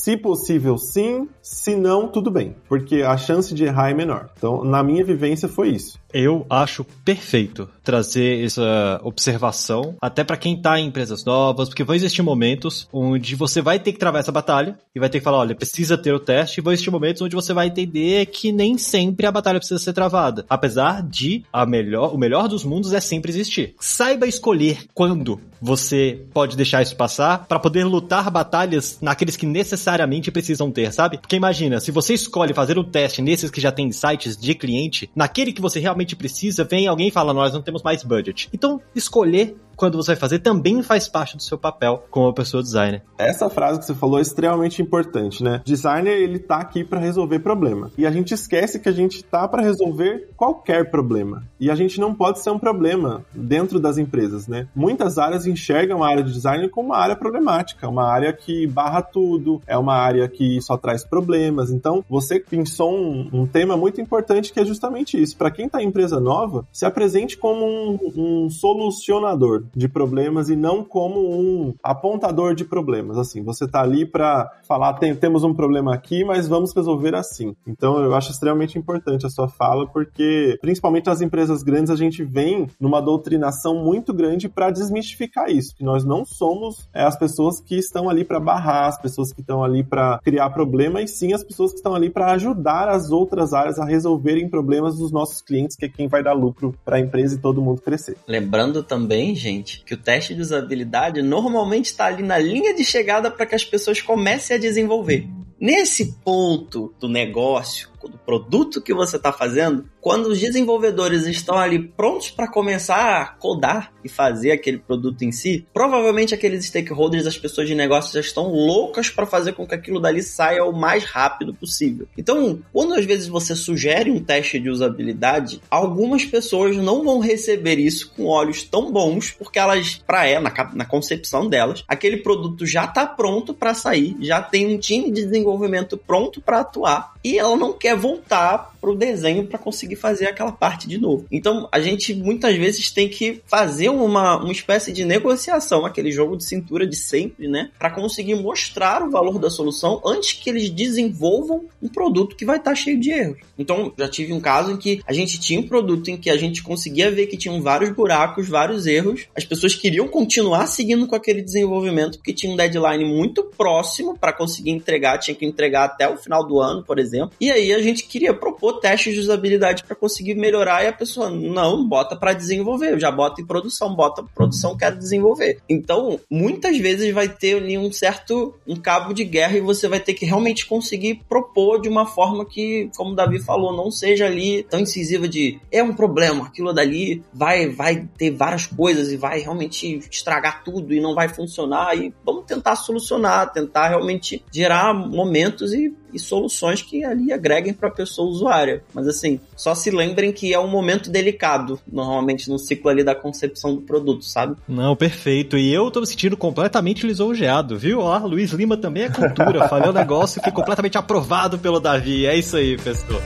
Se 0.02 0.18
possível, 0.18 0.80
sim. 0.80 1.30
Se 1.44 1.76
não, 1.76 2.08
tudo 2.08 2.32
bem. 2.32 2.56
Porque 2.68 3.04
a 3.04 3.16
chance 3.18 3.54
de 3.54 3.66
errar 3.66 3.92
é 3.92 3.94
menor. 3.94 4.32
Então, 4.36 4.64
na 4.64 4.82
minha 4.82 5.06
vivência, 5.06 5.48
foi 5.48 5.70
isso. 5.70 6.00
Eu 6.12 6.44
acho 6.50 6.84
perfeito 7.06 7.70
trazer 7.84 8.44
essa 8.44 9.00
observação, 9.04 9.96
até 10.02 10.24
para 10.24 10.38
quem 10.38 10.60
tá 10.60 10.80
em 10.80 10.88
empresas 10.88 11.24
novas, 11.24 11.70
porque 11.70 11.84
vão 11.84 11.96
existir 11.96 12.24
momentos 12.24 12.90
onde 12.92 13.36
você 13.36 13.62
vai 13.62 13.80
ter 13.80 13.94
que 13.94 14.00
travar 14.00 14.22
essa 14.22 14.32
batalha 14.32 14.76
e 14.94 15.00
vai 15.00 15.08
ter 15.08 15.20
que 15.20 15.24
falar, 15.24 15.38
olha, 15.38 15.56
precisa 15.56 15.96
ter 15.98 16.14
o 16.14 16.20
teste, 16.20 16.60
e 16.60 16.64
vão 16.64 16.74
existir 16.74 16.90
momentos 16.90 17.22
onde 17.22 17.36
você 17.36 17.54
vai 17.54 17.68
entender 17.68 18.26
que 18.26 18.52
nem 18.52 18.78
sempre 18.78 19.26
a 19.26 19.32
batalha 19.32 19.60
precisa 19.60 19.80
ser 19.80 19.94
travada, 19.94 20.46
apesar 20.50 21.02
de 21.02 21.44
a 21.54 21.66
melhor, 21.66 22.14
o 22.14 22.18
melhor 22.18 22.48
dos 22.48 22.66
mundos 22.66 22.92
é 22.92 23.00
sempre 23.00 23.32
existir. 23.32 23.76
Saiba 23.80 24.28
escolher 24.28 24.80
quando 24.94 25.40
você 25.62 26.26
pode 26.34 26.58
deixar 26.58 26.82
isso 26.82 26.96
passar 26.96 27.46
para 27.46 27.60
poder 27.60 27.86
lutar 27.86 28.32
batalhas 28.32 28.98
naqueles 29.02 29.38
que 29.38 29.46
necessariamente 29.46 30.32
precisam 30.32 30.72
ter, 30.72 30.92
sabe? 30.92 31.18
Porque 31.20 31.36
imagina, 31.36 31.80
se 31.80 31.92
você 31.92 32.14
escolhe 32.14 32.54
fazer 32.54 32.80
um 32.80 32.84
teste 32.84 33.22
nesses 33.22 33.52
que 33.52 33.62
já 33.62 33.72
tem 33.72 33.92
sites 33.92 34.36
de 34.36 34.56
cliente, 34.56 35.10
naquele 35.16 35.54
que 35.54 35.62
você 35.62 35.80
realmente 35.80 36.16
precisa, 36.16 36.64
vem 36.64 36.88
alguém 36.88 37.10
e 37.10 37.12
fala, 37.12 37.34
nós 37.34 37.54
não 37.54 37.62
temos 37.62 37.84
mais 37.84 38.04
budget. 38.04 38.50
Então, 38.52 38.82
escolher 38.96 39.56
quando 39.82 39.98
você 39.98 40.12
vai 40.12 40.16
fazer 40.16 40.38
também 40.38 40.84
faz 40.84 41.08
parte 41.08 41.36
do 41.36 41.42
seu 41.42 41.58
papel 41.58 42.06
como 42.12 42.32
pessoa 42.36 42.62
designer. 42.62 43.02
Essa 43.18 43.50
frase 43.50 43.80
que 43.80 43.86
você 43.86 43.96
falou 43.96 44.20
é 44.20 44.22
extremamente 44.22 44.80
importante, 44.80 45.44
né? 45.44 45.60
Designer, 45.66 46.12
ele 46.12 46.38
tá 46.38 46.58
aqui 46.58 46.84
para 46.84 47.00
resolver 47.00 47.40
problema. 47.40 47.90
E 47.98 48.06
a 48.06 48.12
gente 48.12 48.32
esquece 48.32 48.80
que 48.80 48.88
a 48.88 48.92
gente 48.92 49.24
tá 49.24 49.48
para 49.48 49.64
resolver 49.64 50.30
qualquer 50.38 50.92
problema. 50.92 51.44
E 51.60 51.72
a 51.72 51.74
gente 51.74 52.00
não 52.00 52.14
pode 52.14 52.42
ser 52.42 52.52
um 52.52 52.60
problema 52.60 53.26
dentro 53.34 53.80
das 53.80 53.98
empresas, 53.98 54.48
né? 54.48 54.68
Muitas 54.76 55.18
áreas 55.18 55.48
enxergam 55.48 56.04
a 56.04 56.08
área 56.08 56.24
de 56.24 56.32
design 56.32 56.70
como 56.70 56.90
uma 56.90 56.98
área 56.98 57.16
problemática, 57.16 57.90
uma 57.90 58.08
área 58.08 58.32
que 58.32 58.68
barra 58.68 59.02
tudo, 59.02 59.64
é 59.66 59.76
uma 59.76 59.96
área 59.96 60.28
que 60.28 60.62
só 60.62 60.78
traz 60.78 61.04
problemas. 61.04 61.72
Então, 61.72 62.06
você 62.08 62.40
pensou 62.40 62.94
um, 62.94 63.30
um 63.34 63.48
tema 63.48 63.76
muito 63.76 64.00
importante 64.00 64.54
que 64.54 64.60
é 64.60 64.66
justamente 64.66 65.20
isso. 65.20 65.36
Para 65.36 65.50
quem 65.50 65.68
tá 65.68 65.82
em 65.82 65.88
empresa 65.88 66.20
nova, 66.20 66.68
se 66.72 66.86
apresente 66.86 67.36
como 67.36 67.66
um, 67.66 68.44
um 68.46 68.50
solucionador 68.52 69.64
de 69.76 69.88
problemas 69.88 70.50
e 70.50 70.56
não 70.56 70.84
como 70.84 71.20
um 71.20 71.74
apontador 71.84 72.56
de 72.56 72.66
problemas. 72.66 73.18
Assim, 73.18 73.44
você 73.44 73.68
tá 73.68 73.82
ali 73.82 74.06
para 74.06 74.50
falar, 74.68 74.94
tem, 74.94 75.16
temos 75.16 75.44
um 75.44 75.54
problema 75.54 75.94
aqui, 75.94 76.24
mas 76.24 76.48
vamos 76.48 76.74
resolver 76.74 77.16
assim. 77.16 77.56
Então, 77.66 78.02
eu 78.04 78.14
acho 78.16 78.32
extremamente 78.32 78.78
importante 78.78 79.26
a 79.26 79.30
sua 79.30 79.48
fala, 79.48 79.88
porque 79.88 80.58
principalmente 80.62 81.08
nas 81.08 81.22
empresas 81.22 81.64
grandes 81.64 81.92
a 81.92 81.96
gente 81.96 82.24
vem 82.24 82.68
numa 82.80 83.02
doutrinação 83.02 83.84
muito 83.84 84.14
grande 84.14 84.50
para 84.50 84.72
desmistificar 84.72 85.50
isso, 85.50 85.76
que 85.76 85.84
nós 85.84 86.04
não 86.04 86.26
somos 86.26 86.90
é, 86.94 87.04
as 87.04 87.18
pessoas 87.18 87.60
que 87.60 87.76
estão 87.76 88.10
ali 88.10 88.24
para 88.24 88.40
barrar, 88.40 88.88
as 88.88 89.02
pessoas 89.02 89.32
que 89.32 89.42
estão 89.42 89.64
ali 89.64 89.84
para 89.84 90.20
criar 90.24 90.50
problema, 90.50 91.02
e 91.02 91.08
sim 91.08 91.34
as 91.34 91.44
pessoas 91.44 91.72
que 91.72 91.78
estão 91.78 91.94
ali 91.94 92.10
para 92.10 92.32
ajudar 92.34 92.90
as 92.90 93.12
outras 93.12 93.54
áreas 93.54 93.80
a 93.80 93.86
resolverem 93.86 94.50
problemas 94.50 94.98
dos 94.98 95.12
nossos 95.12 95.42
clientes, 95.42 95.76
que 95.76 95.86
é 95.86 95.90
quem 95.90 96.08
vai 96.08 96.24
dar 96.24 96.34
lucro 96.34 96.74
para 96.84 96.98
a 96.98 97.00
empresa 97.00 97.36
e 97.36 97.38
todo 97.38 97.62
mundo 97.62 97.82
crescer. 97.82 98.18
Lembrando 98.28 98.84
também, 98.84 99.36
gente, 99.36 99.51
gente, 99.52 99.84
que 99.86 99.94
o 99.94 99.98
teste 99.98 100.34
de 100.34 100.42
usabilidade 100.42 101.22
normalmente 101.22 101.86
está 101.86 102.06
ali 102.06 102.24
na 102.24 102.38
linha 102.38 102.74
de 102.74 102.84
chegada 102.84 103.30
para 103.30 103.46
que 103.46 103.56
as 103.56 103.66
pessoas 103.66 104.02
comecem 104.02 104.56
a 104.56 104.60
desenvolver. 104.60 105.28
nesse 105.60 106.14
ponto 106.24 106.92
do 107.00 107.08
negócio, 107.08 107.91
do 108.08 108.18
produto 108.18 108.82
que 108.82 108.94
você 108.94 109.18
está 109.18 109.32
fazendo, 109.32 109.86
quando 110.00 110.28
os 110.28 110.40
desenvolvedores 110.40 111.26
estão 111.28 111.58
ali 111.58 111.80
prontos 111.80 112.30
para 112.30 112.48
começar 112.48 113.22
a 113.22 113.26
codar 113.26 113.92
e 114.04 114.10
fazer 114.10 114.52
aquele 114.52 114.80
produto 114.80 115.22
em 115.24 115.32
si, 115.32 115.66
provavelmente 115.74 116.34
aqueles 116.34 116.66
stakeholders, 116.66 117.28
as 117.28 117.38
pessoas 117.38 117.68
de 117.68 117.76
negócio 117.76 118.14
já 118.14 118.20
estão 118.20 118.52
loucas 118.52 119.10
para 119.10 119.26
fazer 119.26 119.54
com 119.54 119.68
que 119.68 119.76
aquilo 119.76 120.00
dali 120.00 120.24
saia 120.24 120.64
o 120.64 120.72
mais 120.72 121.04
rápido 121.04 121.54
possível. 121.54 122.08
Então, 122.18 122.60
quando 122.74 122.94
às 122.94 123.06
vezes 123.06 123.28
você 123.28 123.56
sugere 123.56 124.10
um 124.10 124.24
teste 124.24 124.60
de 124.60 124.70
usabilidade, 124.70 125.62
algumas 125.70 126.26
pessoas 126.26 126.76
não 126.78 127.04
vão 127.04 127.20
receber 127.20 127.78
isso 127.78 128.12
com 128.16 128.26
olhos 128.26 128.64
tão 128.64 128.92
bons, 128.92 129.32
porque 129.32 129.60
elas, 129.60 130.02
para 130.06 130.28
ela, 130.28 130.50
na, 130.50 130.72
na 130.74 130.86
concepção 130.86 131.48
delas, 131.48 131.84
aquele 131.88 132.18
produto 132.18 132.66
já 132.66 132.86
está 132.86 133.06
pronto 133.06 133.54
para 133.54 133.74
sair, 133.74 134.16
já 134.20 134.42
tem 134.42 134.74
um 134.74 134.78
time 134.78 135.12
de 135.12 135.26
desenvolvimento 135.26 135.98
pronto 135.98 136.42
para 136.42 136.62
atuar 136.62 137.14
e 137.24 137.38
ela 137.38 137.56
não 137.56 137.74
quer 137.74 137.96
voltar 137.96 138.72
pro 138.82 138.96
desenho 138.96 139.46
para 139.46 139.60
conseguir 139.60 139.96
fazer 139.96 140.26
aquela 140.26 140.52
parte 140.52 140.88
de 140.88 140.98
novo. 140.98 141.28
Então, 141.32 141.70
a 141.72 141.80
gente 141.80 142.16
muitas 142.16 142.56
vezes 142.56 142.92
tem 142.92 143.08
que 143.08 143.42
fazer 143.46 143.90
uma, 143.90 144.38
uma 144.38 144.52
espécie 144.52 144.92
de 144.92 145.06
negociação, 145.06 145.86
aquele 145.86 146.12
jogo 146.12 146.36
de 146.36 146.44
cintura 146.44 146.88
de 146.88 146.96
sempre, 146.96 147.48
né, 147.48 147.70
para 147.78 147.92
conseguir 147.92 148.36
mostrar 148.36 149.04
o 149.04 149.12
valor 149.12 149.38
da 149.38 149.50
solução 149.50 150.02
antes 150.04 150.34
que 150.34 150.50
eles 150.50 150.70
desenvolvam 150.70 151.66
um 151.82 151.88
produto 151.88 152.36
que 152.36 152.44
vai 152.44 152.58
estar 152.58 152.72
tá 152.72 152.76
cheio 152.76 153.00
de 153.00 153.12
erros. 153.12 153.38
Então, 153.58 153.94
já 153.96 154.08
tive 154.08 154.34
um 154.34 154.40
caso 154.40 154.72
em 154.72 154.78
que 154.78 155.02
a 155.06 155.14
gente 155.14 155.40
tinha 155.40 155.60
um 155.60 155.68
produto 155.68 156.10
em 156.10 156.18
que 156.18 156.30
a 156.30 156.38
gente 156.38 156.64
conseguia 156.64 157.12
ver 157.12 157.28
que 157.28 157.38
tinham 157.38 157.62
vários 157.62 157.92
buracos, 157.92 158.50
vários 158.50 158.88
erros. 158.88 159.28
As 159.36 159.46
pessoas 159.46 159.76
queriam 159.76 160.08
continuar 160.08 160.66
seguindo 160.66 161.06
com 161.06 161.16
aquele 161.16 161.44
desenvolvimento 161.44 162.18
porque 162.18 162.34
tinha 162.34 162.52
um 162.52 162.56
deadline 162.56 163.06
muito 163.06 163.44
próximo 163.44 164.18
para 164.18 164.34
conseguir 164.34 164.72
entregar, 164.72 165.20
tinha 165.20 165.36
que 165.36 165.46
entregar 165.46 165.86
até 165.86 166.10
o 166.10 166.18
final 166.18 166.46
do 166.46 166.60
ano, 166.60 166.84
por 166.84 166.98
exemplo. 166.98 167.11
E 167.40 167.52
aí 167.52 167.74
a 167.74 167.82
gente 167.82 168.04
queria 168.04 168.34
propor 168.34 168.80
testes 168.80 169.14
de 169.14 169.20
usabilidade 169.20 169.84
para 169.84 169.96
conseguir 169.96 170.36
melhorar 170.36 170.84
e 170.84 170.88
a 170.88 170.94
pessoa 170.94 171.30
não 171.30 171.88
bota 171.88 172.16
para 172.16 172.34
desenvolver, 172.34 173.00
já 173.00 173.12
bota 173.12 173.42
em 173.42 173.46
produção, 173.46 173.94
bota 173.96 174.24
produção 174.36 174.78
quer 174.78 174.96
desenvolver. 174.96 175.60
Então, 175.70 176.20
muitas 176.30 176.78
vezes 176.78 177.14
vai 177.14 177.28
ter 177.28 177.58
ali 177.58 177.78
um 177.78 177.92
certo 177.92 178.56
um 178.68 178.76
cabo 178.76 179.14
de 179.14 179.24
guerra 179.24 179.58
e 179.58 179.62
você 179.62 179.88
vai 179.88 180.00
ter 180.00 180.14
que 180.14 180.26
realmente 180.26 180.66
conseguir 180.66 181.22
propor 181.28 181.82
de 181.82 181.90
uma 181.90 182.06
forma 182.06 182.46
que, 182.46 182.90
como 182.96 183.12
o 183.12 183.16
Davi 183.16 183.40
falou, 183.40 183.76
não 183.76 183.92
seja 183.92 184.26
ali 184.26 184.64
tão 184.64 184.80
incisiva 184.80 185.28
de 185.28 185.60
é 185.72 185.84
um 185.84 185.94
problema, 185.94 186.46
aquilo 186.46 186.74
dali 186.74 187.24
vai 187.34 187.70
vai 187.70 188.08
ter 188.18 188.32
várias 188.32 188.66
coisas 188.66 189.12
e 189.12 189.18
vai 189.18 189.40
realmente 189.40 190.00
estragar 190.10 190.64
tudo 190.64 190.94
e 190.94 191.02
não 191.02 191.14
vai 191.14 191.28
funcionar 191.30 191.98
e 191.98 192.14
vamos 192.26 192.46
tentar 192.46 192.76
solucionar, 192.76 193.52
tentar 193.52 193.90
realmente 193.90 194.44
gerar 194.52 194.94
momentos 194.94 195.74
e 195.74 195.94
e 196.14 196.20
soluções 196.20 196.82
que 196.82 197.04
ali 197.04 197.32
agreguem 197.32 197.74
para 197.74 197.90
a 197.90 197.92
pessoa 197.92 198.30
usuária. 198.30 198.84
Mas 198.94 199.08
assim, 199.08 199.40
só 199.56 199.76
se 199.76 199.92
lembrem 199.92 200.32
que 200.32 200.54
é 200.54 200.60
um 200.60 200.68
momento 200.68 201.10
delicado, 201.10 201.80
normalmente 201.92 202.50
no 202.50 202.58
ciclo 202.58 202.90
ali 202.90 203.04
da 203.04 203.16
concepção 203.16 203.76
do 203.76 203.82
produto, 203.82 204.26
sabe? 204.26 204.56
Não, 204.68 204.96
perfeito. 204.96 205.58
E 205.58 205.74
eu 205.74 205.90
tô 205.92 206.00
me 206.00 206.08
sentindo 206.08 206.38
completamente 206.38 207.06
lisonjeado, 207.06 207.78
viu? 207.78 208.00
Ó, 208.00 208.18
Luiz 208.20 208.52
Lima 208.52 208.78
também 208.78 209.04
é 209.04 209.10
cultura. 209.10 209.68
Falei 209.70 209.90
um 209.90 209.94
negócio 209.94 210.42
que 210.42 210.52
completamente 210.52 210.98
aprovado 210.98 211.58
pelo 211.58 211.80
Davi. 211.80 212.26
É 212.26 212.36
isso 212.36 212.58
aí, 212.58 212.78
pessoal. 212.78 213.22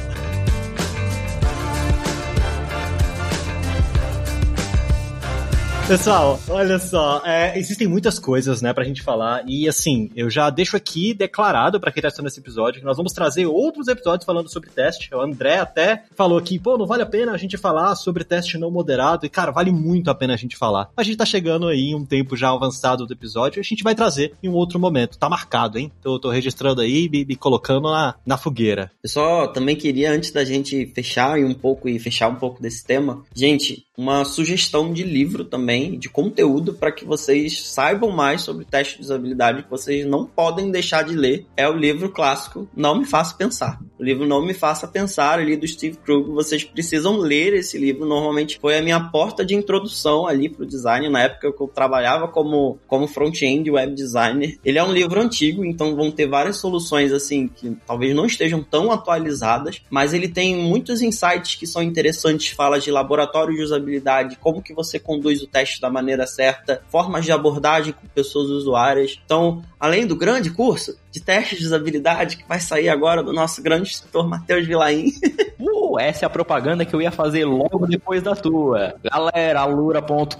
Pessoal, 5.87 6.39
olha 6.49 6.79
só, 6.79 7.21
é, 7.23 7.59
existem 7.59 7.87
muitas 7.87 8.17
coisas, 8.17 8.59
né, 8.59 8.73
pra 8.73 8.83
gente 8.83 9.03
falar, 9.03 9.43
e 9.47 9.69
assim, 9.69 10.09
eu 10.15 10.31
já 10.31 10.49
deixo 10.49 10.75
aqui 10.75 11.13
declarado 11.13 11.79
para 11.79 11.91
quem 11.91 12.01
tá 12.01 12.07
assistindo 12.07 12.27
esse 12.27 12.39
episódio 12.39 12.79
que 12.79 12.85
nós 12.85 12.97
vamos 12.97 13.13
trazer 13.13 13.45
outros 13.45 13.87
episódios 13.87 14.25
falando 14.25 14.51
sobre 14.51 14.71
teste. 14.71 15.13
O 15.13 15.21
André 15.21 15.59
até 15.59 16.05
falou 16.15 16.39
aqui, 16.39 16.57
pô, 16.57 16.75
não 16.75 16.87
vale 16.87 17.03
a 17.03 17.05
pena 17.05 17.33
a 17.33 17.37
gente 17.37 17.55
falar 17.55 17.95
sobre 17.95 18.23
teste 18.23 18.57
não 18.57 18.71
moderado, 18.71 19.27
e 19.27 19.29
cara, 19.29 19.51
vale 19.51 19.71
muito 19.71 20.09
a 20.09 20.15
pena 20.15 20.33
a 20.33 20.37
gente 20.37 20.57
falar. 20.57 20.89
A 20.97 21.03
gente 21.03 21.17
tá 21.17 21.25
chegando 21.25 21.67
aí 21.67 21.91
em 21.91 21.95
um 21.95 22.03
tempo 22.03 22.35
já 22.35 22.49
avançado 22.49 23.05
do 23.05 23.13
episódio, 23.13 23.59
a 23.59 23.63
gente 23.63 23.83
vai 23.83 23.93
trazer 23.93 24.33
em 24.41 24.49
um 24.49 24.53
outro 24.53 24.79
momento. 24.79 25.19
Tá 25.19 25.29
marcado, 25.29 25.77
hein? 25.77 25.91
Tô, 26.01 26.19
tô 26.19 26.31
registrando 26.31 26.81
aí 26.81 27.07
e 27.13 27.25
me 27.25 27.35
colocando 27.35 27.91
na, 27.91 28.15
na 28.25 28.37
fogueira. 28.37 28.91
Eu 29.03 29.09
só 29.09 29.45
também 29.49 29.75
queria, 29.75 30.11
antes 30.11 30.31
da 30.31 30.43
gente 30.43 30.87
fechar 30.95 31.37
um 31.37 31.53
pouco 31.53 31.87
e 31.87 31.99
fechar 31.99 32.27
um 32.27 32.35
pouco 32.35 32.59
desse 32.59 32.83
tema, 32.83 33.23
gente, 33.35 33.84
uma 33.97 34.25
sugestão 34.25 34.91
de 34.91 35.03
livro 35.03 35.45
também, 35.45 35.97
de 35.97 36.09
conteúdo, 36.09 36.73
para 36.73 36.91
que 36.91 37.05
vocês 37.05 37.67
saibam 37.67 38.11
mais 38.11 38.41
sobre 38.41 38.65
teste 38.65 38.97
de 38.97 39.03
usabilidade 39.03 39.63
que 39.63 39.69
vocês 39.69 40.05
não 40.05 40.25
podem 40.25 40.69
deixar 40.69 41.03
de 41.03 41.15
ler. 41.15 41.45
É 41.55 41.67
o 41.67 41.73
livro 41.73 42.09
clássico 42.09 42.67
Não 42.75 42.99
Me 42.99 43.05
Faça 43.05 43.35
Pensar. 43.35 43.79
O 43.97 44.03
livro 44.03 44.27
Não 44.27 44.45
Me 44.45 44.53
Faça 44.53 44.87
Pensar, 44.87 45.39
ali 45.39 45.55
do 45.55 45.67
Steve 45.67 45.97
Krug. 45.97 46.29
Vocês 46.31 46.63
precisam 46.63 47.17
ler 47.17 47.53
esse 47.53 47.77
livro. 47.77 48.05
Normalmente 48.05 48.59
foi 48.59 48.77
a 48.77 48.81
minha 48.81 48.99
porta 48.99 49.45
de 49.45 49.55
introdução 49.55 50.27
ali 50.27 50.49
para 50.49 50.63
o 50.63 50.67
design, 50.67 51.09
na 51.09 51.23
época 51.23 51.51
que 51.51 51.61
eu 51.61 51.67
trabalhava 51.67 52.27
como, 52.27 52.77
como 52.87 53.07
front-end 53.07 53.69
web 53.71 53.93
designer. 53.93 54.57
Ele 54.63 54.77
é 54.77 54.83
um 54.83 54.91
livro 54.91 55.21
antigo, 55.21 55.63
então 55.63 55.95
vão 55.95 56.11
ter 56.11 56.27
várias 56.27 56.57
soluções 56.57 57.13
assim 57.13 57.47
que 57.47 57.75
talvez 57.87 58.13
não 58.13 58.25
estejam 58.25 58.61
tão 58.61 58.91
atualizadas, 58.91 59.81
mas 59.89 60.13
ele 60.13 60.27
tem 60.27 60.55
muitos 60.55 61.01
insights 61.01 61.55
que 61.55 61.65
são 61.65 61.81
interessantes. 61.81 62.49
Fala 62.49 62.79
de 62.79 62.91
laboratório 62.91 63.55
de 63.55 63.61
usabilidade 63.61 63.84
usabilidade, 63.85 64.37
como 64.37 64.61
que 64.61 64.73
você 64.73 64.99
conduz 64.99 65.41
o 65.41 65.47
teste 65.47 65.79
da 65.79 65.89
maneira 65.89 66.25
certa, 66.25 66.81
formas 66.89 67.23
de 67.25 67.31
abordagem 67.31 67.93
com 67.93 68.07
pessoas 68.07 68.49
usuárias. 68.49 69.19
Então, 69.23 69.63
além 69.79 70.05
do 70.05 70.15
grande 70.15 70.49
curso 70.49 70.97
de 71.11 71.21
testes 71.21 71.59
de 71.59 71.65
usabilidade 71.65 72.35
que 72.35 72.47
vai 72.47 72.59
sair 72.59 72.89
agora 72.89 73.23
do 73.23 73.31
nosso 73.31 73.61
grande 73.63 73.89
instrutor 73.89 74.27
Matheus 74.27 74.67
Vilaim. 74.67 75.13
uh, 75.57 75.97
essa 75.97 76.25
é 76.25 76.27
a 76.27 76.29
propaganda 76.29 76.83
que 76.83 76.93
eu 76.93 77.01
ia 77.01 77.11
fazer 77.11 77.45
logo 77.45 77.87
depois 77.87 78.21
da 78.21 78.35
tua. 78.35 78.95
Galera, 79.01 79.61
alura.com.br, 79.61 80.35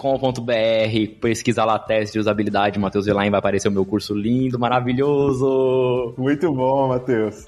pesquisa 1.22 1.64
lá 1.64 1.80
teste 1.80 2.14
de 2.14 2.20
usabilidade, 2.20 2.78
Matheus 2.78 3.06
Vilaim 3.06 3.30
vai 3.30 3.39
aparecer 3.39 3.70
o 3.70 3.72
meu 3.72 3.86
curso 3.86 4.14
lindo, 4.14 4.60
maravilhoso. 4.60 6.14
Muito 6.18 6.52
bom, 6.52 6.89
Matheus. 6.89 7.46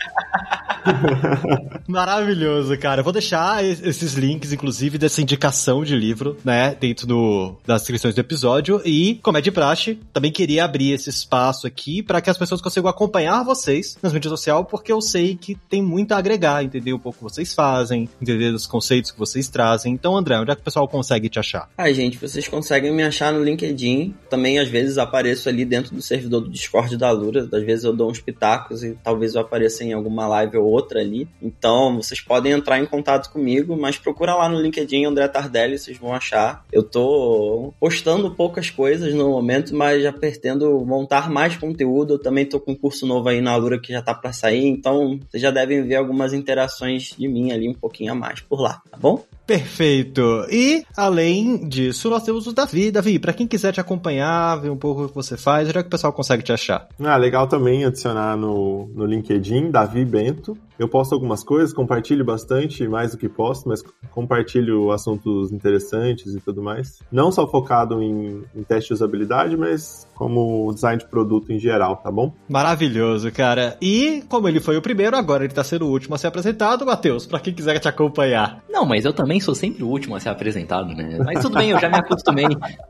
Maravilhoso, 1.87 2.77
cara. 2.77 3.01
Eu 3.01 3.03
vou 3.03 3.13
deixar 3.13 3.63
esses 3.63 4.13
links, 4.13 4.53
inclusive, 4.53 4.97
dessa 4.97 5.21
indicação 5.21 5.83
de 5.87 5.95
livro, 5.95 6.37
né, 6.43 6.75
dentro 6.79 7.07
do, 7.07 7.55
das 7.65 7.81
descrições 7.81 8.13
do 8.13 8.21
episódio. 8.21 8.81
E, 8.85 9.15
como 9.23 9.37
é 9.37 9.41
de 9.41 9.51
praxe, 9.51 9.99
também 10.13 10.31
queria 10.31 10.65
abrir 10.65 10.91
esse 10.91 11.09
espaço 11.09 11.65
aqui 11.65 12.03
para 12.03 12.21
que 12.21 12.29
as 12.29 12.37
pessoas 12.37 12.61
consigam 12.61 12.89
acompanhar 12.89 13.43
vocês 13.43 13.97
nas 14.01 14.13
mídias 14.13 14.31
sociais, 14.31 14.65
porque 14.69 14.91
eu 14.91 15.01
sei 15.01 15.35
que 15.35 15.55
tem 15.69 15.81
muito 15.81 16.11
a 16.11 16.17
agregar, 16.17 16.63
entender 16.63 16.93
um 16.93 16.99
pouco 16.99 17.17
o 17.17 17.27
que 17.27 17.33
vocês 17.33 17.53
fazem, 17.53 18.09
entender 18.21 18.53
os 18.53 18.67
conceitos 18.67 19.11
que 19.11 19.17
vocês 19.17 19.47
trazem. 19.47 19.93
Então, 19.93 20.15
André, 20.15 20.37
onde 20.39 20.51
é 20.51 20.55
que 20.55 20.61
o 20.61 20.63
pessoal 20.63 20.87
consegue 20.87 21.29
te 21.29 21.39
achar? 21.39 21.69
Ah, 21.77 21.91
gente, 21.91 22.17
vocês 22.17 22.47
conseguem 22.47 22.93
me 22.93 23.03
achar 23.03 23.31
no 23.33 23.43
LinkedIn. 23.43 24.13
Também, 24.29 24.59
às 24.59 24.67
vezes, 24.67 24.97
apareço 24.97 25.49
ali 25.49 25.65
dentro 25.65 25.95
do 25.95 26.01
servidor 26.01 26.41
do 26.41 26.49
Discord 26.49 26.97
da 26.97 27.11
Lura. 27.11 27.47
Às 27.51 27.63
vezes 27.63 27.83
eu 27.83 27.93
dou 27.93 28.09
uns 28.09 28.19
pitacos 28.19 28.83
e 28.83 28.97
talvez 29.03 29.35
eu 29.35 29.41
apareça 29.41 29.83
em 29.83 29.93
alguma 29.93 30.27
live 30.27 30.57
ou 30.57 30.65
outra 30.65 30.99
ali. 30.99 31.27
Então, 31.41 31.95
vocês 31.95 32.21
podem 32.21 32.51
entrar 32.51 32.79
em 32.79 32.85
contato 32.85 33.31
comigo, 33.31 33.77
mas 33.77 33.97
procura 33.97 34.35
lá 34.35 34.49
no 34.49 34.59
LinkedIn 34.59 35.05
André 35.05 35.27
Tardelli, 35.27 35.76
vocês 35.77 35.97
vão 35.97 36.13
achar. 36.13 36.65
Eu 36.71 36.83
tô 36.83 37.73
postando 37.79 38.33
poucas 38.33 38.69
coisas 38.69 39.13
no 39.13 39.29
momento, 39.29 39.75
mas 39.75 40.03
já 40.03 40.11
pretendo 40.11 40.85
montar 40.85 41.29
mais 41.29 41.55
conteúdo. 41.55 42.15
Eu 42.15 42.19
também 42.19 42.45
tô 42.45 42.59
com 42.59 42.71
um 42.71 42.75
curso 42.75 43.05
novo 43.05 43.29
aí 43.29 43.41
na 43.41 43.51
Alura 43.51 43.79
que 43.79 43.93
já 43.93 44.01
tá 44.01 44.13
para 44.13 44.33
sair, 44.33 44.65
então 44.65 45.19
vocês 45.29 45.41
já 45.41 45.51
devem 45.51 45.83
ver 45.83 45.95
algumas 45.95 46.33
interações 46.33 47.15
de 47.17 47.27
mim 47.27 47.51
ali 47.51 47.69
um 47.69 47.73
pouquinho 47.73 48.11
a 48.11 48.15
mais 48.15 48.41
por 48.41 48.59
lá, 48.59 48.81
tá 48.89 48.97
bom? 48.97 49.23
Perfeito. 49.47 50.45
E, 50.51 50.83
além 50.95 51.69
disso, 51.69 52.09
nós 52.09 52.21
temos 52.23 52.45
o 52.47 52.53
Davi. 52.53 52.91
Davi, 52.91 53.17
para 53.17 53.31
quem 53.31 53.47
quiser 53.47 53.71
te 53.71 53.79
acompanhar, 53.79 54.57
ver 54.57 54.69
um 54.69 54.77
pouco 54.77 55.05
o 55.05 55.07
que 55.07 55.15
você 55.15 55.37
faz, 55.37 55.69
onde 55.69 55.77
é 55.77 55.81
que 55.81 55.87
o 55.87 55.91
pessoal 55.91 56.11
consegue 56.11 56.43
te 56.43 56.51
achar? 56.51 56.89
Ah, 56.99 57.15
legal 57.15 57.47
também 57.47 57.85
adicionar 57.85 58.35
no, 58.35 58.89
no 58.93 59.05
LinkedIn, 59.05 59.71
Davi 59.71 60.03
Bento. 60.03 60.57
Eu 60.77 60.87
posto 60.87 61.15
algumas 61.15 61.43
coisas, 61.43 61.73
compartilho 61.73 62.23
bastante, 62.23 62.87
mais 62.87 63.11
do 63.11 63.17
que 63.17 63.27
posto, 63.27 63.67
mas 63.67 63.83
compartilho 64.11 64.91
assuntos 64.91 65.51
interessantes 65.51 66.35
e 66.35 66.39
tudo 66.39 66.61
mais. 66.61 66.99
Não 67.11 67.31
só 67.31 67.47
focado 67.47 68.03
em, 68.03 68.43
em 68.55 68.63
teste 68.63 68.89
de 68.89 68.93
usabilidade, 68.93 69.57
mas 69.57 70.06
como 70.17 70.73
design 70.73 70.99
de 70.99 71.07
produto 71.07 71.53
em 71.53 71.59
geral, 71.59 71.97
tá 71.97 72.11
bom? 72.11 72.33
Maravilhoso, 72.49 73.31
cara. 73.31 73.77
E 73.79 74.23
como 74.27 74.47
ele 74.47 74.59
foi 74.59 74.75
o 74.75 74.81
primeiro, 74.81 75.15
agora 75.15 75.43
ele 75.43 75.53
tá 75.53 75.63
sendo 75.63 75.85
o 75.85 75.91
último 75.91 76.15
a 76.15 76.17
ser 76.17 76.27
apresentado, 76.27 76.85
Matheus, 76.85 77.27
para 77.27 77.39
quem 77.39 77.53
quiser 77.53 77.77
te 77.79 77.87
acompanhar. 77.87 78.63
Não, 78.67 78.83
mas 78.85 79.05
eu 79.05 79.13
também 79.13 79.39
sou 79.39 79.53
sempre 79.53 79.83
o 79.83 79.87
último 79.87 80.15
a 80.15 80.19
ser 80.19 80.29
apresentado, 80.29 80.93
né? 80.95 81.19
Mas 81.23 81.41
tudo 81.41 81.57
bem, 81.57 81.69
eu 81.69 81.79
já 81.79 81.87
me 81.87 81.97
acostumei. 81.97 82.47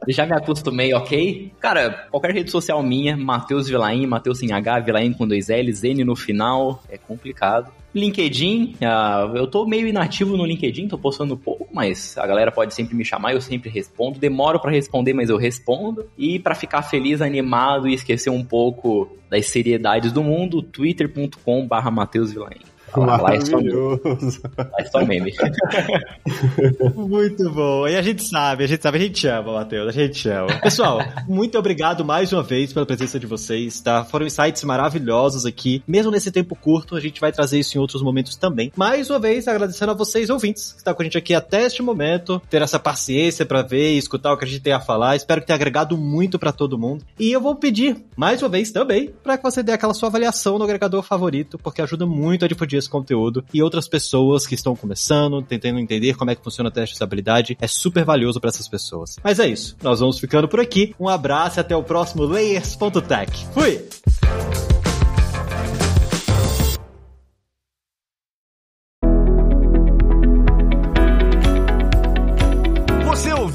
já 0.08 0.26
me 0.26 0.34
acostumei, 0.34 0.94
ok? 0.94 1.52
Cara, 1.60 2.08
qualquer 2.10 2.34
rede 2.34 2.50
social 2.50 2.82
minha, 2.82 3.18
Matheus 3.18 3.68
Vilaim, 3.68 4.06
Matheus 4.08 4.40
sem 4.40 4.54
H, 4.54 4.80
Vilaim 4.80 5.12
com 5.12 5.28
dois 5.28 5.50
L's, 5.50 5.84
N 5.84 6.06
no 6.06 6.16
final, 6.16 6.82
é 6.90 6.98
complicado. 6.98 7.72
LinkedIn, 7.96 8.76
uh, 8.82 9.36
eu 9.36 9.48
tô 9.48 9.66
meio 9.66 9.88
inativo 9.88 10.38
no 10.38 10.46
LinkedIn, 10.46 10.88
tô 10.88 10.98
postando 10.98 11.36
pouco, 11.36 11.68
mas 11.74 12.18
a 12.18 12.28
galera 12.28 12.52
pode 12.52 12.74
sempre 12.74 12.96
me 12.96 13.04
chamar, 13.04 13.34
eu 13.34 13.42
sempre 13.42 13.70
respondo. 13.70 14.20
Demoro 14.20 14.60
para 14.60 14.72
responder, 14.72 15.14
mas 15.14 15.30
eu 15.30 15.38
respondo. 15.38 16.06
E 16.18 16.38
para 16.38 16.54
ficar 16.54 16.84
feliz, 16.84 17.22
animado 17.22 17.88
e 17.88 17.94
esquecer 17.94 18.30
um 18.30 18.44
pouco 18.44 19.10
das 19.30 19.48
seriedades 19.48 20.12
do 20.12 20.24
mundo, 20.24 20.62
twitter.com/barra 20.62 21.92
Vilain. 22.14 22.77
Maravilhoso. 23.06 24.42
Lá 24.58 24.70
é 24.80 24.86
só 24.86 25.06
meme. 25.06 25.34
muito 26.96 27.50
bom. 27.52 27.88
E 27.88 27.96
a 27.96 28.02
gente 28.02 28.24
sabe, 28.24 28.64
a 28.64 28.68
gente 28.68 28.82
sabe, 28.82 28.98
a 28.98 29.02
gente 29.02 29.28
ama, 29.28 29.54
Matheus, 29.54 29.90
a 29.90 29.92
gente 29.92 30.30
ama. 30.30 30.60
Pessoal, 30.62 31.00
muito 31.28 31.58
obrigado 31.58 32.04
mais 32.04 32.34
uma 32.34 32.44
vez 32.44 32.74
pela 32.74 32.86
presença 32.86 33.20
de 33.20 33.26
vocês, 33.26 33.80
tá? 33.82 34.04
Foram 34.04 34.26
insights 34.26 34.64
maravilhosos 34.64 35.46
aqui. 35.46 35.84
Mesmo 35.88 36.12
nesse 36.12 36.32
tempo 36.32 36.56
curto, 36.56 36.96
a 36.96 37.00
gente 37.00 37.22
vai 37.22 37.32
trazer 37.32 37.60
isso 37.60 37.78
em 37.78 37.82
outros 37.82 38.02
momentos 38.02 38.36
também. 38.36 38.72
Mais 38.76 39.10
uma 39.10 39.20
vez, 39.20 39.48
agradecendo 39.48 39.92
a 39.92 39.96
vocês, 39.96 40.30
ouvintes, 40.30 40.72
que 40.72 40.80
estão 40.80 40.94
com 40.94 41.02
a 41.02 41.06
gente 41.06 41.18
aqui 41.18 41.34
até 41.34 41.64
este 41.64 41.82
momento, 41.82 42.42
ter 42.50 42.62
essa 42.62 42.80
paciência 42.80 43.46
para 43.46 43.62
ver 43.62 43.94
e 43.94 43.98
escutar 43.98 44.34
o 44.34 44.38
que 44.38 44.46
a 44.46 44.48
gente 44.48 44.62
tem 44.62 44.74
a 44.74 44.80
falar. 44.80 45.16
Espero 45.16 45.42
que 45.42 45.48
tenha 45.48 45.56
agregado 45.56 45.98
muito 45.98 46.40
para 46.40 46.52
todo 46.52 46.78
mundo. 46.78 47.04
E 47.20 47.32
eu 47.32 47.42
vou 47.42 47.56
pedir, 47.56 47.98
mais 48.16 48.42
uma 48.42 48.50
vez 48.50 48.72
também, 48.72 49.14
para 49.24 49.38
que 49.38 49.44
você 49.44 49.62
dê 49.62 49.72
aquela 49.72 49.94
sua 49.94 50.10
avaliação 50.10 50.58
no 50.58 50.64
agregador 50.64 51.04
favorito, 51.04 51.58
porque 51.58 51.82
ajuda 51.82 52.06
muito 52.06 52.46
a 52.46 52.48
difundir 52.48 52.80
esse 52.80 52.87
conteúdo 52.90 53.44
e 53.54 53.62
outras 53.62 53.88
pessoas 53.88 54.46
que 54.46 54.56
estão 54.56 54.76
começando, 54.76 55.42
tentando 55.42 55.80
entender 55.80 56.16
como 56.16 56.32
é 56.32 56.36
que 56.36 56.44
funciona 56.44 56.70
o 56.70 56.72
teste 56.72 56.94
de 56.94 56.98
usabilidade, 56.98 57.58
é 57.60 57.68
super 57.68 58.06
valioso 58.06 58.40
para 58.40 58.50
essas 58.50 58.68
pessoas. 58.68 59.18
Mas 59.24 59.40
é 59.40 59.48
isso, 59.48 59.76
nós 59.82 60.00
vamos 60.00 60.20
ficando 60.20 60.48
por 60.48 60.60
aqui. 60.60 60.96
Um 61.00 61.08
abraço 61.08 61.60
e 61.60 61.62
até 61.62 61.76
o 61.76 61.84
próximo 61.84 62.24
Layers.tech. 62.24 63.46
Fui! 63.54 64.77